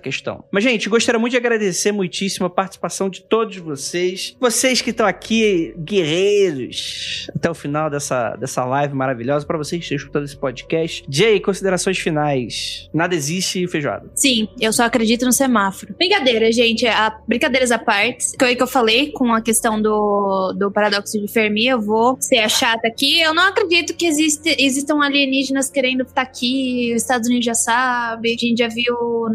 [0.00, 0.44] questão.
[0.50, 4.36] Mas, gente, gostaria muito de agradecer muitíssimo a participação de todos vocês.
[4.40, 9.84] Vocês que estão aqui, guerreiros, até o final dessa, dessa live maravilhosa, para vocês que
[9.84, 11.04] estão escutando esse podcast.
[11.08, 12.88] Jay, considerações finais.
[12.92, 14.10] Nada existe feijoada.
[14.14, 15.94] Sim, eu só acredito no semáforo.
[15.96, 16.86] Brincadeira, gente.
[16.86, 18.36] A, brincadeiras à parte.
[18.36, 21.66] Que que eu falei com a questão do, do paradoxo de Fermi.
[21.66, 23.20] Eu vou ser a chata aqui.
[23.20, 26.92] Eu não acredito que existe, existam alienígenas querendo estar aqui.
[26.94, 28.34] Os Estados Unidos já sabe.
[28.34, 29.28] A gente já viu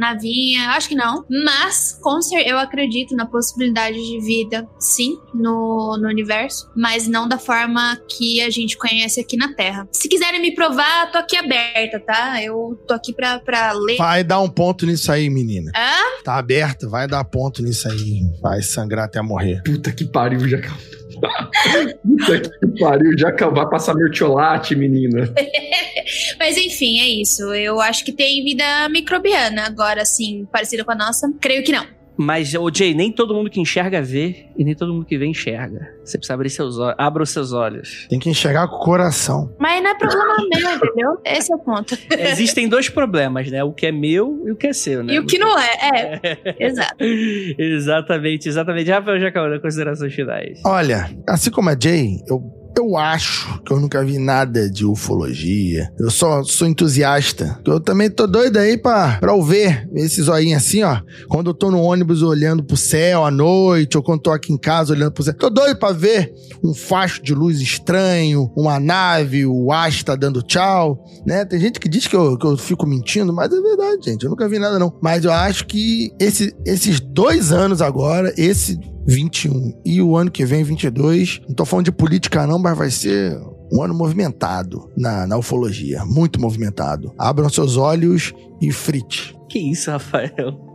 [0.52, 0.70] navinha.
[0.72, 1.26] Acho que não.
[1.30, 6.70] Mas, com certeza, eu acredito na possibilidade de vida, sim, no, no universo.
[6.76, 9.88] Mas não da forma que a gente conhece aqui na Terra.
[9.92, 12.44] Se quiserem me provar, tô aqui aberta, tá?
[12.44, 13.98] Eu tô aqui pra, pra ler.
[13.98, 15.72] Vai dar um ponto nisso aí, menina.
[15.76, 16.24] Hã?
[16.24, 18.22] Tá aberta, vai dar ponto nisso aí.
[18.42, 19.62] Vai sangrar até morrer.
[19.64, 20.60] Puta que pariu, já
[21.22, 25.32] Puta que pariu, já vai passar mertiolate, menina.
[26.40, 27.54] Mas enfim, é isso.
[27.54, 31.32] Eu acho que tem vida microbiana agora, assim, parecida com a nossa.
[31.40, 32.01] Creio que não.
[32.22, 35.26] Mas, ô Jay, nem todo mundo que enxerga vê e nem todo mundo que vê
[35.26, 35.94] enxerga.
[36.06, 36.96] Você precisa abrir seus olhos.
[36.98, 38.06] Abra os seus olhos.
[38.10, 39.54] Tem que enxergar com o coração.
[39.60, 41.18] Mas não é problema meu, entendeu?
[41.26, 41.98] Esse é o ponto.
[42.12, 43.64] Existem dois problemas, né?
[43.64, 45.14] O que é meu e o que é seu, né?
[45.14, 46.38] E o que não é, é.
[46.68, 47.04] Exato.
[47.58, 48.92] exatamente, exatamente.
[48.92, 50.62] Rafael Jacaúna, considerações finais.
[50.64, 55.92] Olha, assim como a Jay, eu eu acho que eu nunca vi nada de ufologia.
[56.00, 57.60] Eu só sou entusiasta.
[57.66, 61.00] Eu também tô doido aí pra, pra ver esse zoinho assim, ó.
[61.28, 64.58] Quando eu tô no ônibus olhando pro céu à noite, ou quando tô aqui em
[64.58, 65.34] casa olhando pro céu.
[65.34, 66.34] Tô doido pra ver
[66.64, 71.44] um facho de luz estranho, uma nave, o Asta dando tchau, né?
[71.46, 74.24] Tem gente que diz que eu, que eu fico mentindo, mas é verdade, gente.
[74.24, 74.94] Eu nunca vi nada, não.
[75.02, 80.46] Mas eu acho que esse, esses dois anos agora, esse 21 e o ano que
[80.46, 81.42] vem, 22.
[81.48, 83.38] Não tô falando de política, não, mas vai ser
[83.72, 86.04] um ano movimentado na, na ufologia.
[86.06, 87.14] Muito movimentado.
[87.18, 89.36] Abram seus olhos e frite.
[89.50, 90.71] Que isso, Rafael?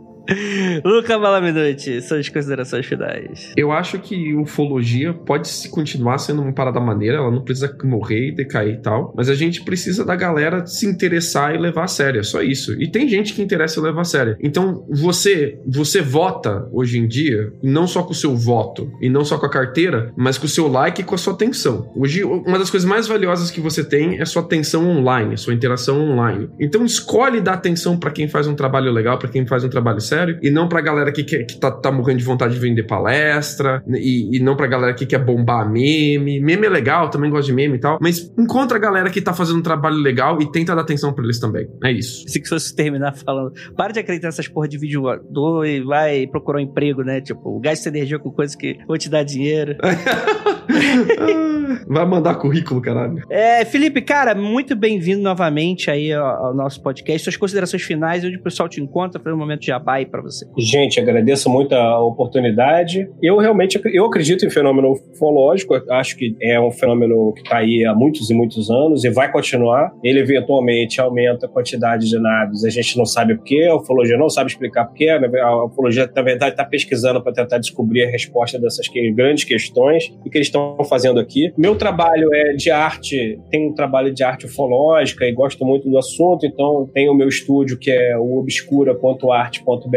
[0.83, 3.53] Luca Balaminuti, suas considerações finais.
[3.55, 8.75] Eu acho que ufologia pode continuar sendo uma parada maneira, ela não precisa morrer decair
[8.75, 12.23] e tal, mas a gente precisa da galera se interessar e levar a sério, é
[12.23, 12.73] só isso.
[12.81, 14.37] E tem gente que interessa e a sério.
[14.41, 19.23] Então, você, você vota hoje em dia, não só com o seu voto e não
[19.23, 21.91] só com a carteira, mas com o seu like e com a sua atenção.
[21.95, 25.99] Hoje, uma das coisas mais valiosas que você tem é sua atenção online, sua interação
[25.99, 26.49] online.
[26.59, 30.01] Então, escolhe dar atenção para quem faz um trabalho legal, para quem faz um trabalho
[30.01, 32.59] sério sério, e não pra galera que, quer, que tá, tá morrendo de vontade de
[32.59, 36.39] vender palestra, e, e não pra galera que quer bombar meme.
[36.39, 39.33] Meme é legal, também gosto de meme e tal, mas encontra a galera que tá
[39.33, 41.67] fazendo um trabalho legal e tenta dar atenção pra eles também.
[41.83, 42.27] É isso.
[42.27, 46.25] Se que fosse terminar falando, para de acreditar nessas porra de vídeo do e vai
[46.27, 47.21] procurar um emprego, né?
[47.21, 49.75] Tipo, gaste energia com coisas que vão te dar dinheiro.
[51.87, 53.23] vai mandar currículo, caralho.
[53.29, 57.23] É, Felipe, cara, muito bem-vindo novamente aí ao, ao, nosso podcast.
[57.23, 60.47] Suas considerações finais, onde o pessoal te encontra, fazer um momento de abai para você.
[60.57, 63.09] Gente, agradeço muito a oportunidade.
[63.21, 67.85] Eu realmente eu acredito em fenômeno ufológico, acho que é um fenômeno que está aí
[67.85, 69.91] há muitos e muitos anos e vai continuar.
[70.03, 74.29] Ele eventualmente aumenta a quantidade de naves, a gente não sabe porquê, a ufologia não
[74.29, 75.29] sabe explicar porquê, né?
[75.39, 80.29] a ufologia, na verdade, está pesquisando para tentar descobrir a resposta dessas grandes questões e
[80.29, 81.53] que eles estão fazendo aqui.
[81.57, 85.97] Meu trabalho é de arte, tenho um trabalho de arte ufológica e gosto muito do
[85.97, 89.96] assunto, então tenho o meu estúdio que é o obscura.arte.br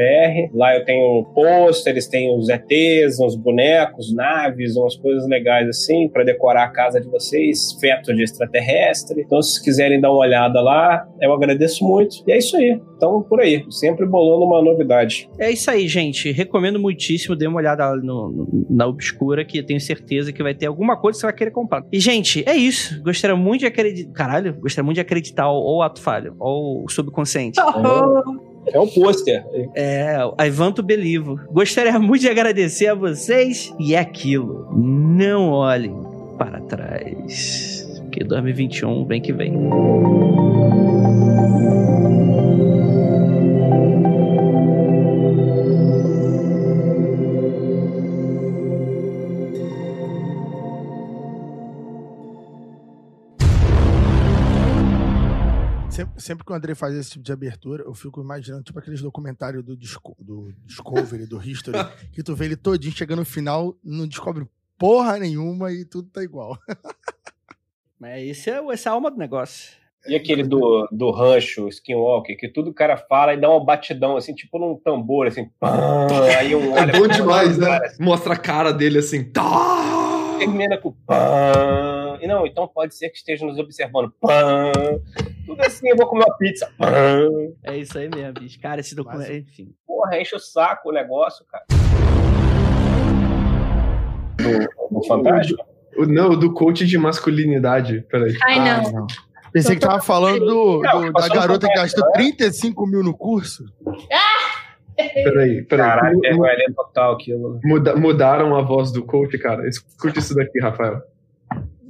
[0.54, 6.24] Lá eu tenho pôsteres, tenho os ETs, uns bonecos, naves, umas coisas legais assim, para
[6.24, 9.22] decorar a casa de vocês, feto de extraterrestre.
[9.22, 12.16] Então, se quiserem dar uma olhada lá, eu agradeço muito.
[12.26, 12.80] E é isso aí.
[12.96, 15.28] Então, por aí, sempre bolando uma novidade.
[15.38, 16.30] É isso aí, gente.
[16.32, 17.34] Recomendo muitíssimo.
[17.34, 20.96] Dê uma olhada no, no, na Obscura, que eu tenho certeza que vai ter alguma
[20.96, 21.82] coisa que você vai querer comprar.
[21.90, 23.02] E, gente, é isso.
[23.02, 24.12] Gostaria muito de acreditar.
[24.12, 27.58] Caralho, gostaria muito de acreditar ou o ato falho, ou o subconsciente.
[27.82, 28.49] Oh.
[28.66, 29.44] É um pôster.
[29.74, 30.16] É,
[30.46, 31.40] Ivanto Belivo.
[31.50, 34.68] Gostaria muito de agradecer a vocês e é aquilo.
[34.76, 35.96] Não olhem
[36.38, 37.86] para trás.
[38.02, 39.52] Porque 2021 vem que vem.
[56.00, 59.02] Sempre, sempre que o André faz esse tipo de abertura, eu fico imaginando, tipo aqueles
[59.02, 61.76] documentários do, Disco, do Discovery, do History,
[62.10, 64.46] que tu vê ele todinho, chegando no final, não descobre
[64.78, 66.56] porra nenhuma e tudo tá igual.
[68.00, 69.78] Mas esse é, essa é a alma do negócio.
[70.06, 74.16] E aquele do, do rancho, Skinwalker, que tudo o cara fala e dá uma batidão,
[74.16, 75.50] assim, tipo num tambor, assim.
[75.60, 76.06] Pá,
[76.38, 77.76] aí um é bom demais, né?
[77.76, 78.02] Assim.
[78.02, 79.22] Mostra a cara dele assim.
[79.22, 80.36] Tá!
[80.38, 82.18] Termina com pá.
[82.22, 84.10] E não, então pode ser que esteja nos observando.
[84.18, 84.72] Pá.
[85.50, 86.70] Tudo assim, eu vou comer uma pizza.
[87.64, 88.60] É isso aí mesmo, bicho.
[88.60, 89.32] Cara, esse documento.
[89.32, 89.72] Enfim.
[89.84, 91.64] porra, enche o saco o negócio, cara.
[94.36, 95.60] Do, do Fantástico?
[95.96, 98.02] O- Não, do coach de masculinidade.
[98.08, 98.36] Peraí.
[98.44, 98.92] Ai, Ah, não.
[98.92, 99.06] não.
[99.52, 102.12] Pensei que tava falando do- Não, do- da garota que gastou né?
[102.14, 103.64] 35 mil no curso.
[104.96, 105.64] Peraí, peraí.
[105.64, 107.58] Caralho, vergonha total aquilo.
[107.64, 109.66] muda- mudaram a voz do coach, cara.
[109.66, 111.00] Escute isso daqui, Rafael.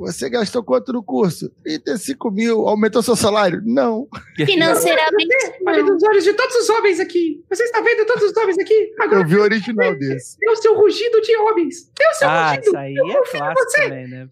[0.00, 1.50] Você gastou quanto no curso?
[1.62, 2.66] 35 mil.
[2.66, 3.60] Aumentou seu salário?
[3.66, 4.08] Não.
[4.34, 5.34] Financeiramente,
[5.66, 5.88] Olha não.
[5.94, 7.44] nos olhos de todos os homens aqui.
[7.50, 8.92] Você está vendo todos os homens aqui?
[9.12, 10.38] Eu vi o original desse.
[10.42, 11.90] é o seu rugido de homens.
[12.00, 14.26] É o seu Ah, isso aí é clássico também, né?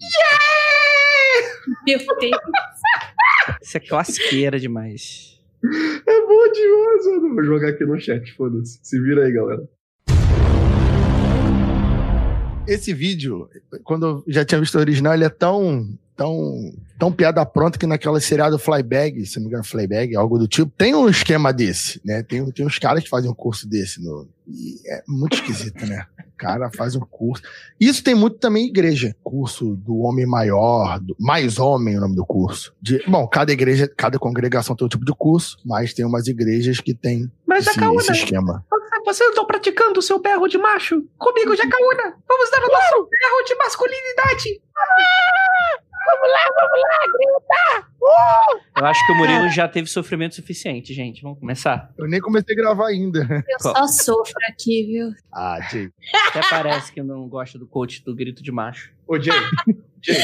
[1.87, 2.41] Meu Deus.
[3.63, 5.39] Isso é classiqueira demais.
[6.07, 7.35] É bom demais, mano.
[7.35, 8.79] Vou jogar aqui no chat, foda-se.
[8.83, 9.63] Se vira aí, galera.
[12.69, 13.49] Esse vídeo,
[13.83, 15.89] quando eu já tinha visto o original, ele é tão,
[16.19, 20.49] tão, tão piada pronta que naquela seriado Flybag, se não me engano, Flybag, algo do
[20.49, 22.25] tipo, tem um esquema desse, né?
[22.25, 24.03] Tem, tem uns caras que fazem um curso desse.
[24.03, 26.07] No, e é muito esquisito, né?
[26.19, 27.43] O cara faz um curso.
[27.81, 29.15] Isso tem muito também igreja.
[29.23, 32.75] Curso do homem maior, do, mais homem é o nome do curso.
[32.83, 36.81] De, bom, cada igreja, cada congregação tem um tipo de curso, mas tem umas igrejas
[36.81, 38.65] que tem Mas, esse, esse esquema.
[39.05, 41.01] você não está praticando o seu berro de macho?
[41.17, 42.15] Comigo, Jacaúna.
[42.29, 44.61] Vamos dar o nosso berro de masculinidade.
[48.79, 51.23] Eu acho que o Murilo já teve sofrimento suficiente, gente.
[51.23, 51.93] Vamos começar?
[51.99, 53.21] Eu nem comecei a gravar ainda.
[53.49, 55.11] Eu só sofro aqui, viu?
[55.33, 55.91] Ah, Jay.
[56.29, 58.93] Até parece que eu não gosto do coach do grito de macho.
[59.07, 59.35] Ô, Jay.
[60.03, 60.17] Jay,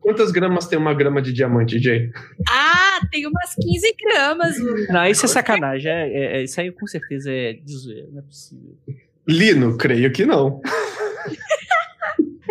[0.00, 2.10] quantas- gramas tem uma grama de diamante, Jay?
[2.48, 4.56] Ah, tem umas 15 gramas.
[4.88, 5.90] Não, isso é sacanagem.
[5.90, 8.76] É, é- é- isso aí com certeza é de zoeira, não é possível.
[9.26, 10.60] Lino, creio que não.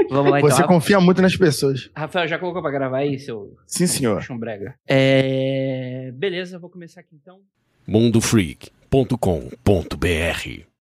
[0.09, 0.51] Vamos lá então.
[0.51, 1.89] Você confia muito nas pessoas.
[1.95, 4.21] Rafael, já colocou pra gravar aí, seu Sim, senhor.
[4.21, 4.75] chumbrega?
[4.87, 6.11] É...
[6.13, 7.39] Beleza, vou começar aqui então.
[7.87, 10.76] mundofreak.com.br